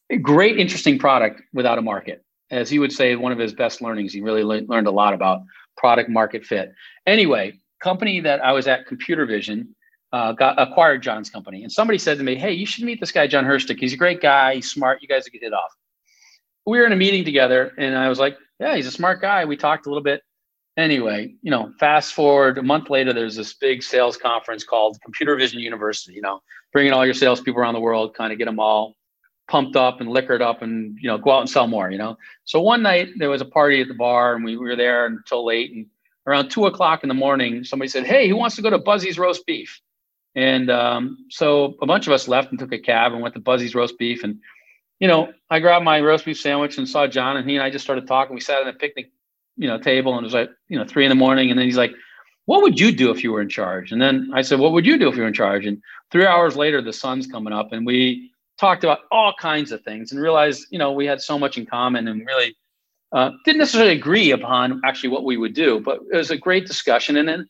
A 0.09 0.17
great, 0.17 0.59
interesting 0.59 0.97
product 0.97 1.41
without 1.53 1.77
a 1.77 1.81
market. 1.81 2.23
As 2.51 2.69
he 2.69 2.79
would 2.79 2.91
say, 2.91 3.15
one 3.15 3.31
of 3.31 3.39
his 3.39 3.53
best 3.53 3.81
learnings, 3.81 4.13
he 4.13 4.21
really 4.21 4.43
le- 4.43 4.65
learned 4.67 4.87
a 4.87 4.91
lot 4.91 5.13
about 5.13 5.41
product 5.77 6.09
market 6.09 6.45
fit. 6.45 6.73
Anyway, 7.05 7.59
company 7.81 8.19
that 8.21 8.43
I 8.43 8.51
was 8.51 8.67
at, 8.67 8.85
Computer 8.85 9.25
Vision, 9.25 9.75
uh, 10.11 10.31
got 10.31 10.59
acquired 10.61 11.01
John's 11.01 11.29
company, 11.29 11.63
and 11.63 11.71
somebody 11.71 11.97
said 11.97 12.19
to 12.19 12.23
me, 12.23 12.35
"Hey, 12.35 12.51
you 12.51 12.67
should 12.67 12.83
meet 12.83 12.99
this 12.99 13.11
guy, 13.11 13.25
Jon 13.25 13.45
Hirschtick. 13.45 13.79
He's 13.79 13.93
a 13.93 13.97
great 13.97 14.21
guy. 14.21 14.55
He's 14.55 14.69
smart. 14.69 15.01
You 15.01 15.07
guys 15.07 15.23
would 15.25 15.33
get 15.33 15.41
hit 15.41 15.53
off." 15.53 15.71
We 16.65 16.77
were 16.77 16.85
in 16.85 16.91
a 16.91 16.95
meeting 16.95 17.25
together, 17.25 17.73
and 17.77 17.97
I 17.97 18.09
was 18.09 18.19
like, 18.19 18.37
"Yeah, 18.59 18.75
he's 18.75 18.85
a 18.85 18.91
smart 18.91 19.21
guy." 19.21 19.45
We 19.45 19.57
talked 19.57 19.87
a 19.87 19.89
little 19.89 20.03
bit 20.03 20.21
anyway, 20.77 21.33
you 21.41 21.51
know, 21.51 21.71
fast 21.79 22.13
forward 22.13 22.57
a 22.57 22.63
month 22.63 22.89
later, 22.89 23.13
there's 23.13 23.35
this 23.35 23.53
big 23.53 23.83
sales 23.83 24.17
conference 24.17 24.63
called 24.63 24.99
Computer 25.03 25.35
Vision 25.35 25.59
University. 25.59 26.13
You 26.13 26.21
know, 26.21 26.41
bringing 26.71 26.93
all 26.93 27.05
your 27.05 27.13
salespeople 27.13 27.61
around 27.61 27.73
the 27.73 27.79
world, 27.79 28.15
kind 28.15 28.31
of 28.31 28.39
get 28.39 28.45
them 28.45 28.59
all 28.59 28.95
pumped 29.47 29.75
up 29.75 29.99
and 29.99 30.09
liquored 30.09 30.41
up, 30.41 30.61
and 30.61 30.97
you 30.99 31.07
know, 31.07 31.17
go 31.17 31.31
out 31.31 31.41
and 31.41 31.49
sell 31.49 31.67
more. 31.67 31.91
You 31.91 31.97
know, 31.97 32.17
so 32.45 32.61
one 32.61 32.81
night 32.81 33.09
there 33.17 33.29
was 33.29 33.41
a 33.41 33.45
party 33.45 33.81
at 33.81 33.87
the 33.87 33.93
bar, 33.93 34.35
and 34.35 34.43
we, 34.43 34.57
we 34.57 34.65
were 34.65 34.75
there 34.75 35.05
until 35.05 35.45
late. 35.45 35.71
And 35.71 35.85
around 36.27 36.49
two 36.49 36.65
o'clock 36.65 37.03
in 37.03 37.09
the 37.09 37.15
morning, 37.15 37.63
somebody 37.63 37.89
said, 37.89 38.05
"Hey, 38.05 38.27
who 38.27 38.37
wants 38.37 38.55
to 38.55 38.61
go 38.61 38.69
to 38.69 38.77
Buzzy's 38.79 39.19
roast 39.19 39.45
beef?" 39.45 39.79
And 40.35 40.71
um, 40.71 41.25
so 41.29 41.75
a 41.81 41.85
bunch 41.85 42.07
of 42.07 42.13
us 42.13 42.27
left 42.27 42.49
and 42.49 42.59
took 42.59 42.73
a 42.73 42.79
cab 42.79 43.13
and 43.13 43.21
went 43.21 43.35
to 43.35 43.39
Buzzy's 43.39 43.75
roast 43.75 43.97
beef. 43.99 44.23
And 44.23 44.39
you 44.99 45.07
know, 45.07 45.33
I 45.49 45.59
grabbed 45.59 45.85
my 45.85 45.99
roast 45.99 46.25
beef 46.25 46.39
sandwich 46.39 46.77
and 46.77 46.87
saw 46.87 47.07
John, 47.07 47.37
and 47.37 47.47
he 47.47 47.55
and 47.55 47.63
I 47.63 47.69
just 47.69 47.83
started 47.83 48.07
talking. 48.07 48.33
We 48.33 48.41
sat 48.41 48.61
at 48.61 48.73
a 48.73 48.77
picnic 48.77 49.11
you 49.57 49.67
know, 49.67 49.77
table 49.77 50.13
and 50.13 50.23
it 50.23 50.27
was 50.27 50.33
like, 50.33 50.49
you 50.67 50.77
know, 50.77 50.85
three 50.85 51.05
in 51.05 51.09
the 51.09 51.15
morning. 51.15 51.49
And 51.49 51.59
then 51.59 51.65
he's 51.65 51.77
like, 51.77 51.93
what 52.45 52.61
would 52.61 52.79
you 52.79 52.91
do 52.91 53.11
if 53.11 53.23
you 53.23 53.31
were 53.31 53.41
in 53.41 53.49
charge? 53.49 53.91
And 53.91 54.01
then 54.01 54.29
I 54.33 54.41
said, 54.41 54.59
what 54.59 54.73
would 54.73 54.85
you 54.85 54.97
do 54.97 55.07
if 55.07 55.15
you 55.15 55.21
were 55.21 55.27
in 55.27 55.33
charge? 55.33 55.65
And 55.65 55.81
three 56.11 56.25
hours 56.25 56.55
later, 56.55 56.81
the 56.81 56.93
sun's 56.93 57.27
coming 57.27 57.53
up 57.53 57.71
and 57.71 57.85
we 57.85 58.31
talked 58.59 58.83
about 58.83 58.99
all 59.11 59.33
kinds 59.39 59.71
of 59.71 59.81
things 59.83 60.11
and 60.11 60.21
realized, 60.21 60.65
you 60.69 60.77
know, 60.77 60.91
we 60.91 61.05
had 61.05 61.21
so 61.21 61.39
much 61.39 61.57
in 61.57 61.65
common 61.65 62.07
and 62.07 62.25
really 62.25 62.55
uh, 63.13 63.31
didn't 63.45 63.59
necessarily 63.59 63.93
agree 63.93 64.31
upon 64.31 64.81
actually 64.83 65.09
what 65.09 65.23
we 65.23 65.37
would 65.37 65.53
do, 65.53 65.79
but 65.79 65.99
it 66.11 66.17
was 66.17 66.31
a 66.31 66.37
great 66.37 66.65
discussion. 66.65 67.15
And 67.17 67.27
then 67.27 67.47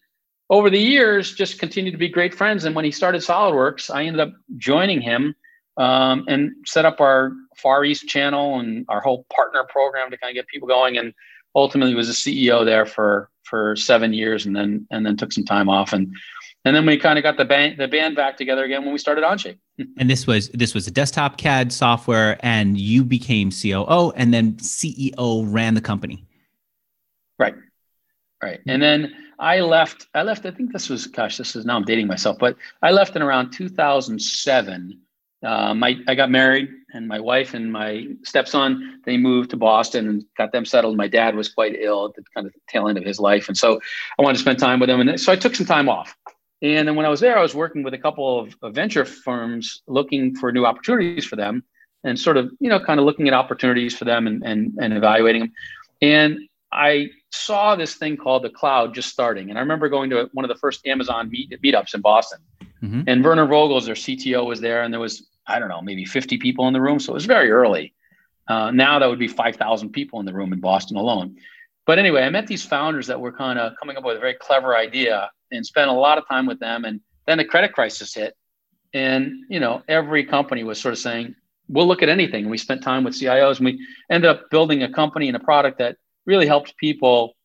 over 0.50 0.70
the 0.70 0.80
years, 0.80 1.34
just 1.34 1.60
continued 1.60 1.92
to 1.92 1.98
be 1.98 2.10
great 2.10 2.34
friends. 2.34 2.66
And 2.66 2.76
when 2.76 2.86
he 2.86 2.92
started 2.92 3.22
SolidWorks, 3.22 3.94
I 3.94 4.04
ended 4.04 4.20
up 4.20 4.34
joining 4.58 5.02
him 5.02 5.36
um, 5.78 6.26
and 6.28 6.52
set 6.66 6.86
up 6.86 7.02
our 7.02 7.32
Far 7.58 7.86
East 7.86 8.08
channel 8.08 8.60
and 8.60 8.86
our 8.90 9.02
whole 9.02 9.26
partner 9.34 9.64
program 9.70 10.12
to 10.12 10.18
kind 10.18 10.30
of 10.32 10.36
get 10.36 10.48
people 10.48 10.68
going. 10.68 10.98
And 10.98 11.14
ultimately 11.56 11.96
was 11.96 12.10
a 12.10 12.14
CEO 12.14 12.66
there 12.66 12.86
for 12.86 13.30
for 13.44 13.76
seven 13.76 14.14
years, 14.14 14.46
and 14.46 14.56
then 14.56 14.88
and 14.92 15.06
then 15.06 15.18
took 15.18 15.32
some 15.32 15.46
time 15.46 15.70
off, 15.70 15.94
and 15.94 16.14
and 16.66 16.76
then 16.76 16.86
we 16.86 16.98
kind 16.98 17.18
of 17.18 17.24
got 17.24 17.38
the 17.38 17.46
band 17.46 17.78
the 17.78 17.88
band 17.88 18.16
back 18.16 18.38
together 18.38 18.64
again 18.64 18.84
when 18.84 18.94
we 18.94 18.98
started 19.00 19.24
Onshape. 19.24 19.58
and 19.98 20.10
this 20.10 20.26
was 20.26 20.50
this 20.50 20.74
was 20.74 20.88
a 20.88 20.92
desktop 20.92 21.38
CAD 21.38 21.72
software, 21.72 22.38
and 22.42 22.78
you 22.78 23.04
became 23.04 23.52
COO, 23.52 24.12
and 24.16 24.34
then 24.34 24.54
CEO 24.54 25.46
ran 25.48 25.74
the 25.74 25.82
company. 25.82 26.26
Right, 27.38 27.56
right, 28.42 28.60
and 28.68 28.82
then 28.82 29.14
I 29.40 29.60
left. 29.60 30.08
I 30.14 30.24
left. 30.24 30.46
I 30.46 30.52
think 30.52 30.72
this 30.72 30.90
was 30.90 31.08
gosh, 31.08 31.38
this 31.38 31.56
is 31.56 31.66
now 31.66 31.76
I'm 31.76 31.84
dating 31.84 32.08
myself, 32.08 32.38
but 32.40 32.56
I 32.82 32.92
left 32.92 33.16
in 33.16 33.22
around 33.22 33.52
2007 33.52 35.00
uh, 35.44 35.74
my 35.74 35.98
I 36.08 36.16
got 36.16 36.32
married, 36.32 36.70
and 36.94 37.08
my 37.08 37.20
wife 37.20 37.54
and 37.54 37.72
my 37.72 38.08
stepson 38.24 39.02
they 39.06 39.18
moved 39.18 39.50
to 39.50 39.58
Boston 39.58 40.08
and 40.08 40.26
got 40.38 40.52
them 40.52 40.66
settled. 40.66 40.96
My 40.96 41.08
dad 41.08 41.36
was 41.36 41.50
quite 41.50 41.76
ill 41.78 42.06
at 42.06 42.16
the 42.16 42.24
kind 42.34 42.48
of 42.48 42.54
tail 42.68 42.88
end 42.88 42.98
of 42.98 43.04
his 43.04 43.20
life, 43.20 43.48
and 43.48 43.58
so 43.58 43.80
I 44.18 44.22
wanted 44.22 44.36
to 44.36 44.42
spend 44.42 44.60
time 44.60 44.80
with 44.80 44.90
him. 44.90 45.02
And 45.02 45.20
so 45.20 45.32
I 45.32 45.36
took 45.36 45.56
some 45.56 45.66
time 45.66 45.90
off. 45.90 46.16
And 46.62 46.88
then 46.88 46.96
when 46.96 47.06
I 47.06 47.10
was 47.10 47.20
there, 47.20 47.38
I 47.38 47.42
was 47.42 47.54
working 47.54 47.84
with 47.84 47.94
a 47.94 47.98
couple 47.98 48.40
of, 48.40 48.56
of 48.62 48.74
venture 48.74 49.04
firms 49.04 49.82
looking 49.86 50.34
for 50.36 50.52
new 50.54 50.66
opportunities 50.66 51.26
for 51.26 51.36
them, 51.36 51.64
and 52.04 52.18
sort 52.18 52.38
of 52.38 52.52
you 52.60 52.70
know 52.70 52.80
kind 52.80 53.00
of 53.00 53.06
looking 53.06 53.28
at 53.28 53.34
opportunities 53.34 53.96
for 53.98 54.06
them 54.06 54.28
and 54.28 54.44
and, 54.44 54.78
and 54.82 54.94
evaluating 54.94 55.42
them. 55.42 55.52
And 56.02 56.40
I 56.72 57.10
saw 57.32 57.76
this 57.76 57.96
thing 57.96 58.18
called 58.18 58.44
the 58.44 58.50
cloud 58.50 58.94
just 58.94 59.10
starting, 59.10 59.50
and 59.50 59.58
I 59.58 59.62
remember 59.62 59.90
going 59.90 60.10
to 60.12 60.30
one 60.32 60.46
of 60.46 60.50
the 60.50 60.60
first 60.60 60.88
Amazon 60.88 61.30
meet, 61.30 61.52
meetups 61.62 61.94
in 61.94 62.02
Boston. 62.02 62.40
Mm-hmm. 62.82 63.04
And 63.08 63.24
Werner 63.24 63.48
Vogels, 63.48 63.86
their 63.86 63.96
CTO, 63.96 64.46
was 64.46 64.60
there, 64.60 64.84
and 64.84 64.92
there 64.94 65.00
was 65.00 65.30
I 65.48 65.60
don't 65.60 65.70
know, 65.70 65.82
maybe 65.82 66.06
50 66.06 66.38
people 66.38 66.68
in 66.68 66.74
the 66.74 66.82
room. 66.82 67.00
So 67.00 67.14
it 67.14 67.16
was 67.16 67.26
very 67.26 67.52
early. 67.52 67.94
Uh, 68.48 68.72
now 68.72 69.00
that 69.00 69.10
would 69.10 69.20
be 69.20 69.28
5,000 69.28 69.90
people 69.90 70.20
in 70.20 70.26
the 70.26 70.34
room 70.34 70.54
in 70.54 70.60
Boston 70.60 70.98
alone. 70.98 71.38
But 71.86 72.00
anyway, 72.00 72.24
I 72.24 72.30
met 72.30 72.48
these 72.48 72.64
founders 72.64 73.08
that 73.08 73.20
were 73.20 73.32
kind 73.32 73.60
of 73.60 73.74
coming 73.80 73.98
up 73.98 74.04
with 74.04 74.18
a 74.18 74.20
very 74.20 74.36
clever 74.36 74.76
idea 74.76 75.30
and 75.52 75.66
spent 75.66 75.90
a 75.90 75.94
lot 75.94 76.18
of 76.18 76.28
time 76.28 76.46
with 76.46 76.60
them. 76.60 76.86
And 76.86 77.02
then 77.28 77.38
the 77.38 77.46
credit 77.46 77.74
crisis 77.74 78.14
hit. 78.14 78.36
And, 78.94 79.34
you 79.50 79.60
know, 79.60 79.82
every 79.88 80.24
company 80.24 80.64
was 80.64 80.80
sort 80.80 80.94
of 80.94 81.00
saying, 81.00 81.36
we'll 81.68 81.88
look 81.88 82.04
at 82.04 82.10
anything. 82.10 82.44
And 82.44 82.52
we 82.52 82.58
spent 82.58 82.84
time 82.84 83.04
with 83.04 83.16
CIOs 83.16 83.58
and 83.58 83.66
we 83.66 83.86
ended 84.10 84.30
up 84.30 84.50
building 84.50 84.84
a 84.84 84.92
company 84.92 85.28
and 85.28 85.36
a 85.36 85.40
product 85.40 85.80
that 85.80 85.98
really 86.26 86.46
helped 86.46 86.78
people 86.78 87.36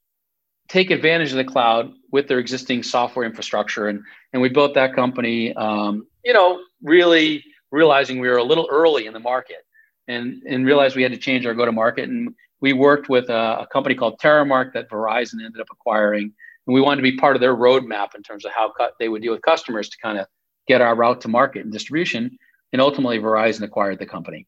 take 0.69 0.91
advantage 0.91 1.31
of 1.31 1.37
the 1.37 1.45
cloud 1.45 1.93
with 2.13 2.29
their 2.29 2.39
existing 2.39 2.83
software 2.83 3.25
infrastructure. 3.25 3.89
And, 3.89 4.03
and 4.33 4.43
we 4.43 4.49
built 4.49 4.75
that 4.75 4.95
company, 4.95 5.55
um, 5.55 6.07
you 6.25 6.33
know, 6.33 6.61
really 6.83 7.43
realizing 7.71 8.19
we 8.19 8.29
were 8.29 8.37
a 8.37 8.45
little 8.45 8.69
early 8.71 9.07
in 9.07 9.13
the 9.13 9.21
market 9.21 9.65
and, 10.07 10.43
and 10.45 10.65
realized 10.65 10.97
we 10.97 11.03
had 11.03 11.13
to 11.13 11.19
change 11.19 11.47
our 11.47 11.55
go 11.55 11.65
to 11.65 11.73
market. 11.73 12.09
And 12.09 12.35
we 12.61 12.73
worked 12.73 13.09
with 13.09 13.29
a, 13.29 13.61
a, 13.61 13.67
company 13.67 13.95
called 13.95 14.19
Terremark 14.21 14.73
that 14.73 14.89
Verizon 14.89 15.45
ended 15.45 15.61
up 15.61 15.69
acquiring. 15.71 16.33
And 16.67 16.75
we 16.75 16.81
wanted 16.81 16.97
to 16.97 17.11
be 17.11 17.17
part 17.17 17.37
of 17.37 17.41
their 17.41 17.55
roadmap 17.55 18.15
in 18.15 18.23
terms 18.23 18.45
of 18.45 18.53
how 18.53 18.73
they 18.99 19.09
would 19.09 19.23
deal 19.23 19.33
with 19.33 19.43
customers 19.43 19.89
to 19.91 19.97
kind 20.03 20.19
of 20.19 20.27
get 20.67 20.81
our 20.81 20.95
route 20.95 21.21
to 21.23 21.29
market 21.29 21.65
and 21.65 21.73
distribution. 21.73 22.39
And 22.73 22.83
ultimately, 22.83 23.19
Verizon 23.19 23.63
acquired 23.63 23.99
the 23.99 24.07
company. 24.07 24.47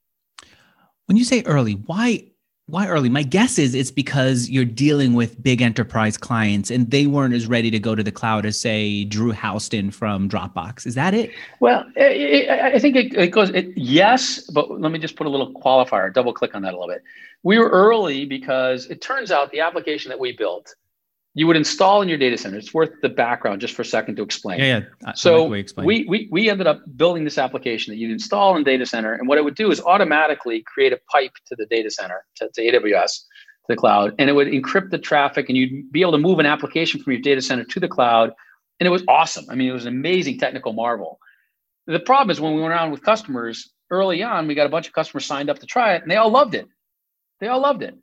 When 1.07 1.17
you 1.17 1.25
say 1.25 1.43
early, 1.45 1.73
why 1.73 2.31
why 2.71 2.87
early? 2.87 3.09
My 3.09 3.23
guess 3.23 3.59
is 3.59 3.75
it's 3.75 3.91
because 3.91 4.49
you're 4.49 4.65
dealing 4.65 5.15
with 5.15 5.43
big 5.43 5.61
enterprise 5.61 6.17
clients 6.17 6.71
and 6.71 6.91
they 6.91 7.07
weren't 7.07 7.35
as 7.35 7.47
ready 7.47 7.71
to 7.71 7.79
go 7.79 7.95
to 7.95 8.03
the 8.03 8.12
cloud 8.12 8.47
as, 8.47 8.59
say, 8.59 9.05
Drew 9.05 9.33
Houston 9.33 9.91
from 9.91 10.29
Dropbox. 10.29 10.87
Is 10.87 10.95
that 10.95 11.12
it? 11.12 11.31
Well, 11.59 11.85
it, 11.97 12.49
it, 12.49 12.50
I 12.50 12.79
think 12.79 12.97
it, 12.97 13.15
it 13.15 13.29
goes, 13.29 13.50
yes, 13.77 14.49
but 14.50 14.71
let 14.80 14.93
me 14.93 14.99
just 14.99 15.17
put 15.17 15.26
a 15.26 15.30
little 15.30 15.52
qualifier, 15.52 16.13
double 16.13 16.33
click 16.33 16.54
on 16.54 16.63
that 16.63 16.75
a 16.75 16.78
little 16.78 16.95
bit. 16.95 17.02
We 17.43 17.59
were 17.59 17.69
early 17.69 18.25
because 18.25 18.87
it 18.87 19.00
turns 19.00 19.33
out 19.33 19.50
the 19.50 19.61
application 19.61 20.11
that 20.11 20.21
we 20.21 20.33
built 20.33 20.75
you 21.34 21.47
would 21.47 21.56
install 21.56 22.02
in 22.02 22.08
your 22.08 22.19
data 22.19 22.36
center. 22.36 22.58
It's 22.58 22.75
worth 22.75 22.90
the 23.02 23.08
background 23.08 23.60
just 23.60 23.75
for 23.75 23.82
a 23.82 23.84
second 23.84 24.16
to 24.16 24.23
explain. 24.23 24.58
Yeah, 24.58 24.66
yeah. 24.66 24.84
I 25.06 25.14
so 25.14 25.45
like 25.45 25.71
we, 25.76 26.04
we 26.08 26.28
we 26.30 26.50
ended 26.50 26.66
up 26.66 26.82
building 26.97 27.25
this 27.25 27.38
application 27.38 27.93
that 27.93 27.99
you'd 27.99 28.10
install 28.10 28.56
in 28.56 28.64
data 28.64 28.84
center, 28.84 29.12
and 29.12 29.28
what 29.28 29.38
it 29.38 29.45
would 29.45 29.54
do 29.54 29.71
is 29.71 29.80
automatically 29.80 30.62
create 30.62 30.93
a 30.93 30.99
pipe 31.10 31.32
to 31.47 31.56
the 31.56 31.66
data 31.66 31.90
center 31.90 32.25
to, 32.36 32.49
to 32.49 32.60
AWS, 32.60 33.12
to 33.12 33.66
the 33.69 33.76
cloud, 33.76 34.14
and 34.19 34.28
it 34.28 34.32
would 34.32 34.49
encrypt 34.49 34.90
the 34.90 34.99
traffic, 34.99 35.49
and 35.49 35.56
you'd 35.56 35.93
be 35.93 36.00
able 36.00 36.12
to 36.12 36.19
move 36.19 36.40
an 36.40 36.47
application 36.47 37.00
from 37.02 37.12
your 37.12 37.23
data 37.23 37.40
center 37.40 37.64
to 37.64 37.78
the 37.80 37.88
cloud, 37.88 38.32
and 38.80 38.86
it 38.86 38.90
was 38.90 39.04
awesome. 39.06 39.45
I 39.49 39.54
mean, 39.54 39.69
it 39.69 39.73
was 39.73 39.86
an 39.86 39.95
amazing 39.95 40.38
technical 40.38 40.73
marvel. 40.73 41.21
The 41.86 42.00
problem 42.00 42.30
is 42.30 42.40
when 42.40 42.54
we 42.54 42.60
went 42.60 42.73
around 42.73 42.90
with 42.90 43.02
customers 43.02 43.71
early 43.90 44.23
on, 44.23 44.49
we 44.49 44.54
got 44.54 44.66
a 44.66 44.71
bunch 44.71 44.88
of 44.88 44.95
customers 44.95 45.26
signed 45.26 45.49
up 45.49 45.60
to 45.60 45.66
try 45.66 45.95
it, 45.95 46.02
and 46.02 46.10
they 46.10 46.16
all 46.16 46.30
loved 46.30 46.56
it. 46.56 46.66
They 47.38 47.47
all 47.47 47.60
loved 47.60 47.82
it. 47.82 47.95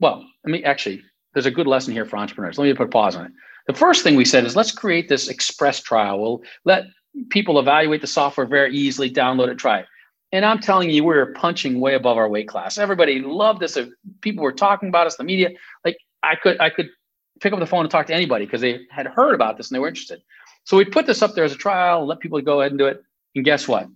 Well, 0.00 0.24
I 0.46 0.50
mean, 0.50 0.64
actually, 0.64 1.02
there's 1.34 1.46
a 1.46 1.50
good 1.50 1.66
lesson 1.66 1.92
here 1.92 2.06
for 2.06 2.16
entrepreneurs. 2.16 2.58
Let 2.58 2.64
me 2.64 2.74
put 2.74 2.86
a 2.86 2.90
pause 2.90 3.16
on 3.16 3.26
it. 3.26 3.32
The 3.66 3.74
first 3.74 4.02
thing 4.02 4.16
we 4.16 4.24
said 4.24 4.44
is 4.44 4.56
let's 4.56 4.72
create 4.72 5.08
this 5.08 5.28
express 5.28 5.80
trial. 5.80 6.20
We'll 6.20 6.42
let 6.64 6.84
people 7.30 7.58
evaluate 7.58 8.00
the 8.00 8.06
software 8.06 8.46
very 8.46 8.74
easily, 8.74 9.10
download 9.10 9.48
it, 9.48 9.58
try 9.58 9.80
it. 9.80 9.86
And 10.32 10.44
I'm 10.44 10.58
telling 10.58 10.90
you, 10.90 11.04
we 11.04 11.14
were 11.14 11.32
punching 11.34 11.80
way 11.80 11.94
above 11.94 12.16
our 12.16 12.28
weight 12.28 12.48
class. 12.48 12.76
Everybody 12.76 13.20
loved 13.20 13.60
this. 13.60 13.78
People 14.20 14.42
were 14.42 14.52
talking 14.52 14.88
about 14.88 15.06
us, 15.06 15.16
the 15.16 15.24
media. 15.24 15.50
Like 15.84 15.96
I 16.22 16.34
could, 16.34 16.60
I 16.60 16.70
could 16.70 16.88
pick 17.40 17.52
up 17.52 17.60
the 17.60 17.66
phone 17.66 17.82
and 17.82 17.90
talk 17.90 18.06
to 18.06 18.14
anybody 18.14 18.44
because 18.44 18.60
they 18.60 18.80
had 18.90 19.06
heard 19.06 19.34
about 19.34 19.56
this 19.56 19.70
and 19.70 19.76
they 19.76 19.80
were 19.80 19.88
interested. 19.88 20.20
So 20.64 20.76
we 20.76 20.84
put 20.84 21.06
this 21.06 21.22
up 21.22 21.34
there 21.34 21.44
as 21.44 21.52
a 21.52 21.56
trial, 21.56 22.06
let 22.06 22.20
people 22.20 22.40
go 22.40 22.60
ahead 22.60 22.72
and 22.72 22.78
do 22.78 22.86
it. 22.86 23.02
And 23.34 23.44
guess 23.44 23.68
what? 23.68 23.88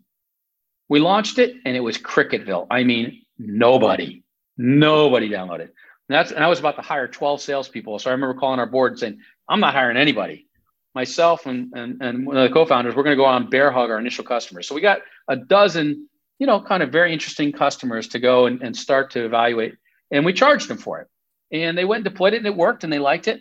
We 0.89 1.01
launched 1.01 1.39
it 1.39 1.57
and 1.65 1.77
it 1.77 1.81
was 1.81 1.99
Cricketville. 1.99 2.67
I 2.71 2.85
mean, 2.85 3.23
nobody, 3.39 4.23
nobody 4.57 5.29
downloaded. 5.29 5.71
And 6.09 6.17
that's 6.17 6.33
and 6.33 6.43
I 6.43 6.49
was 6.49 6.59
about 6.59 6.77
to 6.77 6.83
hire 6.83 7.07
12 7.07 7.41
salespeople. 7.41 7.99
So 7.99 8.11
I 8.11 8.13
remember 8.13 8.39
calling 8.39 8.61
our 8.61 8.67
board 8.67 8.93
and 8.93 8.99
saying, 8.99 9.21
I'm 9.49 9.61
not 9.61 9.75
hiring 9.75 9.97
anybody. 9.97 10.47
Myself 10.95 11.47
and 11.47 11.73
and, 11.75 12.01
and 12.01 12.27
one 12.27 12.37
of 12.37 12.49
the 12.49 12.53
co-founders, 12.53 12.97
we're 12.97 13.03
going 13.03 13.17
to 13.17 13.23
go 13.23 13.27
on 13.27 13.51
bear 13.51 13.71
hug 13.71 13.91
our 13.91 13.99
initial 13.99 14.25
customers. 14.25 14.67
So 14.67 14.75
we 14.75 14.81
got 14.81 15.01
a 15.29 15.37
dozen, 15.37 16.09
you 16.39 16.47
know, 16.47 16.61
kind 16.61 16.83
of 16.83 16.91
very 16.91 17.13
interesting 17.13 17.53
customers 17.53 18.09
to 18.09 18.19
go 18.19 18.47
and, 18.47 18.63
and 18.63 18.77
start 18.77 19.11
to 19.13 19.25
evaluate. 19.25 19.75
And 20.11 20.25
we 20.25 20.33
charged 20.33 20.69
them 20.69 20.79
for 20.79 21.01
it. 21.01 21.09
And 21.53 21.77
they 21.77 21.85
went 21.85 22.05
and 22.07 22.13
deployed 22.13 22.35
it 22.35 22.39
and 22.39 22.47
it 22.47 22.57
worked 22.57 22.85
and 22.85 22.93
they 22.93 22.99
liked 22.99 23.29
it. 23.29 23.41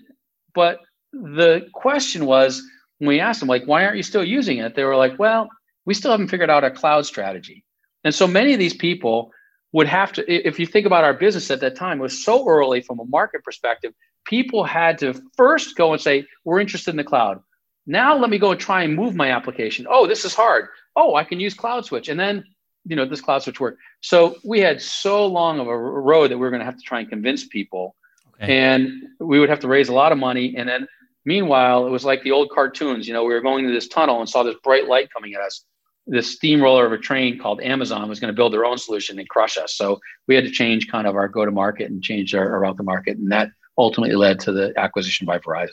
But 0.53 0.79
the 1.13 1.67
question 1.73 2.25
was 2.25 2.61
when 2.97 3.07
we 3.07 3.19
asked 3.19 3.39
them, 3.39 3.49
like, 3.49 3.65
why 3.65 3.85
aren't 3.85 3.97
you 3.97 4.03
still 4.03 4.23
using 4.23 4.57
it? 4.57 4.75
They 4.75 4.83
were 4.83 4.95
like, 4.95 5.17
well, 5.17 5.49
we 5.85 5.93
still 5.93 6.11
haven't 6.11 6.27
figured 6.27 6.49
out 6.49 6.63
a 6.63 6.71
cloud 6.71 7.05
strategy. 7.05 7.63
And 8.03 8.13
so 8.13 8.27
many 8.27 8.53
of 8.53 8.59
these 8.59 8.73
people 8.73 9.31
would 9.77 9.87
have 9.87 10.11
to 10.11 10.21
if 10.49 10.59
you 10.59 10.65
think 10.65 10.87
about 10.87 11.03
our 11.03 11.13
business 11.13 11.51
at 11.51 11.59
that 11.59 11.75
time 11.75 11.99
it 11.99 12.01
was 12.01 12.23
so 12.23 12.47
early 12.47 12.81
from 12.81 12.99
a 12.99 13.05
market 13.05 13.43
perspective 13.43 13.93
people 14.25 14.63
had 14.63 14.97
to 14.97 15.13
first 15.35 15.75
go 15.75 15.93
and 15.93 16.01
say 16.01 16.25
we're 16.43 16.59
interested 16.59 16.89
in 16.89 16.97
the 16.97 17.03
cloud. 17.03 17.39
Now 17.85 18.17
let 18.17 18.31
me 18.31 18.39
go 18.39 18.49
and 18.51 18.59
try 18.59 18.81
and 18.81 18.95
move 18.95 19.13
my 19.13 19.29
application. 19.29 19.85
Oh 19.87 20.07
this 20.07 20.25
is 20.25 20.33
hard. 20.33 20.69
Oh 20.95 21.13
i 21.13 21.23
can 21.23 21.39
use 21.39 21.53
CloudSwitch. 21.55 22.09
And 22.09 22.19
then 22.19 22.43
you 22.85 22.95
know 22.95 23.05
this 23.05 23.21
CloudSwitch 23.21 23.59
work 23.59 23.77
so 24.01 24.37
we 24.43 24.59
had 24.59 24.81
so 24.81 25.27
long 25.27 25.59
of 25.59 25.67
a 25.67 25.77
road 25.77 26.31
that 26.31 26.37
we 26.39 26.41
were 26.41 26.49
going 26.49 26.65
to 26.65 26.69
have 26.71 26.79
to 26.81 26.87
try 26.91 26.99
and 27.01 27.09
convince 27.09 27.45
people. 27.45 27.95
Okay. 28.33 28.57
and 28.57 28.89
we 29.19 29.39
would 29.39 29.49
have 29.49 29.59
to 29.65 29.67
raise 29.67 29.89
a 29.89 29.93
lot 30.01 30.11
of 30.11 30.17
money. 30.17 30.55
And 30.57 30.67
then 30.67 30.87
meanwhile 31.23 31.85
it 31.85 31.91
was 31.91 32.03
like 32.03 32.23
the 32.23 32.31
old 32.31 32.49
cartoons 32.49 33.07
you 33.07 33.13
know 33.13 33.23
we 33.29 33.33
were 33.35 33.45
going 33.49 33.67
to 33.67 33.71
this 33.71 33.87
tunnel 33.87 34.21
and 34.21 34.27
saw 34.27 34.41
this 34.41 34.55
bright 34.63 34.87
light 34.87 35.13
coming 35.13 35.35
at 35.35 35.41
us 35.41 35.65
this 36.07 36.31
steamroller 36.31 36.85
of 36.85 36.93
a 36.93 36.97
train 36.97 37.37
called 37.37 37.61
Amazon 37.61 38.07
was 38.09 38.19
going 38.19 38.33
to 38.33 38.35
build 38.35 38.53
their 38.53 38.65
own 38.65 38.77
solution 38.77 39.19
and 39.19 39.27
crush 39.27 39.57
us. 39.57 39.75
So 39.75 39.99
we 40.27 40.35
had 40.35 40.45
to 40.45 40.51
change 40.51 40.87
kind 40.87 41.05
of 41.05 41.15
our 41.15 41.27
go 41.27 41.45
to 41.45 41.51
market 41.51 41.91
and 41.91 42.01
change 42.01 42.33
our, 42.33 42.49
our 42.51 42.61
route 42.61 42.77
to 42.77 42.83
market. 42.83 43.17
And 43.17 43.31
that 43.31 43.49
ultimately 43.77 44.15
led 44.15 44.39
to 44.41 44.51
the 44.51 44.73
acquisition 44.77 45.25
by 45.25 45.37
Verizon. 45.39 45.71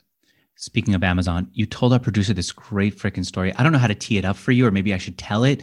Speaking 0.57 0.94
of 0.94 1.03
Amazon, 1.03 1.49
you 1.53 1.66
told 1.66 1.92
our 1.92 1.99
producer 1.99 2.33
this 2.33 2.53
great 2.53 2.97
freaking 2.97 3.25
story. 3.25 3.53
I 3.57 3.62
don't 3.62 3.73
know 3.73 3.79
how 3.79 3.88
to 3.88 3.94
tee 3.94 4.18
it 4.18 4.25
up 4.25 4.37
for 4.37 4.53
you, 4.53 4.66
or 4.66 4.70
maybe 4.70 4.94
I 4.94 4.99
should 4.99 5.18
tell 5.18 5.44
it. 5.44 5.62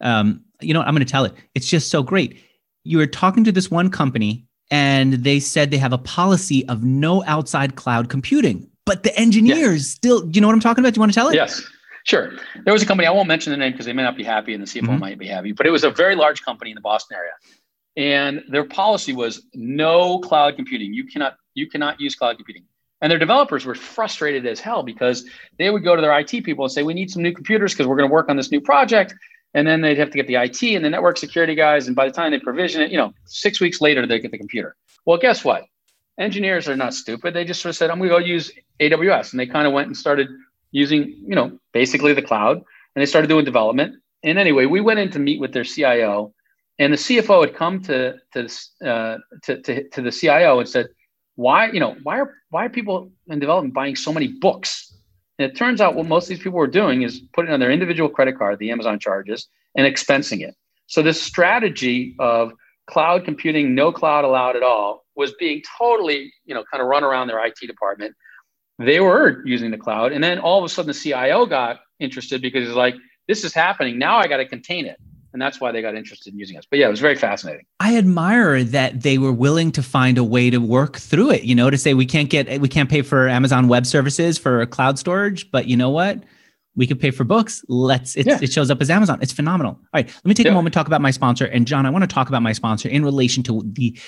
Um, 0.00 0.42
you 0.60 0.74
know, 0.74 0.80
I'm 0.82 0.94
going 0.94 1.04
to 1.04 1.10
tell 1.10 1.24
it. 1.24 1.34
It's 1.54 1.68
just 1.68 1.90
so 1.90 2.02
great. 2.02 2.42
You 2.84 2.98
were 2.98 3.06
talking 3.06 3.44
to 3.44 3.52
this 3.52 3.70
one 3.70 3.90
company, 3.90 4.46
and 4.70 5.14
they 5.14 5.40
said 5.40 5.70
they 5.70 5.78
have 5.78 5.94
a 5.94 5.98
policy 5.98 6.66
of 6.68 6.84
no 6.84 7.24
outside 7.24 7.76
cloud 7.76 8.10
computing, 8.10 8.68
but 8.84 9.02
the 9.02 9.18
engineers 9.18 9.88
yeah. 9.88 9.96
still. 9.96 10.30
You 10.30 10.42
know 10.42 10.46
what 10.46 10.54
I'm 10.54 10.60
talking 10.60 10.84
about? 10.84 10.92
Do 10.92 10.98
you 10.98 11.00
want 11.00 11.12
to 11.12 11.18
tell 11.18 11.28
it? 11.28 11.34
Yes. 11.34 11.66
Sure. 12.08 12.32
There 12.64 12.72
was 12.72 12.82
a 12.82 12.86
company, 12.86 13.06
I 13.06 13.10
won't 13.10 13.28
mention 13.28 13.50
the 13.50 13.58
name 13.58 13.72
because 13.72 13.84
they 13.84 13.92
may 13.92 14.02
not 14.02 14.16
be 14.16 14.24
happy 14.24 14.54
and 14.54 14.62
the 14.62 14.66
CFO 14.66 14.84
mm-hmm. 14.84 14.98
might 14.98 15.18
be 15.18 15.26
happy, 15.26 15.52
but 15.52 15.66
it 15.66 15.70
was 15.70 15.84
a 15.84 15.90
very 15.90 16.16
large 16.16 16.42
company 16.42 16.70
in 16.70 16.74
the 16.74 16.80
Boston 16.80 17.18
area. 17.18 17.32
And 17.98 18.44
their 18.48 18.64
policy 18.64 19.12
was 19.12 19.42
no 19.52 20.18
cloud 20.20 20.56
computing. 20.56 20.94
You 20.94 21.04
cannot 21.04 21.36
you 21.52 21.68
cannot 21.68 22.00
use 22.00 22.14
cloud 22.14 22.36
computing. 22.36 22.64
And 23.02 23.10
their 23.10 23.18
developers 23.18 23.66
were 23.66 23.74
frustrated 23.74 24.46
as 24.46 24.58
hell 24.58 24.82
because 24.82 25.28
they 25.58 25.68
would 25.68 25.84
go 25.84 25.96
to 25.96 26.00
their 26.00 26.18
IT 26.18 26.44
people 26.44 26.64
and 26.64 26.72
say, 26.72 26.82
We 26.82 26.94
need 26.94 27.10
some 27.10 27.22
new 27.22 27.32
computers 27.32 27.74
because 27.74 27.86
we're 27.86 27.96
going 27.96 28.08
to 28.08 28.12
work 28.12 28.30
on 28.30 28.38
this 28.38 28.50
new 28.50 28.60
project. 28.62 29.14
And 29.52 29.66
then 29.66 29.82
they'd 29.82 29.98
have 29.98 30.10
to 30.10 30.16
get 30.16 30.26
the 30.26 30.36
IT 30.36 30.62
and 30.62 30.82
the 30.82 30.88
network 30.88 31.18
security 31.18 31.54
guys. 31.54 31.88
And 31.88 31.96
by 31.96 32.06
the 32.06 32.12
time 32.12 32.30
they 32.30 32.38
provision 32.38 32.80
it, 32.80 32.90
you 32.90 32.96
know, 32.96 33.12
six 33.26 33.60
weeks 33.60 33.82
later, 33.82 34.06
they 34.06 34.18
get 34.18 34.30
the 34.30 34.38
computer. 34.38 34.76
Well, 35.04 35.18
guess 35.18 35.44
what? 35.44 35.64
Engineers 36.18 36.68
are 36.68 36.76
not 36.76 36.94
stupid. 36.94 37.34
They 37.34 37.44
just 37.44 37.60
sort 37.60 37.70
of 37.70 37.76
said, 37.76 37.90
I'm 37.90 37.98
going 37.98 38.08
to 38.08 38.16
go 38.16 38.18
use 38.18 38.50
AWS. 38.80 39.32
And 39.32 39.40
they 39.40 39.46
kind 39.46 39.66
of 39.66 39.74
went 39.74 39.88
and 39.88 39.96
started 39.96 40.28
using, 40.70 41.14
you 41.26 41.34
know, 41.34 41.58
basically 41.72 42.12
the 42.12 42.22
cloud. 42.22 42.56
And 42.56 43.02
they 43.02 43.06
started 43.06 43.28
doing 43.28 43.44
development. 43.44 43.96
And 44.22 44.38
anyway, 44.38 44.66
we 44.66 44.80
went 44.80 44.98
in 44.98 45.10
to 45.12 45.18
meet 45.18 45.40
with 45.40 45.52
their 45.52 45.64
CIO. 45.64 46.34
And 46.78 46.92
the 46.92 46.96
CFO 46.96 47.46
had 47.46 47.56
come 47.56 47.82
to, 47.84 48.16
to, 48.34 48.88
uh, 48.88 49.18
to, 49.44 49.62
to, 49.62 49.88
to 49.88 50.02
the 50.02 50.10
CIO 50.10 50.60
and 50.60 50.68
said, 50.68 50.88
why, 51.34 51.70
you 51.70 51.80
know, 51.80 51.96
why 52.02 52.20
are, 52.20 52.34
why 52.50 52.64
are 52.64 52.68
people 52.68 53.12
in 53.28 53.38
development 53.38 53.74
buying 53.74 53.94
so 53.94 54.12
many 54.12 54.28
books? 54.28 54.92
And 55.38 55.50
it 55.50 55.56
turns 55.56 55.80
out 55.80 55.94
what 55.94 56.06
most 56.06 56.24
of 56.24 56.30
these 56.30 56.38
people 56.38 56.58
were 56.58 56.66
doing 56.66 57.02
is 57.02 57.20
putting 57.32 57.52
on 57.52 57.60
their 57.60 57.70
individual 57.70 58.08
credit 58.08 58.36
card, 58.36 58.58
the 58.58 58.70
Amazon 58.70 58.98
charges, 58.98 59.46
and 59.76 59.86
expensing 59.86 60.40
it. 60.40 60.56
So 60.88 61.02
this 61.02 61.22
strategy 61.22 62.16
of 62.18 62.52
cloud 62.88 63.24
computing, 63.24 63.74
no 63.74 63.92
cloud 63.92 64.24
allowed 64.24 64.56
at 64.56 64.62
all, 64.62 65.04
was 65.14 65.32
being 65.34 65.62
totally, 65.78 66.32
you 66.44 66.54
know, 66.54 66.64
kind 66.70 66.80
of 66.80 66.88
run 66.88 67.04
around 67.04 67.28
their 67.28 67.44
IT 67.44 67.58
department. 67.60 68.16
They 68.78 69.00
were 69.00 69.42
using 69.44 69.70
the 69.70 69.78
cloud, 69.78 70.12
and 70.12 70.22
then 70.22 70.38
all 70.38 70.58
of 70.58 70.64
a 70.64 70.68
sudden 70.68 70.88
the 70.88 70.94
CIO 70.94 71.46
got 71.46 71.80
interested 71.98 72.40
because 72.40 72.66
he's 72.66 72.76
like, 72.76 72.94
"This 73.26 73.44
is 73.44 73.52
happening 73.52 73.98
now. 73.98 74.18
I 74.18 74.28
got 74.28 74.36
to 74.38 74.46
contain 74.46 74.86
it." 74.86 74.98
and 75.32 75.42
that's 75.42 75.60
why 75.60 75.72
they 75.72 75.82
got 75.82 75.94
interested 75.94 76.32
in 76.32 76.38
using 76.38 76.56
us. 76.56 76.64
But 76.68 76.78
yeah, 76.78 76.86
it 76.86 76.90
was 76.90 77.00
very 77.00 77.14
fascinating. 77.14 77.66
I 77.80 77.96
admire 77.96 78.64
that 78.64 79.02
they 79.02 79.18
were 79.18 79.32
willing 79.32 79.72
to 79.72 79.82
find 79.82 80.18
a 80.18 80.24
way 80.24 80.50
to 80.50 80.58
work 80.58 80.96
through 80.96 81.30
it. 81.30 81.44
You 81.44 81.54
know, 81.54 81.70
to 81.70 81.78
say 81.78 81.94
we 81.94 82.06
can't 82.06 82.30
get 82.30 82.60
we 82.60 82.68
can't 82.68 82.90
pay 82.90 83.02
for 83.02 83.28
Amazon 83.28 83.68
Web 83.68 83.86
Services 83.86 84.38
for 84.38 84.64
cloud 84.66 84.98
storage, 84.98 85.50
but 85.50 85.66
you 85.66 85.76
know 85.76 85.90
what? 85.90 86.24
We 86.76 86.86
could 86.86 87.00
pay 87.00 87.10
for 87.10 87.24
books. 87.24 87.64
Let's 87.68 88.16
yeah. 88.16 88.38
it 88.40 88.52
shows 88.52 88.70
up 88.70 88.80
as 88.80 88.90
Amazon. 88.90 89.18
It's 89.20 89.32
phenomenal. 89.32 89.72
All 89.72 89.88
right, 89.94 90.06
let 90.06 90.24
me 90.24 90.34
take 90.34 90.46
yeah. 90.46 90.52
a 90.52 90.54
moment 90.54 90.72
to 90.72 90.78
talk 90.78 90.86
about 90.86 91.00
my 91.00 91.10
sponsor. 91.10 91.44
And 91.44 91.66
John, 91.66 91.86
I 91.86 91.90
want 91.90 92.02
to 92.02 92.12
talk 92.12 92.28
about 92.28 92.42
my 92.42 92.52
sponsor 92.52 92.88
in 92.88 93.04
relation 93.04 93.42
to 93.44 93.62
the 93.64 93.98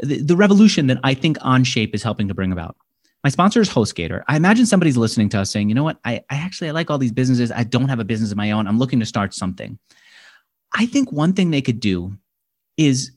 the, 0.00 0.22
the 0.22 0.36
revolution 0.36 0.88
that 0.88 0.98
I 1.04 1.14
think 1.14 1.38
OnShape 1.38 1.94
is 1.94 2.02
helping 2.02 2.28
to 2.28 2.34
bring 2.34 2.52
about. 2.52 2.76
My 3.24 3.30
sponsor 3.30 3.62
is 3.62 3.70
HostGator. 3.70 4.22
I 4.28 4.36
imagine 4.36 4.66
somebody's 4.66 4.98
listening 4.98 5.30
to 5.30 5.40
us 5.40 5.50
saying, 5.50 5.70
you 5.70 5.74
know 5.74 5.82
what? 5.82 5.98
I, 6.04 6.22
I 6.28 6.36
actually 6.36 6.68
I 6.68 6.72
like 6.72 6.90
all 6.90 6.98
these 6.98 7.10
businesses. 7.10 7.50
I 7.50 7.64
don't 7.64 7.88
have 7.88 7.98
a 7.98 8.04
business 8.04 8.30
of 8.30 8.36
my 8.36 8.50
own. 8.50 8.68
I'm 8.68 8.78
looking 8.78 9.00
to 9.00 9.06
start 9.06 9.32
something. 9.32 9.78
I 10.74 10.84
think 10.84 11.10
one 11.10 11.32
thing 11.32 11.50
they 11.50 11.62
could 11.62 11.80
do 11.80 12.16
is 12.76 13.12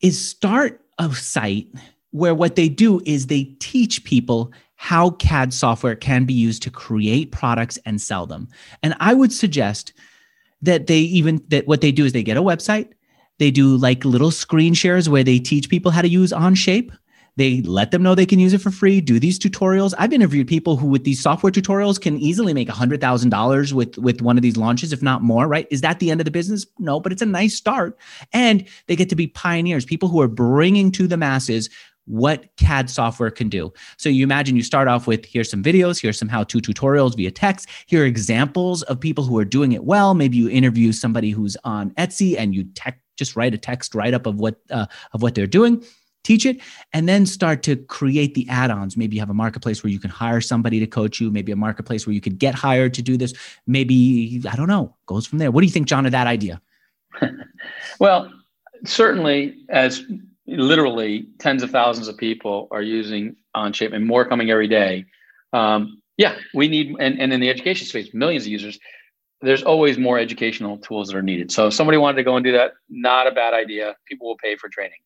is 0.00 0.28
start 0.28 0.80
a 0.98 1.12
site 1.12 1.66
where 2.12 2.34
what 2.34 2.54
they 2.54 2.68
do 2.68 3.02
is 3.04 3.26
they 3.26 3.44
teach 3.58 4.04
people 4.04 4.52
how 4.76 5.10
CAD 5.10 5.52
software 5.52 5.96
can 5.96 6.24
be 6.24 6.32
used 6.32 6.62
to 6.62 6.70
create 6.70 7.32
products 7.32 7.78
and 7.84 8.00
sell 8.00 8.26
them. 8.26 8.48
And 8.82 8.94
I 9.00 9.12
would 9.14 9.32
suggest 9.32 9.92
that 10.62 10.86
they 10.86 11.00
even 11.00 11.42
that 11.48 11.66
what 11.66 11.80
they 11.80 11.90
do 11.90 12.04
is 12.04 12.12
they 12.12 12.22
get 12.22 12.36
a 12.36 12.42
website, 12.42 12.92
they 13.40 13.50
do 13.50 13.76
like 13.76 14.04
little 14.04 14.30
screen 14.30 14.72
shares 14.72 15.08
where 15.08 15.24
they 15.24 15.40
teach 15.40 15.68
people 15.68 15.90
how 15.90 16.02
to 16.02 16.08
use 16.08 16.30
Onshape 16.30 16.92
they 17.40 17.62
let 17.62 17.90
them 17.90 18.02
know 18.02 18.14
they 18.14 18.26
can 18.26 18.38
use 18.38 18.52
it 18.52 18.60
for 18.60 18.70
free, 18.70 19.00
do 19.00 19.18
these 19.18 19.38
tutorials. 19.38 19.94
I've 19.96 20.12
interviewed 20.12 20.46
people 20.46 20.76
who 20.76 20.86
with 20.86 21.04
these 21.04 21.22
software 21.22 21.50
tutorials 21.50 21.98
can 21.98 22.18
easily 22.18 22.52
make 22.52 22.68
$100,000 22.68 23.72
with 23.72 23.96
with 23.96 24.20
one 24.20 24.36
of 24.36 24.42
these 24.42 24.58
launches 24.58 24.92
if 24.92 25.02
not 25.02 25.22
more, 25.22 25.48
right? 25.48 25.66
Is 25.70 25.80
that 25.80 26.00
the 26.00 26.10
end 26.10 26.20
of 26.20 26.26
the 26.26 26.30
business? 26.30 26.66
No, 26.78 27.00
but 27.00 27.12
it's 27.12 27.22
a 27.22 27.26
nice 27.26 27.54
start. 27.54 27.98
And 28.34 28.68
they 28.88 28.96
get 28.96 29.08
to 29.08 29.16
be 29.16 29.26
pioneers, 29.26 29.86
people 29.86 30.10
who 30.10 30.20
are 30.20 30.28
bringing 30.28 30.92
to 30.92 31.06
the 31.06 31.16
masses 31.16 31.70
what 32.04 32.54
CAD 32.56 32.90
software 32.90 33.30
can 33.30 33.48
do. 33.48 33.72
So 33.96 34.08
you 34.08 34.24
imagine 34.24 34.56
you 34.56 34.62
start 34.62 34.88
off 34.88 35.06
with 35.06 35.24
here's 35.24 35.50
some 35.50 35.62
videos, 35.62 36.00
here's 36.00 36.18
some 36.18 36.28
how-to 36.28 36.58
tutorials 36.58 37.16
via 37.16 37.30
text, 37.30 37.68
here 37.86 38.02
are 38.02 38.06
examples 38.06 38.82
of 38.84 39.00
people 39.00 39.24
who 39.24 39.38
are 39.38 39.44
doing 39.44 39.72
it 39.72 39.84
well. 39.84 40.12
Maybe 40.14 40.36
you 40.36 40.50
interview 40.50 40.92
somebody 40.92 41.30
who's 41.30 41.56
on 41.64 41.90
Etsy 41.92 42.36
and 42.36 42.54
you 42.54 42.64
tech 42.64 43.00
just 43.16 43.36
write 43.36 43.54
a 43.54 43.58
text 43.58 43.94
write 43.94 44.14
up 44.14 44.26
of 44.26 44.40
what 44.40 44.56
uh, 44.70 44.86
of 45.12 45.22
what 45.22 45.34
they're 45.34 45.46
doing 45.46 45.84
teach 46.24 46.44
it 46.44 46.60
and 46.92 47.08
then 47.08 47.26
start 47.26 47.62
to 47.64 47.76
create 47.76 48.34
the 48.34 48.48
add-ons. 48.48 48.96
Maybe 48.96 49.16
you 49.16 49.22
have 49.22 49.30
a 49.30 49.34
marketplace 49.34 49.82
where 49.82 49.90
you 49.90 49.98
can 49.98 50.10
hire 50.10 50.40
somebody 50.40 50.80
to 50.80 50.86
coach 50.86 51.20
you. 51.20 51.30
Maybe 51.30 51.52
a 51.52 51.56
marketplace 51.56 52.06
where 52.06 52.14
you 52.14 52.20
could 52.20 52.38
get 52.38 52.54
hired 52.54 52.94
to 52.94 53.02
do 53.02 53.16
this. 53.16 53.32
Maybe 53.66 54.42
i 54.50 54.56
don't 54.56 54.68
know 54.68 54.94
goes 55.06 55.26
from 55.26 55.38
there. 55.38 55.50
What 55.50 55.60
do 55.60 55.66
you 55.66 55.72
think 55.72 55.86
john 55.86 56.06
of 56.06 56.12
that 56.12 56.26
idea? 56.26 56.60
Well 57.98 58.32
certainly 58.84 59.56
as 59.68 60.02
literally 60.46 61.26
tens 61.38 61.62
of 61.62 61.70
thousands 61.70 62.08
of 62.08 62.16
people 62.16 62.66
are 62.70 62.80
using 62.80 63.36
onshape 63.54 63.92
and 63.92 64.06
more 64.06 64.24
coming 64.26 64.50
every 64.50 64.68
day 64.68 65.04
um, 65.52 66.00
yeah 66.16 66.36
we 66.54 66.66
need 66.66 66.96
and, 66.98 67.20
and 67.20 67.30
in 67.32 67.40
the 67.40 67.50
education 67.50 67.86
space 67.86 68.14
millions 68.14 68.44
of 68.44 68.48
users 68.48 68.78
there's 69.42 69.62
always 69.62 69.98
more 69.98 70.18
educational 70.18 70.78
tools 70.78 71.08
that 71.08 71.16
are 71.16 71.22
needed. 71.22 71.50
So 71.50 71.68
if 71.68 71.74
somebody 71.74 71.98
wanted 71.98 72.16
to 72.16 72.24
go 72.24 72.36
and 72.36 72.44
do 72.44 72.52
that 72.52 72.72
not 72.88 73.26
a 73.26 73.30
bad 73.30 73.54
idea. 73.54 73.96
People 74.06 74.28
will 74.28 74.36
pay 74.36 74.56
for 74.56 74.68
training 74.68 74.98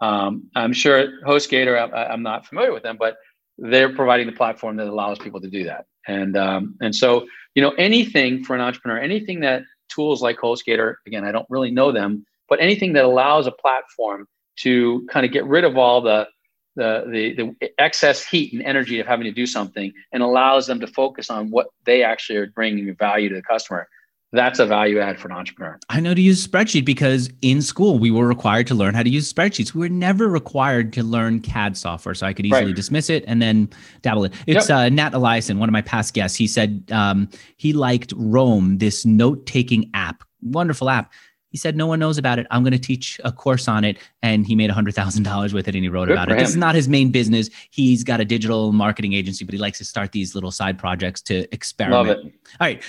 um, 0.00 0.48
I'm 0.54 0.72
sure 0.72 1.20
HostGator, 1.26 1.92
I, 1.92 2.12
am 2.12 2.22
not 2.22 2.46
familiar 2.46 2.72
with 2.72 2.82
them, 2.82 2.96
but 2.98 3.16
they're 3.58 3.94
providing 3.94 4.26
the 4.26 4.32
platform 4.32 4.76
that 4.76 4.86
allows 4.86 5.18
people 5.18 5.40
to 5.40 5.48
do 5.48 5.64
that. 5.64 5.86
And 6.06 6.36
um, 6.36 6.76
and 6.80 6.94
so 6.94 7.26
you 7.54 7.62
know 7.62 7.70
anything 7.72 8.44
for 8.44 8.54
an 8.54 8.60
entrepreneur, 8.60 8.98
anything 8.98 9.40
that 9.40 9.62
tools 9.88 10.22
like 10.22 10.38
HostGator, 10.38 10.96
again, 11.06 11.24
I 11.24 11.32
don't 11.32 11.46
really 11.50 11.70
know 11.70 11.92
them, 11.92 12.24
but 12.48 12.60
anything 12.60 12.92
that 12.94 13.04
allows 13.04 13.46
a 13.46 13.52
platform 13.52 14.26
to 14.60 15.06
kind 15.10 15.26
of 15.26 15.32
get 15.32 15.44
rid 15.44 15.64
of 15.64 15.76
all 15.76 16.00
the 16.00 16.28
the, 16.76 17.04
the, 17.36 17.54
the 17.60 17.70
excess 17.78 18.24
heat 18.24 18.52
and 18.52 18.62
energy 18.62 19.00
of 19.00 19.06
having 19.06 19.24
to 19.24 19.32
do 19.32 19.46
something 19.46 19.92
and 20.12 20.22
allows 20.22 20.68
them 20.68 20.78
to 20.78 20.86
focus 20.86 21.28
on 21.28 21.50
what 21.50 21.66
they 21.84 22.04
actually 22.04 22.36
are 22.36 22.46
bringing 22.46 22.94
value 22.94 23.28
to 23.28 23.34
the 23.34 23.42
customer 23.42 23.88
that's 24.32 24.58
a 24.58 24.66
value 24.66 24.98
add 24.98 25.18
for 25.18 25.28
an 25.28 25.36
entrepreneur. 25.36 25.78
I 25.88 26.00
know 26.00 26.12
to 26.12 26.20
use 26.20 26.46
spreadsheet 26.46 26.84
because 26.84 27.30
in 27.40 27.62
school 27.62 27.98
we 27.98 28.10
were 28.10 28.26
required 28.26 28.66
to 28.66 28.74
learn 28.74 28.94
how 28.94 29.02
to 29.02 29.08
use 29.08 29.32
spreadsheets. 29.32 29.72
We 29.72 29.80
were 29.80 29.88
never 29.88 30.28
required 30.28 30.92
to 30.94 31.02
learn 31.02 31.40
CAD 31.40 31.76
software, 31.76 32.14
so 32.14 32.26
I 32.26 32.34
could 32.34 32.44
easily 32.44 32.66
right. 32.66 32.76
dismiss 32.76 33.08
it 33.08 33.24
and 33.26 33.40
then 33.40 33.70
dabble 34.02 34.24
it. 34.24 34.34
It's 34.46 34.68
yep. 34.68 34.78
uh, 34.78 34.88
Nat 34.90 35.12
Eliason, 35.12 35.58
one 35.58 35.68
of 35.68 35.72
my 35.72 35.80
past 35.80 36.12
guests. 36.12 36.36
He 36.36 36.46
said 36.46 36.84
um, 36.92 37.28
he 37.56 37.72
liked 37.72 38.12
Roam, 38.16 38.78
this 38.78 39.06
note-taking 39.06 39.90
app, 39.94 40.22
wonderful 40.42 40.90
app. 40.90 41.12
He 41.50 41.56
said 41.56 41.74
no 41.74 41.86
one 41.86 41.98
knows 41.98 42.18
about 42.18 42.38
it. 42.38 42.46
I'm 42.50 42.62
going 42.62 42.72
to 42.72 42.78
teach 42.78 43.18
a 43.24 43.32
course 43.32 43.66
on 43.66 43.82
it, 43.82 43.96
and 44.22 44.46
he 44.46 44.54
made 44.54 44.70
hundred 44.70 44.94
thousand 44.94 45.22
dollars 45.22 45.54
with 45.54 45.66
it, 45.68 45.74
and 45.74 45.82
he 45.82 45.88
wrote 45.88 46.08
Good 46.08 46.12
about 46.12 46.28
it. 46.28 46.32
Him. 46.32 46.38
This 46.40 46.50
is 46.50 46.56
not 46.56 46.74
his 46.74 46.86
main 46.86 47.10
business. 47.10 47.48
He's 47.70 48.04
got 48.04 48.20
a 48.20 48.26
digital 48.26 48.72
marketing 48.72 49.14
agency, 49.14 49.46
but 49.46 49.54
he 49.54 49.58
likes 49.58 49.78
to 49.78 49.86
start 49.86 50.12
these 50.12 50.34
little 50.34 50.50
side 50.50 50.78
projects 50.78 51.22
to 51.22 51.52
experiment. 51.54 52.08
Love 52.08 52.18
it. 52.18 52.24
All 52.60 52.66
right 52.66 52.84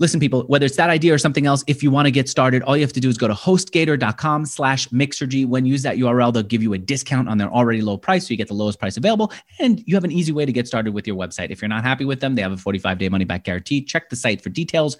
listen 0.00 0.18
people 0.18 0.42
whether 0.48 0.66
it's 0.66 0.76
that 0.76 0.90
idea 0.90 1.14
or 1.14 1.18
something 1.18 1.46
else 1.46 1.62
if 1.66 1.82
you 1.82 1.90
want 1.90 2.06
to 2.06 2.10
get 2.10 2.28
started 2.28 2.62
all 2.62 2.76
you 2.76 2.82
have 2.82 2.92
to 2.92 3.00
do 3.00 3.08
is 3.08 3.16
go 3.16 3.28
to 3.28 3.34
hostgator.com 3.34 4.44
slash 4.44 4.88
mixergy. 4.88 5.46
When 5.46 5.64
you 5.64 5.72
use 5.72 5.82
that 5.82 5.96
url 5.96 6.32
they'll 6.32 6.42
give 6.42 6.62
you 6.62 6.72
a 6.72 6.78
discount 6.78 7.28
on 7.28 7.38
their 7.38 7.50
already 7.50 7.80
low 7.80 7.96
price 7.96 8.26
so 8.26 8.30
you 8.32 8.36
get 8.36 8.48
the 8.48 8.54
lowest 8.54 8.78
price 8.78 8.96
available 8.96 9.32
and 9.60 9.82
you 9.86 9.94
have 9.94 10.04
an 10.04 10.12
easy 10.12 10.32
way 10.32 10.44
to 10.44 10.52
get 10.52 10.66
started 10.66 10.92
with 10.94 11.06
your 11.06 11.16
website. 11.16 11.50
If 11.50 11.62
you're 11.62 11.68
not 11.68 11.84
happy 11.84 12.04
with 12.04 12.20
them 12.20 12.34
they 12.34 12.42
have 12.42 12.52
a 12.52 12.56
45 12.56 12.98
day 12.98 13.08
money 13.08 13.24
back 13.24 13.44
guarantee. 13.44 13.82
Check 13.82 14.10
the 14.10 14.16
site 14.16 14.42
for 14.42 14.50
details. 14.50 14.96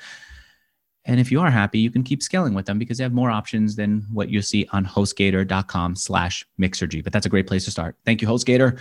And 1.07 1.21
if 1.21 1.31
you 1.31 1.41
are 1.41 1.51
happy 1.51 1.81
you 1.81 1.91
can 1.91 2.05
keep 2.05 2.23
scaling 2.23 2.55
with 2.55 2.67
them 2.67 2.79
because 2.79 2.99
they 2.99 3.05
have 3.05 3.13
more 3.13 3.31
options 3.31 3.77
than 3.77 4.07
what 4.13 4.29
you 4.29 4.43
see 4.43 4.69
on 4.73 4.87
hostgator.com 4.87 5.97
slash 5.97 6.47
mixergy. 6.61 7.03
But 7.03 7.13
that's 7.13 7.27
a 7.27 7.31
great 7.31 7.47
place 7.47 7.65
to 7.65 7.71
start. 7.71 7.97
Thank 8.05 8.23
you 8.23 8.29
hostgator. 8.29 8.79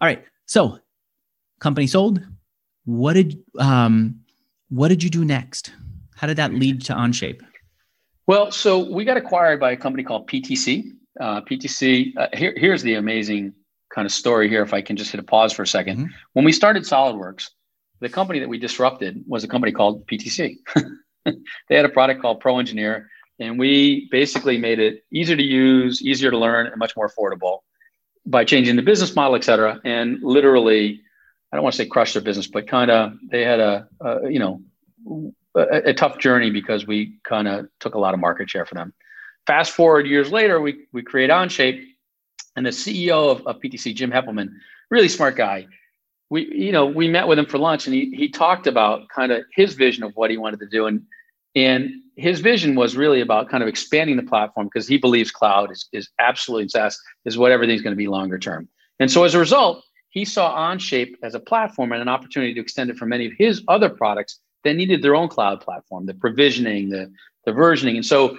All 0.00 0.06
right 0.06 0.24
so 0.46 0.78
company 1.58 1.86
sold. 1.88 2.20
What 2.84 3.14
did 3.14 3.42
um 3.58 4.20
what 4.68 4.88
did 4.88 5.02
you 5.02 5.10
do 5.10 5.24
next? 5.24 5.72
How 6.16 6.26
did 6.26 6.36
that 6.36 6.52
lead 6.52 6.82
to 6.82 6.94
OnShape? 6.94 7.40
Well, 8.26 8.50
so 8.50 8.90
we 8.90 9.04
got 9.04 9.16
acquired 9.16 9.60
by 9.60 9.72
a 9.72 9.76
company 9.76 10.02
called 10.02 10.28
PTC. 10.28 10.90
Uh, 11.18 11.40
PTC, 11.40 12.16
uh, 12.16 12.28
here, 12.34 12.52
here's 12.56 12.82
the 12.82 12.94
amazing 12.94 13.54
kind 13.94 14.06
of 14.06 14.12
story 14.12 14.48
here, 14.48 14.62
if 14.62 14.74
I 14.74 14.82
can 14.82 14.96
just 14.96 15.10
hit 15.10 15.18
a 15.18 15.24
pause 15.24 15.52
for 15.52 15.62
a 15.62 15.66
2nd 15.66 15.86
mm-hmm. 15.86 16.04
When 16.34 16.44
we 16.44 16.52
started 16.52 16.82
SolidWorks, 16.82 17.48
the 18.00 18.08
company 18.08 18.38
that 18.40 18.48
we 18.48 18.58
disrupted 18.58 19.24
was 19.26 19.44
a 19.44 19.48
company 19.48 19.72
called 19.72 20.06
PTC. 20.06 20.56
they 21.24 21.76
had 21.76 21.84
a 21.84 21.88
product 21.88 22.20
called 22.20 22.40
Pro 22.40 22.58
Engineer, 22.58 23.08
and 23.40 23.58
we 23.58 24.08
basically 24.10 24.58
made 24.58 24.78
it 24.78 25.04
easier 25.12 25.36
to 25.36 25.42
use, 25.42 26.02
easier 26.02 26.30
to 26.30 26.38
learn, 26.38 26.66
and 26.66 26.76
much 26.76 26.96
more 26.96 27.08
affordable 27.08 27.60
by 28.26 28.44
changing 28.44 28.76
the 28.76 28.82
business 28.82 29.16
model, 29.16 29.36
et 29.36 29.44
cetera. 29.44 29.80
And 29.84 30.22
literally, 30.22 31.00
I 31.50 31.56
don't 31.56 31.62
want 31.62 31.74
to 31.74 31.82
say 31.82 31.86
crushed 31.86 32.14
their 32.14 32.22
business, 32.22 32.46
but 32.46 32.68
kind 32.68 32.90
of 32.90 33.12
they 33.30 33.44
had 33.44 33.60
a, 33.60 33.88
a 34.00 34.30
you 34.30 34.38
know 34.38 34.62
a, 35.54 35.90
a, 35.90 35.94
tough 35.94 36.18
journey 36.18 36.50
because 36.50 36.86
we 36.86 37.18
kind 37.24 37.48
of 37.48 37.68
took 37.80 37.94
a 37.94 37.98
lot 37.98 38.14
of 38.14 38.20
market 38.20 38.50
share 38.50 38.66
for 38.66 38.74
them. 38.74 38.92
Fast 39.46 39.72
forward 39.72 40.06
years 40.06 40.30
later, 40.30 40.60
we 40.60 40.86
we 40.92 41.02
create 41.02 41.30
OnShape, 41.30 41.82
and 42.56 42.66
the 42.66 42.70
CEO 42.70 43.30
of, 43.30 43.46
of 43.46 43.60
PTC, 43.60 43.94
Jim 43.94 44.10
Heppelmann, 44.10 44.50
really 44.90 45.08
smart 45.08 45.36
guy. 45.36 45.66
We 46.30 46.46
you 46.54 46.72
know 46.72 46.86
we 46.86 47.08
met 47.08 47.28
with 47.28 47.38
him 47.38 47.46
for 47.46 47.58
lunch, 47.58 47.86
and 47.86 47.94
he 47.94 48.14
he 48.14 48.28
talked 48.28 48.66
about 48.66 49.08
kind 49.08 49.32
of 49.32 49.44
his 49.54 49.74
vision 49.74 50.04
of 50.04 50.12
what 50.14 50.30
he 50.30 50.36
wanted 50.36 50.60
to 50.60 50.66
do, 50.66 50.86
and 50.86 51.02
and 51.54 51.90
his 52.16 52.40
vision 52.40 52.74
was 52.74 52.96
really 52.96 53.20
about 53.20 53.48
kind 53.48 53.62
of 53.62 53.68
expanding 53.68 54.16
the 54.16 54.22
platform 54.22 54.66
because 54.66 54.88
he 54.88 54.98
believes 54.98 55.30
cloud 55.30 55.70
is, 55.70 55.88
is 55.92 56.08
absolutely 56.18 56.68
is 57.24 57.38
what 57.38 57.52
everything's 57.52 57.80
going 57.80 57.92
to 57.92 57.96
be 57.96 58.08
longer 58.08 58.38
term. 58.38 58.68
And 58.98 59.08
so 59.08 59.22
as 59.22 59.34
a 59.34 59.38
result, 59.38 59.84
he 60.10 60.24
saw 60.24 60.56
Onshape 60.56 61.14
as 61.22 61.34
a 61.34 61.40
platform 61.40 61.92
and 61.92 62.02
an 62.02 62.08
opportunity 62.08 62.54
to 62.54 62.60
extend 62.60 62.90
it 62.90 62.96
for 62.96 63.06
many 63.06 63.26
of 63.26 63.32
his 63.38 63.62
other 63.68 63.88
products 63.88 64.40
that 64.64 64.74
needed 64.74 65.02
their 65.02 65.14
own 65.14 65.28
cloud 65.28 65.60
platform, 65.60 66.06
the 66.06 66.14
provisioning, 66.14 66.88
the, 66.88 67.10
the 67.44 67.52
versioning. 67.52 67.96
And 67.96 68.06
so 68.06 68.36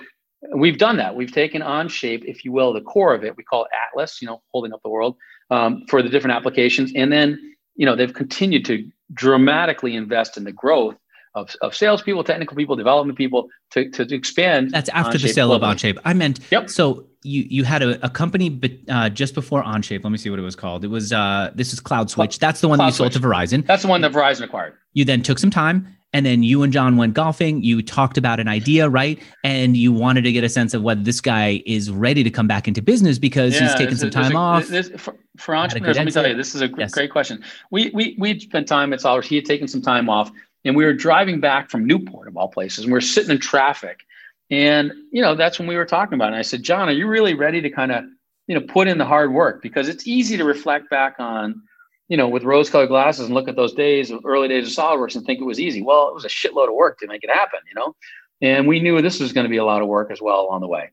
we've 0.55 0.77
done 0.77 0.97
that. 0.97 1.15
We've 1.15 1.32
taken 1.32 1.62
Onshape, 1.62 2.23
if 2.25 2.43
you 2.43 2.51
will, 2.51 2.73
the 2.73 2.82
core 2.82 3.13
of 3.13 3.23
it. 3.23 3.38
We 3.38 3.43
call 3.43 3.65
it 3.65 3.71
Atlas, 3.88 4.21
you 4.21 4.27
know, 4.27 4.41
holding 4.51 4.73
up 4.73 4.82
the 4.84 4.89
world 4.89 5.15
um, 5.49 5.86
for 5.88 6.01
the 6.01 6.10
different 6.10 6.36
applications. 6.36 6.91
And 6.95 7.12
then, 7.12 7.55
you 7.75 7.86
know, 7.86 7.95
they've 7.95 8.13
continued 8.13 8.65
to 8.65 8.89
dramatically 9.13 9.95
invest 9.95 10.38
in 10.38 10.43
the 10.43 10.51
growth 10.51 10.95
of, 11.36 11.55
of 11.62 11.75
salespeople, 11.75 12.23
technical 12.23 12.55
people, 12.55 12.75
development 12.75 13.17
people 13.17 13.49
to, 13.71 13.89
to, 13.91 14.13
expand. 14.13 14.71
That's 14.71 14.89
after 14.89 15.17
the 15.17 15.29
sale 15.29 15.53
of 15.53 15.62
Onshape. 15.62 15.99
I 16.03 16.13
meant, 16.13 16.39
yep. 16.51 16.69
so 16.69 17.09
you 17.23 17.45
you 17.49 17.63
had 17.63 17.82
a, 17.82 18.05
a 18.05 18.10
company 18.10 18.60
uh, 18.89 19.10
just 19.10 19.34
before 19.34 19.63
Onshape. 19.63 20.03
Let 20.03 20.12
me 20.12 20.17
see 20.17 20.29
what 20.29 20.39
it 20.39 20.43
was 20.43 20.55
called. 20.55 20.84
It 20.84 20.89
was 20.89 21.12
uh, 21.12 21.51
this 21.55 21.73
is 21.73 21.79
CloudSwitch. 21.79 22.39
That's 22.39 22.62
the 22.62 22.67
one 22.67 22.77
Cloud 22.77 22.86
that 22.86 22.91
you 22.91 22.97
sold 22.97 23.13
Switch. 23.13 23.21
to 23.21 23.27
Verizon. 23.27 23.65
That's 23.65 23.84
the 23.84 23.89
one 23.89 24.01
that 24.01 24.12
Verizon 24.12 24.43
acquired. 24.43 24.75
You 24.93 25.05
then 25.05 25.21
took 25.21 25.39
some 25.39 25.51
time 25.51 25.95
and 26.13 26.25
then 26.25 26.43
you 26.43 26.63
and 26.63 26.73
John 26.73 26.97
went 26.97 27.13
golfing. 27.13 27.63
You 27.63 27.82
talked 27.82 28.17
about 28.17 28.39
an 28.39 28.47
idea, 28.47 28.89
right? 28.89 29.19
And 29.43 29.77
you 29.77 29.91
wanted 29.93 30.23
to 30.23 30.32
get 30.32 30.43
a 30.43 30.49
sense 30.49 30.73
of 30.73 30.82
whether 30.82 31.01
this 31.01 31.21
guy 31.21 31.62
is 31.65 31.91
ready 31.91 32.23
to 32.23 32.29
come 32.29 32.47
back 32.47 32.67
into 32.67 32.82
business 32.82 33.19
because 33.19 33.53
yeah, 33.53 33.67
he's 33.67 33.75
taken 33.75 33.95
some 33.95 34.10
time 34.10 34.36
a, 34.36 34.39
off. 34.39 34.67
This, 34.67 34.89
for, 34.97 35.15
for 35.38 35.55
entrepreneurs, 35.55 35.97
let 35.97 36.05
me 36.05 36.12
tell 36.12 36.27
you, 36.27 36.36
this 36.36 36.55
is 36.55 36.62
a 36.62 36.69
yes. 36.77 36.91
great 36.91 37.12
question. 37.12 37.43
We 37.69 37.91
we 37.93 38.15
we 38.17 38.39
spent 38.39 38.67
time 38.67 38.91
at 38.93 38.99
Solvers. 38.99 39.25
He 39.25 39.36
had 39.36 39.45
taken 39.45 39.67
some 39.67 39.82
time 39.82 40.10
off, 40.10 40.32
and 40.65 40.75
we 40.75 40.84
were 40.84 40.93
driving 40.93 41.39
back 41.39 41.69
from 41.69 41.86
Newport 41.86 42.27
of 42.27 42.36
all 42.36 42.47
places, 42.47 42.86
and 42.86 42.93
we 42.93 42.97
are 42.97 43.01
sitting 43.01 43.32
in 43.32 43.39
traffic, 43.39 44.01
and 44.49 44.91
you 45.12 45.21
know 45.21 45.35
that's 45.35 45.59
when 45.59 45.67
we 45.67 45.75
were 45.75 45.85
talking 45.85 46.15
about 46.15 46.25
it. 46.25 46.33
And 46.33 46.35
I 46.38 46.43
said, 46.43 46.63
John, 46.63 46.89
are 46.89 46.93
you 46.93 47.07
really 47.07 47.33
ready 47.33 47.62
to 47.62 47.69
kind 47.69 47.91
of 47.91 48.03
you 48.47 48.55
know 48.55 48.65
put 48.65 48.88
in 48.88 48.97
the 48.97 49.05
hard 49.05 49.33
work 49.33 49.62
because 49.62 49.88
it's 49.88 50.07
easy 50.07 50.38
to 50.38 50.43
reflect 50.43 50.89
back 50.89 51.15
on 51.19 51.62
you 52.09 52.17
know, 52.17 52.27
with 52.27 52.43
rose-colored 52.43 52.88
glasses 52.88 53.27
and 53.27 53.35
look 53.35 53.47
at 53.47 53.55
those 53.55 53.73
days, 53.73 54.09
of 54.09 54.25
early 54.25 54.47
days 54.47 54.67
of 54.67 54.73
SolidWorks, 54.73 55.15
and 55.15 55.25
think 55.25 55.39
it 55.39 55.45
was 55.45 55.59
easy. 55.59 55.83
Well, 55.83 56.09
it 56.09 56.15
was 56.15 56.25
a 56.25 56.27
shitload 56.27 56.67
of 56.67 56.73
work 56.73 56.97
to 56.99 57.07
make 57.07 57.23
it 57.23 57.29
happen, 57.29 57.59
you 57.67 57.79
know. 57.79 57.95
And 58.41 58.67
we 58.67 58.79
knew 58.79 58.99
this 59.01 59.19
was 59.19 59.31
going 59.31 59.45
to 59.45 59.49
be 59.49 59.57
a 59.57 59.65
lot 59.65 59.81
of 59.81 59.88
work 59.88 60.12
as 60.12 60.19
well 60.19 60.41
along 60.41 60.62
the 60.62 60.67
way. 60.67 60.89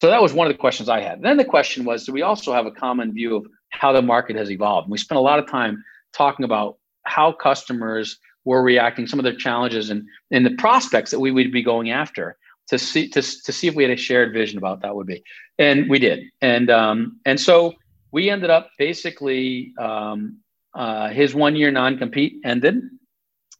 So 0.00 0.08
that 0.08 0.22
was 0.22 0.32
one 0.32 0.46
of 0.46 0.52
the 0.52 0.58
questions 0.58 0.88
I 0.88 1.00
had. 1.00 1.20
Then 1.22 1.36
the 1.36 1.44
question 1.44 1.84
was, 1.84 2.06
do 2.06 2.12
we 2.12 2.22
also 2.22 2.52
have 2.52 2.66
a 2.66 2.70
common 2.70 3.12
view 3.12 3.34
of 3.34 3.46
how 3.70 3.90
the 3.90 4.02
market 4.02 4.36
has 4.36 4.50
evolved? 4.50 4.86
And 4.86 4.92
we 4.92 4.98
spent 4.98 5.18
a 5.18 5.22
lot 5.22 5.40
of 5.40 5.48
time 5.48 5.82
talking 6.14 6.44
about 6.44 6.78
how 7.04 7.32
customers 7.32 8.16
were 8.44 8.62
reacting, 8.62 9.08
some 9.08 9.18
of 9.18 9.24
their 9.24 9.34
challenges, 9.34 9.90
and 9.90 10.04
and 10.30 10.46
the 10.46 10.54
prospects 10.54 11.10
that 11.10 11.18
we 11.18 11.32
would 11.32 11.50
be 11.50 11.62
going 11.62 11.90
after 11.90 12.36
to 12.68 12.78
see 12.78 13.08
to, 13.08 13.22
to 13.22 13.52
see 13.52 13.68
if 13.68 13.74
we 13.74 13.82
had 13.82 13.92
a 13.92 13.96
shared 13.96 14.32
vision 14.32 14.58
about 14.58 14.80
that 14.82 14.94
would 14.94 15.06
be. 15.06 15.22
And 15.58 15.88
we 15.88 15.98
did. 15.98 16.24
And 16.40 16.70
um, 16.70 17.20
and 17.24 17.40
so 17.40 17.74
we 18.10 18.30
ended 18.30 18.50
up 18.50 18.70
basically 18.78 19.72
um, 19.78 20.38
uh, 20.74 21.08
his 21.08 21.34
one 21.34 21.56
year 21.56 21.70
non 21.70 21.98
compete 21.98 22.40
ended, 22.44 22.80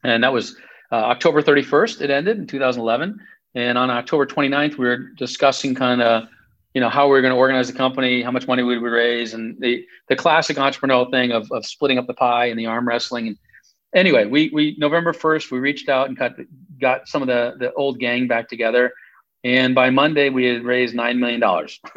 and 0.03 0.23
that 0.23 0.33
was 0.33 0.55
uh, 0.91 0.95
October 0.95 1.41
31st. 1.41 2.01
It 2.01 2.09
ended 2.09 2.37
in 2.37 2.47
2011, 2.47 3.19
and 3.55 3.77
on 3.77 3.89
October 3.89 4.25
29th, 4.25 4.77
we 4.77 4.85
were 4.85 4.97
discussing 5.17 5.75
kind 5.75 6.01
of 6.01 6.27
you 6.73 6.81
know 6.81 6.89
how 6.89 7.07
we 7.07 7.17
are 7.17 7.21
going 7.21 7.33
to 7.33 7.37
organize 7.37 7.67
the 7.67 7.77
company, 7.77 8.21
how 8.21 8.31
much 8.31 8.47
money 8.47 8.63
we 8.63 8.77
would 8.77 8.91
raise, 8.91 9.33
and 9.33 9.59
the 9.59 9.85
the 10.09 10.15
classic 10.15 10.57
entrepreneurial 10.57 11.09
thing 11.11 11.31
of, 11.31 11.51
of 11.51 11.65
splitting 11.65 11.97
up 11.97 12.07
the 12.07 12.13
pie 12.13 12.45
and 12.45 12.57
the 12.57 12.65
arm 12.65 12.87
wrestling. 12.87 13.27
And 13.27 13.37
anyway, 13.93 14.25
we 14.25 14.49
we 14.53 14.75
November 14.77 15.13
1st, 15.13 15.51
we 15.51 15.59
reached 15.59 15.89
out 15.89 16.07
and 16.07 16.17
got 16.17 16.33
got 16.79 17.07
some 17.07 17.21
of 17.21 17.27
the 17.27 17.55
the 17.57 17.73
old 17.73 17.99
gang 17.99 18.27
back 18.27 18.49
together, 18.49 18.93
and 19.43 19.75
by 19.75 19.89
Monday 19.89 20.29
we 20.29 20.45
had 20.45 20.63
raised 20.63 20.95
nine 20.95 21.19
million 21.19 21.39
dollars. 21.39 21.79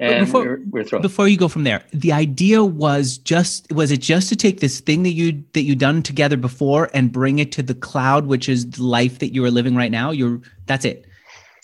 and 0.00 0.26
before, 0.26 0.42
we're, 0.42 0.60
we're 0.70 0.84
thrilled. 0.84 1.02
Before 1.02 1.28
you 1.28 1.36
go 1.36 1.48
from 1.48 1.64
there, 1.64 1.84
the 1.92 2.12
idea 2.12 2.64
was 2.64 3.18
just 3.18 3.70
was 3.72 3.90
it 3.90 4.00
just 4.00 4.28
to 4.30 4.36
take 4.36 4.60
this 4.60 4.80
thing 4.80 5.02
that 5.02 5.12
you 5.12 5.44
that 5.52 5.62
you 5.62 5.74
done 5.74 6.02
together 6.02 6.36
before 6.36 6.90
and 6.94 7.12
bring 7.12 7.38
it 7.38 7.52
to 7.52 7.62
the 7.62 7.74
cloud, 7.74 8.26
which 8.26 8.48
is 8.48 8.70
the 8.70 8.82
life 8.82 9.18
that 9.18 9.34
you 9.34 9.44
are 9.44 9.50
living 9.50 9.74
right 9.74 9.90
now. 9.90 10.10
You're 10.10 10.40
that's 10.66 10.84
it. 10.84 11.06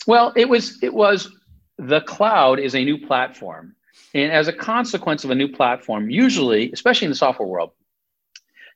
Well, 0.07 0.33
it 0.35 0.49
was 0.49 0.77
it 0.83 0.93
was 0.93 1.31
the 1.77 2.01
cloud 2.01 2.59
is 2.59 2.75
a 2.75 2.83
new 2.83 2.97
platform, 2.97 3.75
and 4.13 4.31
as 4.31 4.47
a 4.47 4.53
consequence 4.53 5.23
of 5.23 5.31
a 5.31 5.35
new 5.35 5.47
platform, 5.47 6.09
usually, 6.09 6.71
especially 6.71 7.05
in 7.05 7.11
the 7.11 7.17
software 7.17 7.47
world, 7.47 7.71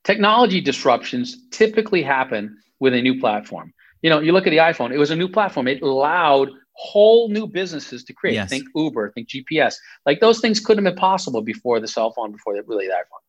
technology 0.04 0.62
disruptions 0.62 1.38
typically 1.52 2.02
happen 2.02 2.58
with 2.80 2.94
a 2.94 3.02
new 3.02 3.20
platform. 3.20 3.74
You 4.02 4.10
know, 4.10 4.20
you 4.20 4.32
look 4.32 4.48
at 4.48 4.52
the 4.52 4.58
iPhone; 4.58 4.92
it 4.92 4.98
was 4.98 5.12
a 5.12 5.16
new 5.16 5.28
platform. 5.28 5.68
It 5.68 5.82
allowed 5.82 6.50
whole 6.74 7.28
new 7.30 7.46
businesses 7.46 8.06
to 8.06 8.14
create. 8.14 8.36
Yes. 8.36 8.50
Think 8.50 8.66
Uber, 8.74 9.12
think 9.12 9.28
GPS. 9.28 9.76
Like 10.06 10.22
those 10.22 10.40
things 10.40 10.62
couldn't 10.62 10.86
have 10.86 10.96
been 10.96 11.00
possible 11.00 11.42
before 11.42 11.80
the 11.82 11.88
cell 11.88 12.12
phone, 12.12 12.32
before 12.32 12.56
the, 12.56 12.64
really 12.64 12.88
the 12.88 12.94
iPhone. 12.94 13.20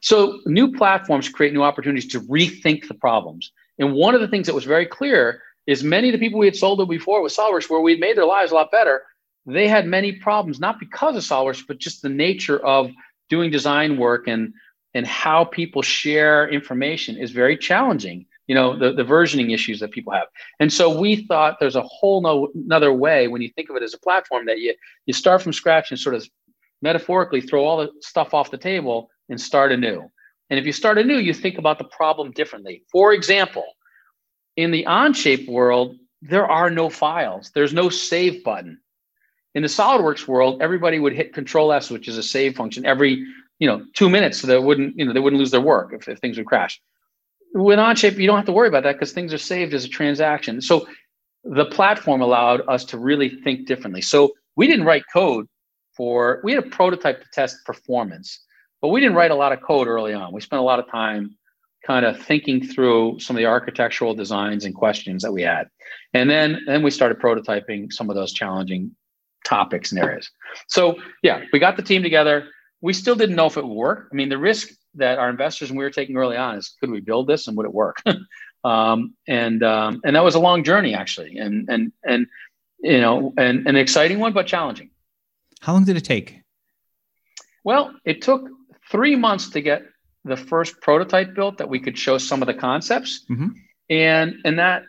So 0.00 0.40
new 0.46 0.70
platforms 0.70 1.28
create 1.28 1.52
new 1.52 1.62
opportunities 1.62 2.10
to 2.12 2.20
rethink 2.20 2.86
the 2.86 2.94
problems. 2.94 3.50
And 3.78 3.94
one 3.94 4.14
of 4.14 4.20
the 4.20 4.28
things 4.28 4.46
that 4.46 4.54
was 4.54 4.64
very 4.64 4.86
clear 4.86 5.42
is 5.66 5.82
many 5.82 6.08
of 6.08 6.12
the 6.12 6.18
people 6.18 6.38
we 6.38 6.46
had 6.46 6.54
sold 6.54 6.78
to 6.78 6.86
before 6.86 7.22
with 7.22 7.34
SolidWorks, 7.34 7.70
where 7.70 7.80
we'd 7.80 8.00
made 8.00 8.16
their 8.16 8.26
lives 8.26 8.52
a 8.52 8.54
lot 8.54 8.70
better, 8.70 9.02
they 9.46 9.66
had 9.66 9.86
many 9.86 10.12
problems, 10.12 10.60
not 10.60 10.78
because 10.78 11.16
of 11.16 11.22
SolidWorks, 11.22 11.64
but 11.66 11.78
just 11.78 12.02
the 12.02 12.08
nature 12.08 12.64
of 12.64 12.90
doing 13.28 13.50
design 13.50 13.96
work 13.96 14.28
and 14.28 14.52
and 14.94 15.06
how 15.06 15.44
people 15.44 15.82
share 15.82 16.48
information 16.48 17.16
is 17.16 17.32
very 17.32 17.56
challenging 17.56 18.26
you 18.46 18.54
know 18.54 18.76
the, 18.76 18.92
the 18.92 19.04
versioning 19.04 19.52
issues 19.52 19.80
that 19.80 19.90
people 19.90 20.12
have. 20.12 20.26
And 20.60 20.72
so 20.72 20.98
we 20.98 21.26
thought 21.26 21.58
there's 21.60 21.76
a 21.76 21.82
whole 21.82 22.20
no, 22.20 22.48
another 22.54 22.92
way 22.92 23.28
when 23.28 23.42
you 23.42 23.50
think 23.50 23.70
of 23.70 23.76
it 23.76 23.82
as 23.82 23.94
a 23.94 23.98
platform 23.98 24.46
that 24.46 24.58
you 24.58 24.74
you 25.06 25.14
start 25.14 25.42
from 25.42 25.52
scratch 25.52 25.90
and 25.90 25.98
sort 25.98 26.14
of 26.14 26.26
metaphorically 26.82 27.40
throw 27.40 27.64
all 27.64 27.78
the 27.78 27.90
stuff 28.00 28.34
off 28.34 28.50
the 28.50 28.58
table 28.58 29.10
and 29.28 29.40
start 29.40 29.72
anew. 29.72 30.10
And 30.50 30.58
if 30.58 30.66
you 30.66 30.72
start 30.72 30.98
anew 30.98 31.16
you 31.16 31.32
think 31.32 31.58
about 31.58 31.78
the 31.78 31.84
problem 31.84 32.32
differently. 32.32 32.84
For 32.92 33.12
example 33.12 33.64
in 34.56 34.70
the 34.70 34.84
onshape 34.84 35.48
world 35.48 35.96
there 36.20 36.46
are 36.46 36.70
no 36.70 36.88
files. 36.88 37.50
There's 37.54 37.74
no 37.74 37.88
save 37.88 38.44
button. 38.44 38.80
In 39.54 39.62
the 39.62 39.68
solidworks 39.68 40.28
world 40.28 40.60
everybody 40.60 40.98
would 40.98 41.14
hit 41.14 41.32
control 41.32 41.72
s 41.72 41.90
which 41.90 42.08
is 42.08 42.18
a 42.18 42.22
save 42.22 42.56
function. 42.56 42.84
Every 42.84 43.26
you 43.58 43.68
know 43.68 43.84
two 43.94 44.08
minutes 44.08 44.40
so 44.40 44.46
they 44.46 44.58
wouldn't 44.58 44.96
you 44.98 45.04
know 45.04 45.12
they 45.12 45.20
wouldn't 45.20 45.38
lose 45.38 45.50
their 45.50 45.60
work 45.60 45.92
if, 45.92 46.08
if 46.08 46.18
things 46.18 46.36
would 46.36 46.46
crash 46.46 46.80
with 47.54 47.78
Onshape, 47.78 48.18
you 48.18 48.26
don't 48.26 48.36
have 48.36 48.46
to 48.46 48.52
worry 48.52 48.68
about 48.68 48.82
that 48.82 48.94
because 48.94 49.12
things 49.12 49.32
are 49.32 49.38
saved 49.38 49.72
as 49.74 49.84
a 49.84 49.88
transaction. 49.88 50.60
So 50.60 50.86
the 51.44 51.66
platform 51.66 52.20
allowed 52.20 52.62
us 52.68 52.84
to 52.86 52.98
really 52.98 53.28
think 53.28 53.66
differently. 53.66 54.02
So 54.02 54.32
we 54.56 54.66
didn't 54.66 54.84
write 54.84 55.04
code 55.12 55.46
for, 55.96 56.40
we 56.42 56.52
had 56.52 56.64
a 56.64 56.68
prototype 56.68 57.22
to 57.22 57.28
test 57.32 57.64
performance, 57.64 58.44
but 58.82 58.88
we 58.88 59.00
didn't 59.00 59.14
write 59.14 59.30
a 59.30 59.36
lot 59.36 59.52
of 59.52 59.62
code 59.62 59.86
early 59.86 60.12
on. 60.12 60.32
We 60.32 60.40
spent 60.40 60.60
a 60.60 60.64
lot 60.64 60.80
of 60.80 60.90
time 60.90 61.36
kind 61.86 62.04
of 62.04 62.20
thinking 62.20 62.66
through 62.66 63.20
some 63.20 63.36
of 63.36 63.38
the 63.38 63.46
architectural 63.46 64.14
designs 64.14 64.64
and 64.64 64.74
questions 64.74 65.22
that 65.22 65.32
we 65.32 65.42
had. 65.42 65.68
And 66.12 66.28
then, 66.28 66.60
then 66.66 66.82
we 66.82 66.90
started 66.90 67.20
prototyping 67.20 67.92
some 67.92 68.10
of 68.10 68.16
those 68.16 68.32
challenging 68.32 68.90
topics 69.44 69.92
and 69.92 70.00
areas. 70.00 70.28
So 70.68 70.96
yeah, 71.22 71.44
we 71.52 71.60
got 71.60 71.76
the 71.76 71.82
team 71.82 72.02
together. 72.02 72.48
We 72.84 72.92
still 72.92 73.14
didn't 73.14 73.36
know 73.36 73.46
if 73.46 73.56
it 73.56 73.64
would 73.64 73.74
work. 73.74 74.08
I 74.12 74.14
mean, 74.14 74.28
the 74.28 74.36
risk 74.36 74.68
that 74.96 75.18
our 75.18 75.30
investors 75.30 75.70
and 75.70 75.78
we 75.78 75.84
were 75.86 75.90
taking 75.90 76.18
early 76.18 76.36
on 76.36 76.58
is 76.58 76.76
could 76.80 76.90
we 76.90 77.00
build 77.00 77.26
this 77.26 77.48
and 77.48 77.56
would 77.56 77.64
it 77.64 77.72
work? 77.72 78.02
um, 78.64 79.14
and 79.26 79.62
um, 79.62 80.02
and 80.04 80.14
that 80.14 80.22
was 80.22 80.34
a 80.34 80.38
long 80.38 80.64
journey 80.64 80.94
actually, 80.94 81.38
and 81.38 81.66
and 81.70 81.92
and 82.04 82.26
you 82.80 83.00
know, 83.00 83.32
and 83.38 83.66
an 83.66 83.76
exciting 83.76 84.18
one 84.18 84.34
but 84.34 84.46
challenging. 84.46 84.90
How 85.62 85.72
long 85.72 85.86
did 85.86 85.96
it 85.96 86.04
take? 86.04 86.42
Well, 87.64 87.94
it 88.04 88.20
took 88.20 88.50
three 88.90 89.16
months 89.16 89.48
to 89.52 89.62
get 89.62 89.84
the 90.26 90.36
first 90.36 90.82
prototype 90.82 91.34
built 91.34 91.56
that 91.56 91.70
we 91.70 91.80
could 91.80 91.96
show 91.96 92.18
some 92.18 92.42
of 92.42 92.46
the 92.48 92.54
concepts, 92.54 93.24
mm-hmm. 93.30 93.48
and 93.88 94.34
and 94.44 94.58
that 94.58 94.82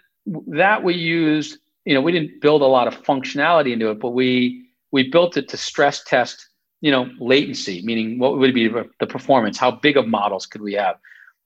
that 0.47 0.83
we 0.83 0.95
used. 0.95 1.59
You 1.85 1.93
know, 1.93 2.01
we 2.01 2.11
didn't 2.11 2.41
build 2.41 2.61
a 2.61 2.65
lot 2.65 2.89
of 2.89 3.01
functionality 3.03 3.71
into 3.71 3.89
it, 3.91 4.01
but 4.01 4.09
we 4.09 4.67
we 4.91 5.09
built 5.09 5.37
it 5.37 5.47
to 5.49 5.55
stress 5.55 6.03
test 6.03 6.49
you 6.85 6.91
know, 6.91 7.09
latency, 7.17 7.81
meaning 7.81 8.19
what 8.19 8.37
would 8.37 8.53
be 8.53 8.67
the 8.67 9.07
performance? 9.07 9.57
How 9.57 9.71
big 9.71 9.97
of 9.97 10.07
models 10.07 10.45
could 10.45 10.61
we 10.61 10.73
have? 10.73 10.97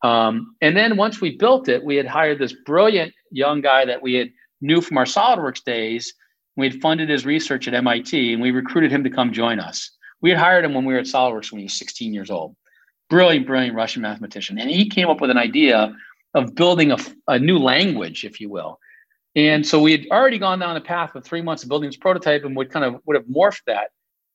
Um, 0.03 0.57
and 0.59 0.75
then 0.75 0.97
once 0.97 1.21
we 1.21 1.37
built 1.37 1.69
it, 1.69 1.81
we 1.81 1.95
had 1.95 2.05
hired 2.05 2.39
this 2.39 2.51
brilliant 2.51 3.13
young 3.31 3.61
guy 3.61 3.85
that 3.85 4.01
we 4.01 4.15
had 4.15 4.31
knew 4.59 4.81
from 4.81 4.97
our 4.97 5.05
SolidWorks 5.05 5.63
days. 5.63 6.13
We 6.57 6.69
had 6.69 6.81
funded 6.81 7.07
his 7.07 7.25
research 7.25 7.69
at 7.69 7.73
MIT, 7.73 8.33
and 8.33 8.41
we 8.41 8.51
recruited 8.51 8.91
him 8.91 9.05
to 9.05 9.09
come 9.09 9.31
join 9.31 9.61
us. 9.61 9.91
We 10.19 10.29
had 10.29 10.39
hired 10.39 10.65
him 10.65 10.73
when 10.73 10.83
we 10.83 10.91
were 10.91 10.99
at 10.99 11.05
SolidWorks 11.05 11.53
when 11.53 11.59
he 11.59 11.65
was 11.67 11.79
16 11.79 12.13
years 12.13 12.29
old. 12.29 12.57
Brilliant, 13.09 13.47
brilliant 13.47 13.77
Russian 13.77 14.01
mathematician, 14.01 14.59
and 14.59 14.69
he 14.69 14.89
came 14.89 15.07
up 15.07 15.21
with 15.21 15.29
an 15.29 15.37
idea 15.37 15.95
of 16.33 16.53
building 16.53 16.91
a, 16.91 16.97
a 17.29 17.39
new 17.39 17.59
language, 17.59 18.25
if 18.25 18.41
you 18.41 18.49
will. 18.49 18.77
And 19.37 19.65
so 19.65 19.81
we 19.81 19.93
had 19.93 20.05
already 20.11 20.37
gone 20.37 20.59
down 20.59 20.73
the 20.73 20.81
path 20.81 21.15
of 21.15 21.23
three 21.23 21.41
months 21.41 21.63
of 21.63 21.69
building 21.69 21.87
this 21.87 21.95
prototype, 21.95 22.43
and 22.43 22.57
would 22.57 22.71
kind 22.71 22.83
of 22.83 22.99
would 23.05 23.15
have 23.15 23.25
morphed 23.25 23.61
that 23.67 23.91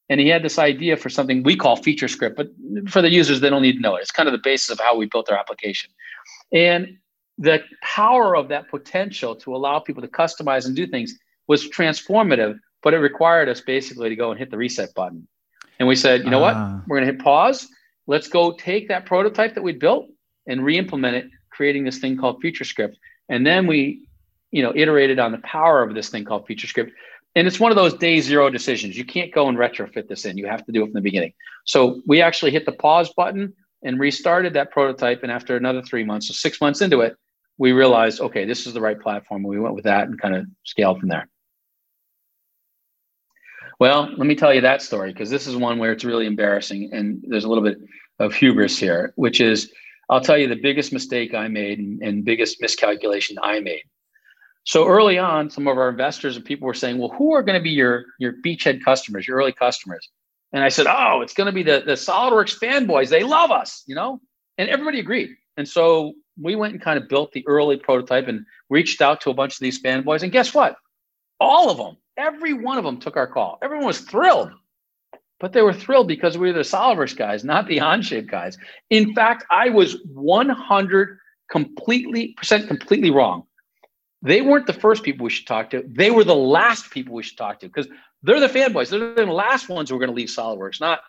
and 0.08 0.20
he 0.20 0.28
had 0.28 0.42
this 0.42 0.58
idea 0.58 0.96
for 0.96 1.08
something 1.08 1.42
we 1.42 1.56
call 1.56 1.76
FeatureScript, 1.76 2.36
but 2.36 2.48
for 2.90 3.00
the 3.00 3.10
users, 3.10 3.40
they 3.40 3.50
don't 3.50 3.62
need 3.62 3.74
to 3.74 3.80
know 3.80 3.96
it. 3.96 4.02
It's 4.02 4.10
kind 4.10 4.28
of 4.28 4.32
the 4.32 4.40
basis 4.42 4.70
of 4.70 4.78
how 4.80 4.96
we 4.96 5.06
built 5.06 5.30
our 5.30 5.38
application. 5.38 5.90
And 6.52 6.98
the 7.38 7.62
power 7.82 8.36
of 8.36 8.48
that 8.48 8.68
potential 8.68 9.34
to 9.36 9.56
allow 9.56 9.78
people 9.78 10.02
to 10.02 10.08
customize 10.08 10.66
and 10.66 10.76
do 10.76 10.86
things 10.86 11.14
was 11.48 11.68
transformative, 11.68 12.58
but 12.82 12.94
it 12.94 12.98
required 12.98 13.48
us 13.48 13.60
basically 13.60 14.08
to 14.08 14.16
go 14.16 14.30
and 14.30 14.38
hit 14.38 14.50
the 14.50 14.58
reset 14.58 14.94
button. 14.94 15.26
And 15.78 15.88
we 15.88 15.96
said, 15.96 16.22
you 16.22 16.30
know 16.30 16.38
what? 16.38 16.54
Ah. 16.54 16.82
We're 16.86 16.98
going 16.98 17.08
to 17.08 17.12
hit 17.14 17.22
pause 17.22 17.68
let's 18.06 18.28
go 18.28 18.52
take 18.52 18.88
that 18.88 19.06
prototype 19.06 19.54
that 19.54 19.62
we 19.62 19.72
built 19.72 20.08
and 20.46 20.64
re-implement 20.64 21.16
it, 21.16 21.30
creating 21.50 21.84
this 21.84 21.98
thing 21.98 22.16
called 22.16 22.42
FeatureScript. 22.42 22.94
And 23.28 23.46
then 23.46 23.66
we, 23.66 24.06
you 24.50 24.62
know, 24.62 24.72
iterated 24.74 25.18
on 25.18 25.32
the 25.32 25.38
power 25.38 25.82
of 25.82 25.94
this 25.94 26.10
thing 26.10 26.24
called 26.24 26.46
FeatureScript. 26.46 26.90
And 27.36 27.46
it's 27.46 27.58
one 27.58 27.72
of 27.72 27.76
those 27.76 27.94
day 27.94 28.20
zero 28.20 28.48
decisions. 28.48 28.96
You 28.96 29.04
can't 29.04 29.32
go 29.32 29.48
and 29.48 29.58
retrofit 29.58 30.08
this 30.08 30.24
in. 30.24 30.38
You 30.38 30.46
have 30.46 30.64
to 30.66 30.72
do 30.72 30.82
it 30.82 30.86
from 30.86 30.92
the 30.92 31.00
beginning. 31.00 31.32
So 31.64 32.00
we 32.06 32.22
actually 32.22 32.52
hit 32.52 32.64
the 32.64 32.72
pause 32.72 33.12
button 33.12 33.52
and 33.82 33.98
restarted 33.98 34.54
that 34.54 34.70
prototype. 34.70 35.22
And 35.22 35.32
after 35.32 35.56
another 35.56 35.82
three 35.82 36.04
months, 36.04 36.28
so 36.28 36.34
six 36.34 36.60
months 36.60 36.80
into 36.80 37.00
it, 37.00 37.16
we 37.58 37.72
realized, 37.72 38.20
okay, 38.20 38.44
this 38.44 38.66
is 38.66 38.74
the 38.74 38.80
right 38.80 39.00
platform. 39.00 39.42
We 39.42 39.58
went 39.58 39.74
with 39.74 39.84
that 39.84 40.08
and 40.08 40.20
kind 40.20 40.34
of 40.34 40.46
scaled 40.64 41.00
from 41.00 41.08
there. 41.08 41.28
Well, 43.80 44.08
let 44.16 44.26
me 44.26 44.36
tell 44.36 44.54
you 44.54 44.60
that 44.60 44.82
story 44.82 45.12
because 45.12 45.30
this 45.30 45.46
is 45.46 45.56
one 45.56 45.78
where 45.78 45.92
it's 45.92 46.04
really 46.04 46.26
embarrassing 46.26 46.90
and 46.92 47.24
there's 47.26 47.44
a 47.44 47.48
little 47.48 47.64
bit 47.64 47.78
of 48.20 48.32
hubris 48.32 48.78
here, 48.78 49.12
which 49.16 49.40
is 49.40 49.72
I'll 50.08 50.20
tell 50.20 50.38
you 50.38 50.48
the 50.48 50.56
biggest 50.56 50.92
mistake 50.92 51.34
I 51.34 51.48
made 51.48 51.78
and, 51.78 52.00
and 52.02 52.24
biggest 52.24 52.60
miscalculation 52.60 53.36
I 53.42 53.60
made. 53.60 53.82
So 54.64 54.86
early 54.86 55.18
on, 55.18 55.50
some 55.50 55.68
of 55.68 55.76
our 55.76 55.88
investors 55.88 56.36
and 56.36 56.44
people 56.44 56.66
were 56.66 56.74
saying, 56.74 56.98
well, 56.98 57.10
who 57.10 57.34
are 57.34 57.42
going 57.42 57.58
to 57.58 57.62
be 57.62 57.70
your, 57.70 58.06
your 58.18 58.34
beachhead 58.44 58.82
customers, 58.82 59.28
your 59.28 59.36
early 59.36 59.52
customers? 59.52 60.08
And 60.52 60.62
I 60.62 60.68
said, 60.68 60.86
oh, 60.88 61.20
it's 61.20 61.34
going 61.34 61.46
to 61.46 61.52
be 61.52 61.62
the, 61.62 61.82
the 61.84 61.92
SolidWorks 61.92 62.58
fanboys. 62.58 63.08
They 63.10 63.24
love 63.24 63.50
us, 63.50 63.82
you 63.86 63.94
know? 63.94 64.20
And 64.56 64.70
everybody 64.70 65.00
agreed. 65.00 65.30
And 65.56 65.68
so 65.68 66.14
we 66.40 66.56
went 66.56 66.72
and 66.72 66.82
kind 66.82 66.98
of 66.98 67.08
built 67.08 67.32
the 67.32 67.44
early 67.46 67.76
prototype 67.76 68.28
and 68.28 68.46
reached 68.70 69.02
out 69.02 69.20
to 69.22 69.30
a 69.30 69.34
bunch 69.34 69.54
of 69.54 69.60
these 69.60 69.82
fanboys. 69.82 70.22
And 70.22 70.32
guess 70.32 70.54
what? 70.54 70.76
All 71.40 71.70
of 71.70 71.76
them, 71.76 71.96
every 72.16 72.54
one 72.54 72.78
of 72.78 72.84
them 72.84 72.98
took 72.98 73.16
our 73.16 73.26
call. 73.26 73.58
Everyone 73.62 73.86
was 73.86 74.00
thrilled 74.00 74.52
but 75.40 75.52
they 75.52 75.60
were 75.60 75.74
thrilled 75.74 76.08
because 76.08 76.38
we 76.38 76.48
were 76.48 76.54
the 76.54 76.60
SolidWorks 76.60 77.16
guys, 77.16 77.44
not 77.44 77.66
the 77.66 77.76
Onshape 77.78 78.30
guys. 78.30 78.56
In 78.88 79.14
fact, 79.14 79.44
I 79.50 79.68
was 79.68 79.98
100 80.06 81.18
completely 81.50 82.28
percent 82.38 82.66
completely 82.66 83.10
wrong. 83.10 83.44
They 84.24 84.40
weren't 84.40 84.66
the 84.66 84.72
first 84.72 85.02
people 85.02 85.24
we 85.24 85.30
should 85.30 85.46
talk 85.46 85.70
to. 85.70 85.84
They 85.86 86.10
were 86.10 86.24
the 86.24 86.34
last 86.34 86.90
people 86.90 87.14
we 87.14 87.22
should 87.22 87.36
talk 87.36 87.60
to 87.60 87.66
because 87.66 87.86
they're 88.22 88.40
the 88.40 88.48
fanboys. 88.48 88.88
They're 88.88 89.14
the 89.14 89.26
last 89.26 89.68
ones 89.68 89.90
who 89.90 89.96
are 89.96 89.98
going 89.98 90.10
to 90.10 90.16
leave 90.16 90.28
SolidWorks, 90.28 90.80
not 90.80 91.00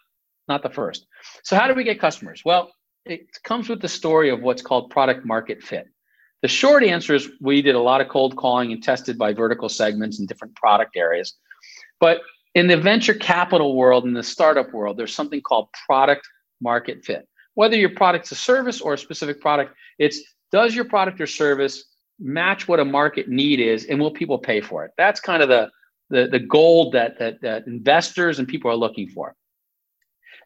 not 0.48 0.62
the 0.62 0.70
first. 0.70 1.08
So 1.44 1.56
how 1.56 1.68
do 1.68 1.74
we 1.74 1.84
get 1.84 2.00
customers? 2.00 2.44
Well, 2.46 2.72
it 3.06 3.28
comes 3.44 3.70
with 3.70 3.82
the 3.82 3.88
story 3.88 4.30
of 4.30 4.42
what's 4.42 4.62
called 4.62 4.92
product 4.92 5.26
market 5.26 5.64
fit. 5.64 5.88
The 6.42 6.48
short 6.48 6.84
answer 6.84 7.16
is 7.16 7.32
we 7.42 7.62
did 7.64 7.74
a 7.74 7.80
lot 7.80 8.02
of 8.02 8.10
cold 8.10 8.36
calling 8.36 8.72
and 8.72 8.84
tested 8.84 9.18
by 9.18 9.34
vertical 9.34 9.70
segments 9.70 10.20
and 10.20 10.28
different 10.28 10.56
product 10.56 10.96
areas. 10.96 11.34
But 12.00 12.22
in 12.54 12.68
the 12.68 12.78
venture 12.78 13.16
capital 13.16 13.76
world, 13.76 14.06
in 14.06 14.14
the 14.14 14.22
startup 14.22 14.72
world, 14.72 14.98
there's 14.98 15.16
something 15.16 15.42
called 15.42 15.70
product 15.88 16.28
market 16.62 17.04
fit. 17.04 17.28
Whether 17.56 17.78
your 17.78 17.90
product's 17.90 18.32
a 18.32 18.36
service 18.36 18.82
or 18.82 18.94
a 18.94 18.98
specific 18.98 19.42
product, 19.42 19.74
it's 19.98 20.22
does 20.52 20.76
your 20.76 20.86
product 20.86 21.20
or 21.22 21.28
service 21.28 21.84
match 22.20 22.68
what 22.68 22.80
a 22.80 22.86
market 22.86 23.28
need 23.28 23.60
is 23.60 23.86
and 23.86 24.00
will 24.00 24.12
people 24.12 24.38
pay 24.38 24.62
for 24.62 24.86
it? 24.86 24.92
That's 24.98 25.20
kind 25.20 25.42
of 25.44 25.50
the, 25.50 25.70
the, 26.10 26.28
the 26.28 26.40
gold 26.40 26.94
that, 26.94 27.20
that, 27.20 27.42
that 27.42 27.68
investors 27.68 28.40
and 28.40 28.48
people 28.48 28.72
are 28.72 28.76
looking 28.76 29.08
for. 29.08 29.36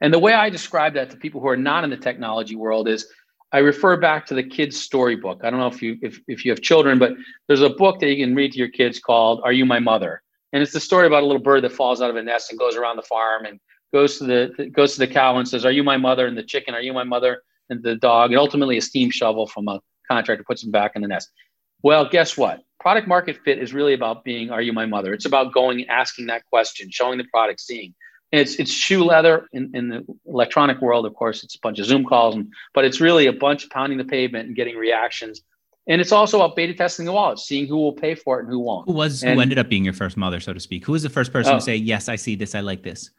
And 0.01 0.13
the 0.13 0.19
way 0.19 0.34
I 0.34 0.49
describe 0.49 0.93
that 0.93 1.10
to 1.10 1.17
people 1.17 1.41
who 1.41 1.49
are 1.49 1.58
not 1.58 1.84
in 1.84 1.89
the 1.89 1.97
technology 1.97 2.55
world 2.55 2.88
is 2.88 3.08
I 3.51 3.60
refer 3.60 3.97
back 3.97 4.25
to 4.27 4.36
the 4.36 4.43
kids' 4.43 4.79
storybook. 4.79 5.41
I 5.43 5.49
don't 5.49 5.60
know 5.60 5.67
if 5.67 5.82
you 5.82 5.97
if, 6.01 6.19
if 6.27 6.45
you 6.45 6.51
have 6.51 6.62
children, 6.62 6.99
but 6.99 7.13
there's 7.47 7.63
a 7.63 7.69
book 7.69 7.99
that 7.99 8.08
you 8.08 8.23
can 8.23 8.36
read 8.36 8.51
to 8.53 8.60
your 8.60 8.69
kids 8.69 8.99
called 8.99 9.41
Are 9.43 9.51
You 9.51 9.65
My 9.65 9.79
Mother? 9.79 10.21
and 10.53 10.63
it's 10.63 10.73
the 10.73 10.79
story 10.79 11.08
about 11.08 11.23
a 11.23 11.25
little 11.25 11.41
bird 11.41 11.63
that 11.63 11.71
falls 11.71 12.01
out 12.01 12.10
of 12.10 12.15
a 12.15 12.23
nest 12.23 12.49
and 12.49 12.60
goes 12.60 12.75
around 12.75 12.95
the 12.95 13.03
farm 13.03 13.45
and 13.45 13.60
goes 13.93 14.17
to 14.17 14.23
the 14.25 14.69
goes 14.75 14.93
to 14.93 14.99
the 14.99 15.08
cow 15.08 15.38
and 15.38 15.47
says, 15.47 15.65
"Are 15.65 15.71
you 15.71 15.84
my 15.84 15.97
mother?" 15.97 16.27
And 16.27 16.38
the 16.38 16.43
chicken, 16.43 16.73
"Are 16.73 16.82
you 16.82 16.93
my 16.93 17.03
mother?" 17.03 17.43
And 17.69 17.84
the 17.84 17.95
dog, 17.95 18.32
and 18.32 18.39
ultimately 18.39 18.77
a 18.77 18.82
steam 18.82 19.12
shovel 19.12 19.45
from 19.45 19.67
a 19.67 19.79
contractor 20.10 20.43
puts 20.43 20.63
him 20.63 20.71
back 20.71 20.93
in 20.95 21.01
the 21.01 21.08
nest. 21.08 21.29
Well, 21.81 22.07
guess 22.09 22.37
what? 22.37 22.61
Product 22.79 23.07
market 23.07 23.37
fit 23.43 23.59
is 23.59 23.73
really 23.73 23.93
about 23.93 24.23
being, 24.23 24.51
"Are 24.51 24.61
you 24.61 24.73
my 24.73 24.85
mother?" 24.85 25.13
It's 25.13 25.25
about 25.25 25.53
going, 25.53 25.81
and 25.81 25.89
asking 25.89 26.27
that 26.27 26.45
question, 26.45 26.89
showing 26.91 27.17
the 27.17 27.25
product, 27.25 27.59
seeing. 27.59 27.93
And 28.31 28.41
it's 28.41 28.55
it's 28.55 28.71
shoe 28.71 29.03
leather 29.03 29.47
in, 29.51 29.71
in 29.73 29.89
the 29.89 30.05
electronic 30.25 30.81
world. 30.81 31.05
Of 31.05 31.13
course, 31.15 31.43
it's 31.43 31.55
a 31.55 31.59
bunch 31.61 31.79
of 31.79 31.85
Zoom 31.85 32.05
calls, 32.05 32.35
and, 32.35 32.53
but 32.73 32.85
it's 32.85 33.01
really 33.01 33.25
a 33.25 33.33
bunch 33.33 33.63
of 33.63 33.69
pounding 33.69 33.97
the 33.97 34.05
pavement 34.05 34.47
and 34.47 34.55
getting 34.55 34.77
reactions 34.77 35.41
and 35.89 35.99
it's 35.99 36.11
also 36.11 36.39
about 36.39 36.55
beta 36.55 36.73
testing 36.75 37.05
the 37.05 37.11
wallet, 37.11 37.39
seeing 37.39 37.67
who 37.67 37.75
will 37.75 37.93
pay 37.93 38.13
for 38.13 38.39
it 38.39 38.43
and 38.43 38.51
who 38.51 38.59
won't. 38.59 38.87
Who 38.87 38.93
was 38.93 39.23
and, 39.23 39.33
who 39.33 39.41
ended 39.41 39.57
up 39.57 39.69
being 39.69 39.83
your 39.83 39.93
first 39.93 40.17
mother, 40.17 40.39
so 40.39 40.53
to 40.53 40.59
speak? 40.59 40.85
Who 40.85 40.91
was 40.91 41.01
the 41.01 41.09
first 41.09 41.33
person 41.33 41.53
oh, 41.53 41.57
to 41.57 41.61
say, 41.61 41.75
"Yes, 41.75 42.07
I 42.07 42.15
see 42.15 42.35
this. 42.35 42.53
I 42.53 42.59
like 42.59 42.83
this"? 42.83 43.09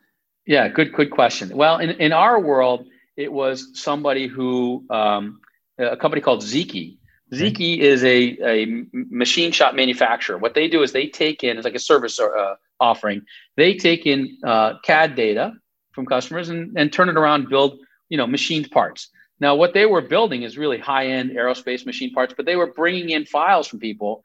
Yeah, 0.47 0.69
good, 0.69 0.93
good 0.93 1.11
question. 1.11 1.55
Well, 1.55 1.79
in, 1.79 1.91
in 1.91 2.13
our 2.13 2.41
world, 2.41 2.87
it 3.17 3.33
was 3.33 3.73
somebody 3.75 4.29
who 4.29 4.85
um, 4.89 5.41
a 5.79 5.97
company 5.97 6.23
called 6.23 6.43
Zeeky. 6.43 6.99
Zeeky 7.33 7.79
is 7.79 8.03
a, 8.03 8.37
a 8.45 8.85
machine 8.93 9.53
shop 9.53 9.75
manufacturer. 9.75 10.37
What 10.37 10.55
they 10.55 10.69
do 10.69 10.83
is 10.83 10.93
they 10.93 11.07
take 11.07 11.45
in, 11.45 11.57
it's 11.57 11.65
like 11.65 11.75
a 11.75 11.81
service 11.81 12.19
uh, 12.19 12.55
offering. 12.81 13.23
They 13.57 13.75
take 13.75 14.07
in 14.07 14.39
uh, 14.45 14.79
CAD 14.83 15.15
data 15.15 15.53
from 15.93 16.07
customers 16.07 16.49
and, 16.49 16.77
and 16.77 16.93
turn 16.93 17.09
it 17.09 17.17
around, 17.17 17.49
build 17.49 17.79
you 18.09 18.17
know 18.17 18.27
machined 18.27 18.71
parts. 18.71 19.09
Now, 19.39 19.55
what 19.55 19.73
they 19.73 19.87
were 19.87 20.03
building 20.03 20.43
is 20.43 20.59
really 20.59 20.79
high 20.79 21.07
end 21.07 21.31
aerospace 21.31 21.87
machine 21.87 22.13
parts, 22.13 22.35
but 22.37 22.47
they 22.47 22.57
were 22.57 22.73
bringing 22.73 23.11
in 23.11 23.25
files 23.25 23.67
from 23.67 23.79
people, 23.79 24.23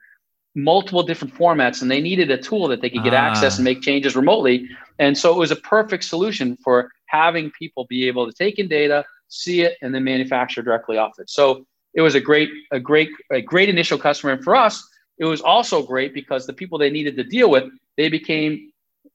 multiple 0.56 1.04
different 1.04 1.34
formats, 1.34 1.82
and 1.82 1.90
they 1.90 2.02
needed 2.02 2.30
a 2.32 2.38
tool 2.38 2.68
that 2.68 2.82
they 2.82 2.90
could 2.90 3.04
get 3.04 3.14
ah. 3.14 3.18
access 3.18 3.58
and 3.58 3.64
make 3.64 3.82
changes 3.82 4.16
remotely. 4.16 4.68
And 5.00 5.18
so 5.18 5.34
it 5.34 5.38
was 5.38 5.52
a 5.52 5.56
perfect 5.56 6.04
solution 6.04 6.58
for 6.58 6.92
having 7.06 7.52
people 7.52 7.86
be 7.86 8.08
able 8.08 8.26
to 8.26 8.34
take 8.34 8.60
in 8.60 8.68
data, 8.68 9.06
see 9.30 9.62
it, 9.62 9.78
and 9.82 9.94
then 9.94 10.04
manufacture 10.04 10.62
directly 10.62 10.98
off 10.98 11.18
it. 11.20 11.30
So 11.30 11.66
it 11.96 12.02
was 12.02 12.16
a 12.16 12.22
great, 12.22 12.50
a 12.72 12.80
great, 12.80 13.10
a 13.32 13.42
great 13.42 13.70
initial 13.70 13.98
customer. 13.98 14.34
And 14.34 14.44
for 14.44 14.56
us, 14.56 14.88
it 15.18 15.26
was 15.26 15.42
also 15.42 15.82
great 15.82 16.14
because 16.14 16.46
the 16.46 16.54
people 16.54 16.78
they 16.78 16.90
needed 16.90 17.16
to 17.18 17.24
deal 17.24 17.50
with, 17.50 17.66
they 17.98 18.10
became 18.10 18.72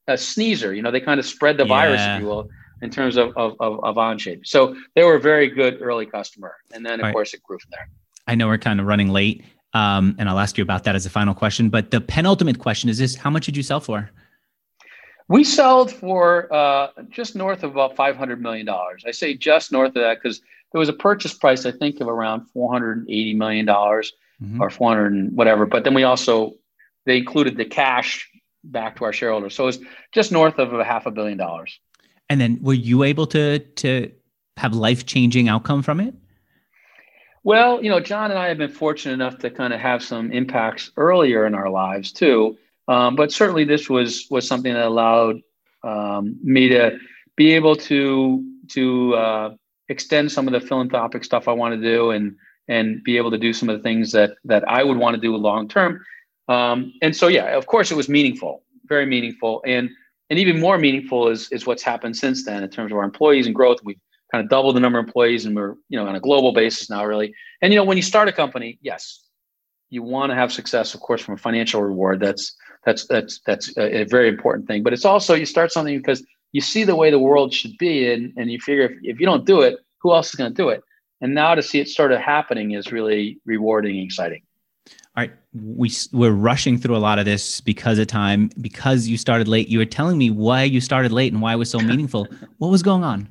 a 0.09 0.17
sneezer. 0.17 0.75
You 0.75 0.83
know, 0.83 0.91
they 0.91 1.01
kind 1.01 1.21
of 1.21 1.27
spread 1.27 1.57
the 1.59 1.65
yeah. 1.65 1.69
virus, 1.69 2.01
if 2.01 2.21
you 2.21 2.27
will 2.27 2.49
in 2.83 2.91
terms 2.91 3.17
of, 3.17 3.37
of, 3.37 3.57
of, 3.61 3.83
of 3.85 3.97
Onshape. 3.97 4.47
So 4.47 4.77
they 4.95 5.05
were 5.05 5.17
a 5.17 5.21
very 5.21 5.49
good 5.49 5.83
early 5.83 6.07
customer. 6.07 6.57
And 6.73 6.85
then, 6.85 7.01
of 7.01 7.05
right. 7.05 7.13
course, 7.13 7.35
it 7.35 7.43
grew 7.43 7.59
from 7.59 7.71
there. 7.73 7.89
I 8.27 8.35
know 8.35 8.47
we're 8.47 8.59
kind 8.59 8.81
of 8.81 8.87
running 8.87 9.09
late, 9.09 9.45
um, 9.75 10.17
and 10.19 10.29
I'll 10.29 10.39
ask 10.39 10.57
you 10.57 10.63
about 10.63 10.85
that 10.85 10.95
as 10.95 11.07
a 11.07 11.11
final 11.11 11.35
question. 11.35 11.69
But 11.69 11.91
the 11.91 12.01
penultimate 12.01 12.59
question 12.59 12.89
is 12.89 12.99
this 12.99 13.15
How 13.15 13.31
much 13.31 13.47
did 13.47 13.57
you 13.57 13.63
sell 13.63 13.81
for? 13.81 14.11
We 15.29 15.45
sold 15.45 15.93
for 15.93 16.53
uh, 16.53 16.89
just 17.09 17.37
north 17.37 17.63
of 17.63 17.71
about 17.73 17.95
$500 17.95 18.41
million. 18.41 18.69
I 18.69 19.13
say 19.13 19.35
just 19.35 19.71
north 19.71 19.91
of 19.91 20.03
that 20.03 20.19
because 20.21 20.41
there 20.73 20.79
was 20.79 20.89
a 20.89 20.95
purchase 20.95 21.35
price, 21.35 21.67
I 21.67 21.73
think, 21.73 22.01
of 22.01 22.09
around 22.09 22.47
$480 22.57 23.37
million 23.37 23.67
mm-hmm. 23.67 24.61
or 24.61 24.71
400 24.71 25.13
and 25.13 25.37
whatever. 25.37 25.67
But 25.67 25.85
then 25.85 25.95
we 25.95 26.05
also, 26.05 26.55
they 27.07 27.19
included 27.19 27.57
the 27.57 27.65
cash 27.65 28.29
back 28.65 28.97
to 28.97 29.05
our 29.05 29.13
shareholders. 29.13 29.55
So 29.55 29.65
it 29.65 29.67
was 29.67 29.79
just 30.13 30.33
north 30.33 30.59
of 30.59 30.73
a 30.73 30.85
half 30.85 31.07
a 31.07 31.11
billion 31.11 31.39
dollars. 31.39 31.79
And 32.29 32.41
then 32.41 32.59
were 32.63 32.75
you 32.75 33.03
able 33.03 33.27
to 33.29 33.59
to 33.59 34.13
have 34.57 34.75
life 34.75 35.07
changing 35.07 35.49
outcome 35.49 35.83
from 35.83 36.01
it? 36.01 36.15
Well, 37.43 37.83
you 37.83 37.89
know, 37.89 38.01
John 38.01 38.31
and 38.31 38.39
I 38.39 38.49
have 38.49 38.59
been 38.59 38.71
fortunate 38.71 39.15
enough 39.15 39.39
to 39.39 39.51
kind 39.51 39.73
of 39.73 39.81
have 39.81 40.03
some 40.03 40.31
impacts 40.31 40.91
earlier 40.97 41.47
in 41.47 41.55
our 41.55 41.71
lives 41.71 42.13
too. 42.13 42.59
Um, 42.87 43.17
but 43.17 43.33
certainly, 43.33 43.65
this 43.65 43.89
was 43.89 44.27
was 44.31 44.47
something 44.47 44.73
that 44.73 44.87
allowed 44.87 45.41
um, 45.83 46.39
me 46.43 46.69
to 46.69 46.99
be 47.37 47.53
able 47.55 47.77
to 47.77 48.45
to 48.69 49.15
uh, 49.15 49.51
extend 49.91 50.33
some 50.33 50.47
of 50.49 50.53
the 50.55 50.67
philanthropic 50.69 51.23
stuff 51.25 51.49
I 51.49 51.53
want 51.53 51.75
to 51.75 51.83
do 51.93 52.13
and 52.13 52.35
and 52.69 53.03
be 53.03 53.17
able 53.19 53.33
to 53.33 53.39
do 53.47 53.53
some 53.53 53.69
of 53.69 53.77
the 53.77 53.83
things 53.83 54.13
that 54.13 54.31
that 54.45 54.63
I 54.69 54.81
would 54.87 54.97
want 54.97 55.15
to 55.17 55.21
do 55.21 55.37
long 55.37 55.69
term. 55.69 55.93
Um, 56.49 56.93
and 57.03 57.15
so, 57.15 57.27
yeah, 57.29 57.57
of 57.57 57.67
course, 57.67 57.91
it 57.93 57.97
was 57.97 58.09
meaningful, 58.09 58.63
very 58.87 59.07
meaningful. 59.07 59.63
And 59.67 59.91
and 60.31 60.39
even 60.39 60.61
more 60.61 60.79
meaningful 60.79 61.29
is, 61.29 61.51
is 61.51 61.67
what's 61.67 61.83
happened 61.83 62.17
since 62.17 62.45
then 62.45 62.63
in 62.63 62.71
terms 62.71 62.93
of 62.93 62.99
our 62.99 63.05
employees 63.05 63.47
and 63.47 63.55
growth. 63.55 63.79
We've 63.85 64.01
kind 64.31 64.45
of 64.45 64.49
doubled 64.49 64.77
the 64.77 64.81
number 64.81 64.99
of 65.01 65.07
employees 65.07 65.45
and 65.45 65.57
we're, 65.57 65.75
you 65.89 65.99
know, 65.99 66.07
on 66.07 66.15
a 66.15 66.21
global 66.21 66.53
basis 66.53 66.89
now 66.89 67.05
really. 67.05 67.35
And, 67.63 67.73
you 67.73 67.79
know, 67.79 67.85
when 67.85 67.97
you 67.97 68.03
start 68.03 68.29
a 68.29 68.33
company, 68.33 68.79
yes, 68.81 69.25
you 69.91 70.05
want 70.05 70.31
to 70.31 70.37
have 70.37 70.53
success, 70.53 70.95
of 70.95 71.01
course, 71.01 71.21
from 71.21 71.35
a 71.35 71.37
financial 71.37 71.83
reward. 71.83 72.21
That's, 72.21 72.55
that's, 72.87 73.07
that's, 73.09 73.41
that's 73.45 73.77
a, 73.77 74.03
a 74.03 74.05
very 74.05 74.29
important 74.29 74.69
thing, 74.69 74.85
but 74.85 74.93
it's 74.93 75.05
also, 75.05 75.35
you 75.35 75.47
start 75.47 75.73
something 75.73 75.97
because 75.97 76.25
you 76.53 76.61
see 76.61 76.85
the 76.85 76.97
way 76.97 77.11
the 77.11 77.19
world 77.19 77.53
should 77.53 77.77
be 77.79 78.13
and, 78.13 78.33
and 78.37 78.51
you 78.51 78.59
figure 78.59 78.85
if, 78.85 78.93
if 79.03 79.21
you 79.21 79.27
don't 79.27 79.45
do 79.45 79.61
it, 79.61 79.79
who 80.01 80.13
else 80.13 80.31
is 80.31 80.35
going 80.35 80.51
to 80.53 80.57
do 80.57 80.69
it? 80.69 80.83
And 81.21 81.35
now 81.35 81.55
to 81.55 81.63
see 81.63 81.81
it 81.81 81.89
sort 81.89 82.13
of 82.13 82.21
happening 82.21 82.73
is 82.73 82.93
really 82.93 83.39
rewarding 83.45 83.97
and 83.97 84.07
exciting. 84.07 84.43
All 85.17 85.25
right 85.25 85.33
we 85.53 85.91
we're 86.13 86.31
rushing 86.31 86.79
through 86.79 86.97
a 86.97 86.99
lot 86.99 87.19
of 87.19 87.25
this 87.25 87.61
because 87.61 87.99
of 87.99 88.07
time 88.07 88.51
because 88.61 89.09
you 89.09 89.17
started 89.17 89.49
late. 89.49 89.69
You 89.69 89.79
were 89.79 89.85
telling 89.85 90.17
me 90.17 90.31
why 90.31 90.63
you 90.63 90.81
started 90.81 91.13
late 91.13 91.33
and 91.33 91.43
why 91.43 91.55
it 91.55 91.57
was 91.57 91.71
so 91.71 91.79
meaningful. 91.81 92.27
What 92.59 92.69
was 92.69 92.83
going 92.83 93.05
on? 93.05 93.29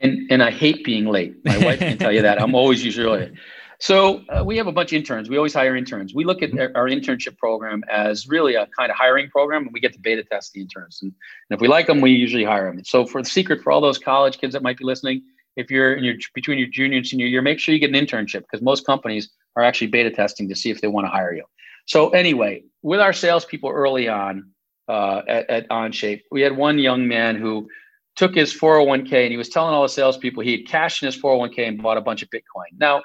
And 0.00 0.30
and 0.30 0.42
i 0.42 0.50
hate 0.50 0.84
being 0.84 1.06
late. 1.06 1.34
My 1.44 1.58
wife 1.58 1.78
can 1.78 1.98
tell 1.98 2.12
you 2.12 2.22
that. 2.22 2.40
I'm 2.40 2.54
always 2.54 2.84
usually 2.84 3.06
late 3.06 3.32
so 3.80 4.22
uh, 4.28 4.42
we 4.44 4.56
have 4.56 4.66
a 4.66 4.72
bunch 4.72 4.92
of 4.92 4.96
interns 4.96 5.28
we 5.28 5.36
always 5.36 5.54
hire 5.54 5.76
interns 5.76 6.14
we 6.14 6.24
look 6.24 6.42
at 6.42 6.50
mm-hmm. 6.50 6.76
our 6.76 6.88
internship 6.88 7.36
program 7.38 7.82
as 7.90 8.28
really 8.28 8.54
a 8.54 8.66
kind 8.78 8.90
of 8.90 8.96
hiring 8.96 9.28
program 9.30 9.62
and 9.62 9.72
we 9.72 9.80
get 9.80 9.92
to 9.92 10.00
beta 10.00 10.22
test 10.24 10.52
the 10.52 10.60
interns 10.60 11.00
and, 11.02 11.12
and 11.50 11.56
if 11.56 11.60
we 11.60 11.68
like 11.68 11.86
them 11.86 12.00
we 12.00 12.10
usually 12.10 12.44
hire 12.44 12.72
them 12.72 12.84
so 12.84 13.06
for 13.06 13.22
the 13.22 13.28
secret 13.28 13.62
for 13.62 13.72
all 13.72 13.80
those 13.80 13.98
college 13.98 14.38
kids 14.38 14.52
that 14.52 14.62
might 14.62 14.76
be 14.76 14.84
listening 14.84 15.22
if 15.58 15.72
you're 15.72 15.94
in 15.94 16.04
your 16.04 16.14
between 16.34 16.56
your 16.56 16.68
junior 16.68 16.98
and 16.98 17.06
senior 17.06 17.26
year, 17.26 17.42
make 17.42 17.58
sure 17.58 17.74
you 17.74 17.80
get 17.80 17.90
an 17.90 17.96
internship 17.96 18.42
because 18.42 18.62
most 18.62 18.86
companies 18.86 19.28
are 19.56 19.64
actually 19.64 19.88
beta 19.88 20.10
testing 20.10 20.48
to 20.48 20.54
see 20.54 20.70
if 20.70 20.80
they 20.80 20.86
want 20.86 21.04
to 21.04 21.10
hire 21.10 21.34
you. 21.34 21.44
So 21.86 22.10
anyway, 22.10 22.62
with 22.82 23.00
our 23.00 23.12
salespeople 23.12 23.68
early 23.68 24.08
on 24.08 24.50
uh, 24.86 25.22
at, 25.26 25.50
at 25.50 25.68
OnShape, 25.68 26.22
we 26.30 26.42
had 26.42 26.56
one 26.56 26.78
young 26.78 27.08
man 27.08 27.34
who 27.34 27.68
took 28.14 28.36
his 28.36 28.54
401k 28.54 29.24
and 29.24 29.32
he 29.32 29.36
was 29.36 29.48
telling 29.48 29.74
all 29.74 29.82
the 29.82 29.88
salespeople 29.88 30.44
he 30.44 30.52
had 30.52 30.66
cashed 30.68 31.02
in 31.02 31.06
his 31.06 31.20
401k 31.20 31.66
and 31.66 31.82
bought 31.82 31.96
a 31.96 32.00
bunch 32.00 32.22
of 32.22 32.30
Bitcoin. 32.30 32.70
Now, 32.78 33.02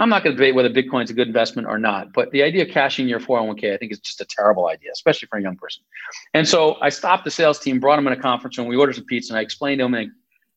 I'm 0.00 0.08
not 0.08 0.24
going 0.24 0.34
to 0.34 0.42
debate 0.42 0.54
whether 0.54 0.70
Bitcoin 0.70 1.04
is 1.04 1.10
a 1.10 1.14
good 1.14 1.28
investment 1.28 1.68
or 1.68 1.78
not, 1.78 2.14
but 2.14 2.30
the 2.30 2.42
idea 2.42 2.62
of 2.62 2.70
cashing 2.70 3.06
your 3.06 3.20
401k, 3.20 3.74
I 3.74 3.76
think, 3.76 3.92
is 3.92 3.98
just 3.98 4.20
a 4.22 4.24
terrible 4.24 4.68
idea, 4.68 4.90
especially 4.92 5.28
for 5.28 5.38
a 5.38 5.42
young 5.42 5.56
person. 5.56 5.82
And 6.32 6.48
so 6.48 6.78
I 6.80 6.88
stopped 6.88 7.24
the 7.24 7.30
sales 7.30 7.58
team, 7.58 7.80
brought 7.80 7.98
him 7.98 8.06
in 8.06 8.14
a 8.14 8.16
conference 8.16 8.56
room, 8.56 8.66
we 8.66 8.76
ordered 8.76 8.96
some 8.96 9.04
pizza, 9.04 9.32
and 9.32 9.38
I 9.38 9.42
explained 9.42 9.80
to 9.80 9.84
him, 9.84 9.94
and, 9.94 10.10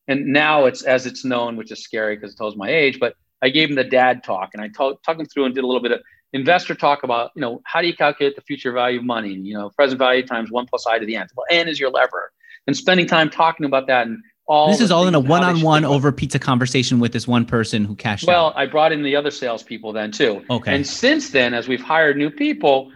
and 0.07 0.27
now 0.27 0.65
it's 0.65 0.83
as 0.83 1.05
it's 1.05 1.25
known, 1.25 1.57
which 1.57 1.71
is 1.71 1.83
scary 1.83 2.15
because 2.15 2.33
it 2.33 2.37
tells 2.37 2.55
my 2.55 2.69
age, 2.69 3.01
but 3.01 3.15
I 3.41 3.49
gave 3.49 3.69
him 3.69 3.75
the 3.75 3.83
dad 3.83 4.23
talk, 4.23 4.51
and 4.53 4.63
I 4.63 4.69
talked 4.69 5.03
talk 5.03 5.19
him 5.19 5.25
through 5.25 5.43
and 5.43 5.53
did 5.53 5.65
a 5.65 5.67
little 5.67 5.81
bit 5.81 5.91
of 5.91 5.99
investor 6.31 6.73
talk 6.73 7.03
about, 7.03 7.31
you 7.35 7.41
know, 7.41 7.61
how 7.65 7.81
do 7.81 7.87
you 7.87 7.95
calculate 7.95 8.37
the 8.37 8.41
future 8.41 8.71
value 8.71 8.99
of 8.99 9.05
money? 9.05 9.33
You 9.33 9.55
know, 9.55 9.69
present 9.71 9.99
value 9.99 10.25
times 10.25 10.51
one 10.51 10.65
plus 10.67 10.87
i 10.87 10.97
to 10.97 11.05
the 11.05 11.17
n. 11.17 11.27
Well, 11.35 11.45
n 11.49 11.67
is 11.67 11.81
your 11.81 11.89
lever, 11.89 12.31
and 12.65 12.77
spending 12.77 13.07
time 13.07 13.29
talking 13.29 13.65
about 13.65 13.87
that 13.87 14.07
and 14.07 14.23
all 14.45 14.69
this 14.69 14.81
is 14.81 14.91
all 14.91 15.07
in 15.07 15.15
a 15.15 15.19
one-on-one 15.19 15.85
over 15.85 16.11
pizza 16.11 16.39
conversation 16.39 16.99
with 16.99 17.13
this 17.13 17.27
one 17.27 17.45
person 17.45 17.85
who 17.85 17.95
cashed 17.95 18.27
well 18.27 18.47
out. 18.47 18.57
i 18.57 18.65
brought 18.65 18.91
in 18.91 19.03
the 19.03 19.15
other 19.15 19.31
salespeople 19.31 19.93
then 19.93 20.11
too. 20.11 20.43
Okay. 20.49 20.75
And 20.75 20.85
since 20.85 21.29
then 21.29 21.53
as 21.53 21.67
we've 21.67 21.81
hired 21.81 22.17
new 22.17 22.29
people 22.29 22.91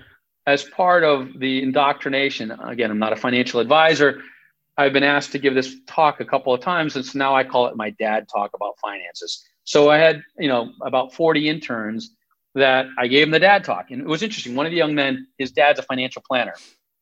as 0.45 0.63
part 0.63 1.03
of 1.03 1.39
the 1.39 1.61
indoctrination 1.63 2.51
again 2.51 2.91
i'm 2.91 2.99
not 2.99 3.13
a 3.13 3.15
financial 3.15 3.59
advisor 3.59 4.21
i've 4.77 4.93
been 4.93 5.03
asked 5.03 5.31
to 5.31 5.39
give 5.39 5.53
this 5.53 5.75
talk 5.87 6.19
a 6.19 6.25
couple 6.25 6.53
of 6.53 6.59
times 6.61 6.95
and 6.95 7.05
so 7.05 7.17
now 7.17 7.35
i 7.35 7.43
call 7.43 7.67
it 7.67 7.75
my 7.75 7.89
dad 7.91 8.27
talk 8.33 8.51
about 8.53 8.77
finances. 8.81 9.43
So 9.63 9.89
i 9.89 9.97
had 9.97 10.21
you 10.37 10.49
know 10.49 10.71
about 10.81 11.13
40 11.13 11.47
interns 11.47 12.13
that 12.55 12.87
i 12.97 13.07
gave 13.07 13.27
them 13.27 13.31
the 13.31 13.39
dad 13.39 13.63
talk 13.63 13.91
and 13.91 14.01
it 14.01 14.07
was 14.07 14.21
interesting. 14.21 14.55
One 14.55 14.65
of 14.65 14.71
the 14.71 14.77
young 14.77 14.95
men 14.95 15.27
his 15.37 15.51
dad's 15.51 15.79
a 15.79 15.83
financial 15.83 16.21
planner 16.27 16.55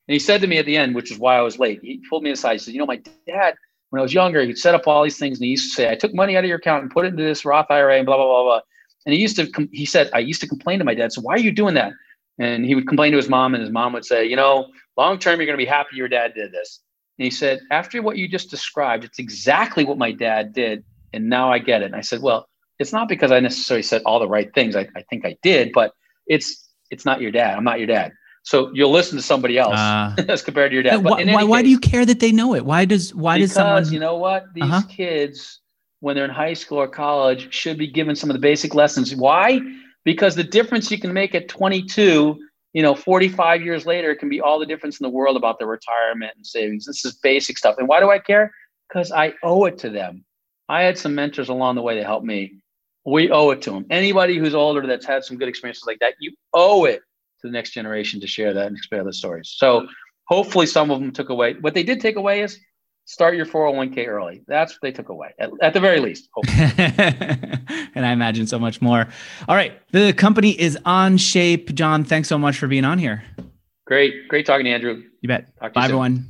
and 0.07 0.13
he 0.13 0.19
said 0.19 0.41
to 0.41 0.47
me 0.47 0.59
at 0.59 0.67
the 0.67 0.77
end 0.77 0.93
which 0.93 1.11
is 1.11 1.17
why 1.17 1.35
i 1.35 1.41
was 1.41 1.57
late 1.57 1.79
he 1.81 1.99
pulled 2.09 2.21
me 2.21 2.29
aside 2.29 2.53
he 2.53 2.57
said 2.59 2.73
you 2.75 2.79
know 2.79 2.85
my 2.85 3.01
dad 3.27 3.55
when 3.89 3.99
I 3.99 4.03
was 4.03 4.13
younger, 4.13 4.41
he'd 4.43 4.57
set 4.57 4.75
up 4.75 4.87
all 4.87 5.03
these 5.03 5.17
things 5.17 5.37
and 5.37 5.45
he 5.45 5.51
used 5.51 5.69
to 5.69 5.75
say, 5.75 5.91
I 5.91 5.95
took 5.95 6.13
money 6.13 6.35
out 6.35 6.43
of 6.43 6.47
your 6.47 6.57
account 6.57 6.83
and 6.83 6.91
put 6.91 7.05
it 7.05 7.09
into 7.09 7.23
this 7.23 7.45
Roth 7.45 7.67
IRA 7.69 7.97
and 7.97 8.05
blah, 8.05 8.17
blah, 8.17 8.25
blah, 8.25 8.43
blah. 8.43 8.59
And 9.05 9.13
he 9.13 9.21
used 9.21 9.35
to, 9.37 9.67
he 9.71 9.85
said, 9.85 10.09
I 10.13 10.19
used 10.19 10.41
to 10.41 10.47
complain 10.47 10.79
to 10.79 10.85
my 10.85 10.95
dad. 10.95 11.13
So 11.13 11.21
why 11.21 11.33
are 11.33 11.39
you 11.39 11.51
doing 11.51 11.75
that? 11.75 11.93
And 12.39 12.65
he 12.65 12.75
would 12.75 12.87
complain 12.87 13.11
to 13.11 13.17
his 13.17 13.29
mom 13.29 13.53
and 13.53 13.61
his 13.61 13.71
mom 13.71 13.93
would 13.93 14.05
say, 14.05 14.25
you 14.25 14.35
know, 14.35 14.67
long 14.97 15.19
term, 15.19 15.39
you're 15.39 15.45
going 15.45 15.57
to 15.57 15.63
be 15.63 15.69
happy 15.69 15.95
your 15.95 16.07
dad 16.07 16.33
did 16.33 16.51
this. 16.51 16.81
And 17.17 17.23
he 17.23 17.31
said, 17.31 17.61
after 17.71 18.01
what 18.01 18.17
you 18.17 18.27
just 18.27 18.49
described, 18.49 19.03
it's 19.05 19.19
exactly 19.19 19.85
what 19.85 19.97
my 19.97 20.11
dad 20.11 20.53
did. 20.53 20.83
And 21.13 21.29
now 21.29 21.51
I 21.51 21.59
get 21.59 21.81
it. 21.81 21.85
And 21.85 21.95
I 21.95 22.01
said, 22.01 22.21
well, 22.21 22.47
it's 22.77 22.91
not 22.91 23.07
because 23.07 23.31
I 23.31 23.39
necessarily 23.39 23.83
said 23.83 24.01
all 24.05 24.19
the 24.19 24.27
right 24.27 24.53
things. 24.53 24.75
I, 24.75 24.87
I 24.95 25.03
think 25.09 25.25
I 25.25 25.37
did, 25.41 25.71
but 25.71 25.93
it's, 26.27 26.67
it's 26.91 27.05
not 27.05 27.21
your 27.21 27.31
dad. 27.31 27.55
I'm 27.55 27.63
not 27.63 27.79
your 27.79 27.87
dad. 27.87 28.11
So 28.45 28.69
you'll 28.75 28.91
listen 28.91 29.17
to 29.17 29.23
somebody 29.23 29.57
else 29.57 29.73
uh, 29.73 30.15
as 30.29 30.43
compared 30.43 30.69
to 30.69 30.75
your 30.75 30.83
dad. 30.83 31.03
Why, 31.03 31.23
why, 31.25 31.43
why 31.43 31.61
do 31.63 31.69
you 31.69 31.79
care 31.79 32.05
that 32.05 32.19
they 32.19 32.31
know 32.31 32.53
it? 32.53 32.63
Why 32.63 32.85
does 32.85 33.13
why 33.13 33.37
because, 33.37 33.49
does 33.49 33.55
someone? 33.55 33.91
you 33.91 33.99
know 33.99 34.17
what? 34.17 34.45
These 34.53 34.63
uh-huh. 34.65 34.81
kids, 34.87 35.61
when 35.99 36.15
they're 36.15 36.25
in 36.25 36.31
high 36.31 36.53
school 36.53 36.77
or 36.77 36.87
college, 36.87 37.51
should 37.51 37.79
be 37.79 37.87
given 37.87 38.15
some 38.15 38.29
of 38.29 38.35
the 38.35 38.39
basic 38.39 38.75
lessons. 38.75 39.15
Why? 39.15 39.59
Because 40.03 40.35
the 40.35 40.43
difference 40.43 40.91
you 40.91 40.99
can 40.99 41.11
make 41.11 41.33
at 41.33 41.47
22, 41.49 42.39
you 42.73 42.81
know, 42.83 42.93
45 42.93 43.63
years 43.63 43.87
later, 43.87 44.13
can 44.13 44.29
be 44.29 44.39
all 44.39 44.59
the 44.59 44.67
difference 44.67 44.99
in 44.99 45.05
the 45.05 45.09
world 45.09 45.37
about 45.37 45.57
their 45.57 45.67
retirement 45.67 46.33
and 46.35 46.45
savings. 46.45 46.85
This 46.85 47.03
is 47.03 47.15
basic 47.15 47.57
stuff. 47.57 47.77
And 47.79 47.87
why 47.87 47.99
do 47.99 48.11
I 48.11 48.19
care? 48.19 48.51
Because 48.87 49.11
I 49.11 49.33
owe 49.41 49.65
it 49.65 49.79
to 49.79 49.89
them. 49.89 50.23
I 50.69 50.83
had 50.83 50.99
some 50.99 51.15
mentors 51.15 51.49
along 51.49 51.75
the 51.75 51.81
way 51.81 51.95
that 51.97 52.05
helped 52.05 52.27
me. 52.27 52.59
We 53.07 53.31
owe 53.31 53.49
it 53.49 53.63
to 53.63 53.71
them. 53.71 53.87
Anybody 53.89 54.37
who's 54.37 54.53
older 54.53 54.85
that's 54.85 55.05
had 55.05 55.23
some 55.23 55.37
good 55.37 55.47
experiences 55.47 55.85
like 55.87 55.97
that, 55.99 56.13
you 56.19 56.31
owe 56.53 56.85
it 56.85 57.01
to 57.41 57.47
the 57.47 57.51
next 57.51 57.71
generation 57.71 58.19
to 58.21 58.27
share 58.27 58.53
that 58.53 58.67
and 58.67 58.77
share 58.77 59.03
the 59.03 59.13
stories. 59.13 59.53
So 59.57 59.87
hopefully 60.27 60.65
some 60.65 60.91
of 60.91 60.99
them 60.99 61.11
took 61.11 61.29
away. 61.29 61.55
What 61.61 61.73
they 61.73 61.83
did 61.83 61.99
take 61.99 62.15
away 62.15 62.41
is 62.41 62.59
start 63.05 63.35
your 63.35 63.45
401k 63.45 64.07
early. 64.07 64.43
That's 64.47 64.73
what 64.73 64.81
they 64.81 64.91
took 64.91 65.09
away, 65.09 65.33
at, 65.39 65.49
at 65.61 65.73
the 65.73 65.79
very 65.79 65.99
least. 65.99 66.29
and 66.47 68.05
I 68.05 68.11
imagine 68.11 68.47
so 68.47 68.59
much 68.59 68.81
more. 68.81 69.07
All 69.47 69.55
right. 69.55 69.73
The 69.91 70.13
company 70.13 70.59
is 70.59 70.77
Onshape. 70.85 71.73
John, 71.73 72.03
thanks 72.03 72.27
so 72.27 72.37
much 72.37 72.57
for 72.57 72.67
being 72.67 72.85
on 72.85 72.97
here. 72.97 73.23
Great. 73.85 74.27
Great 74.27 74.45
talking 74.45 74.65
to 74.65 74.71
Andrew. 74.71 75.03
You 75.21 75.27
bet. 75.27 75.55
Talk 75.59 75.73
to 75.73 75.79
Bye, 75.79 75.85
everyone. 75.85 76.25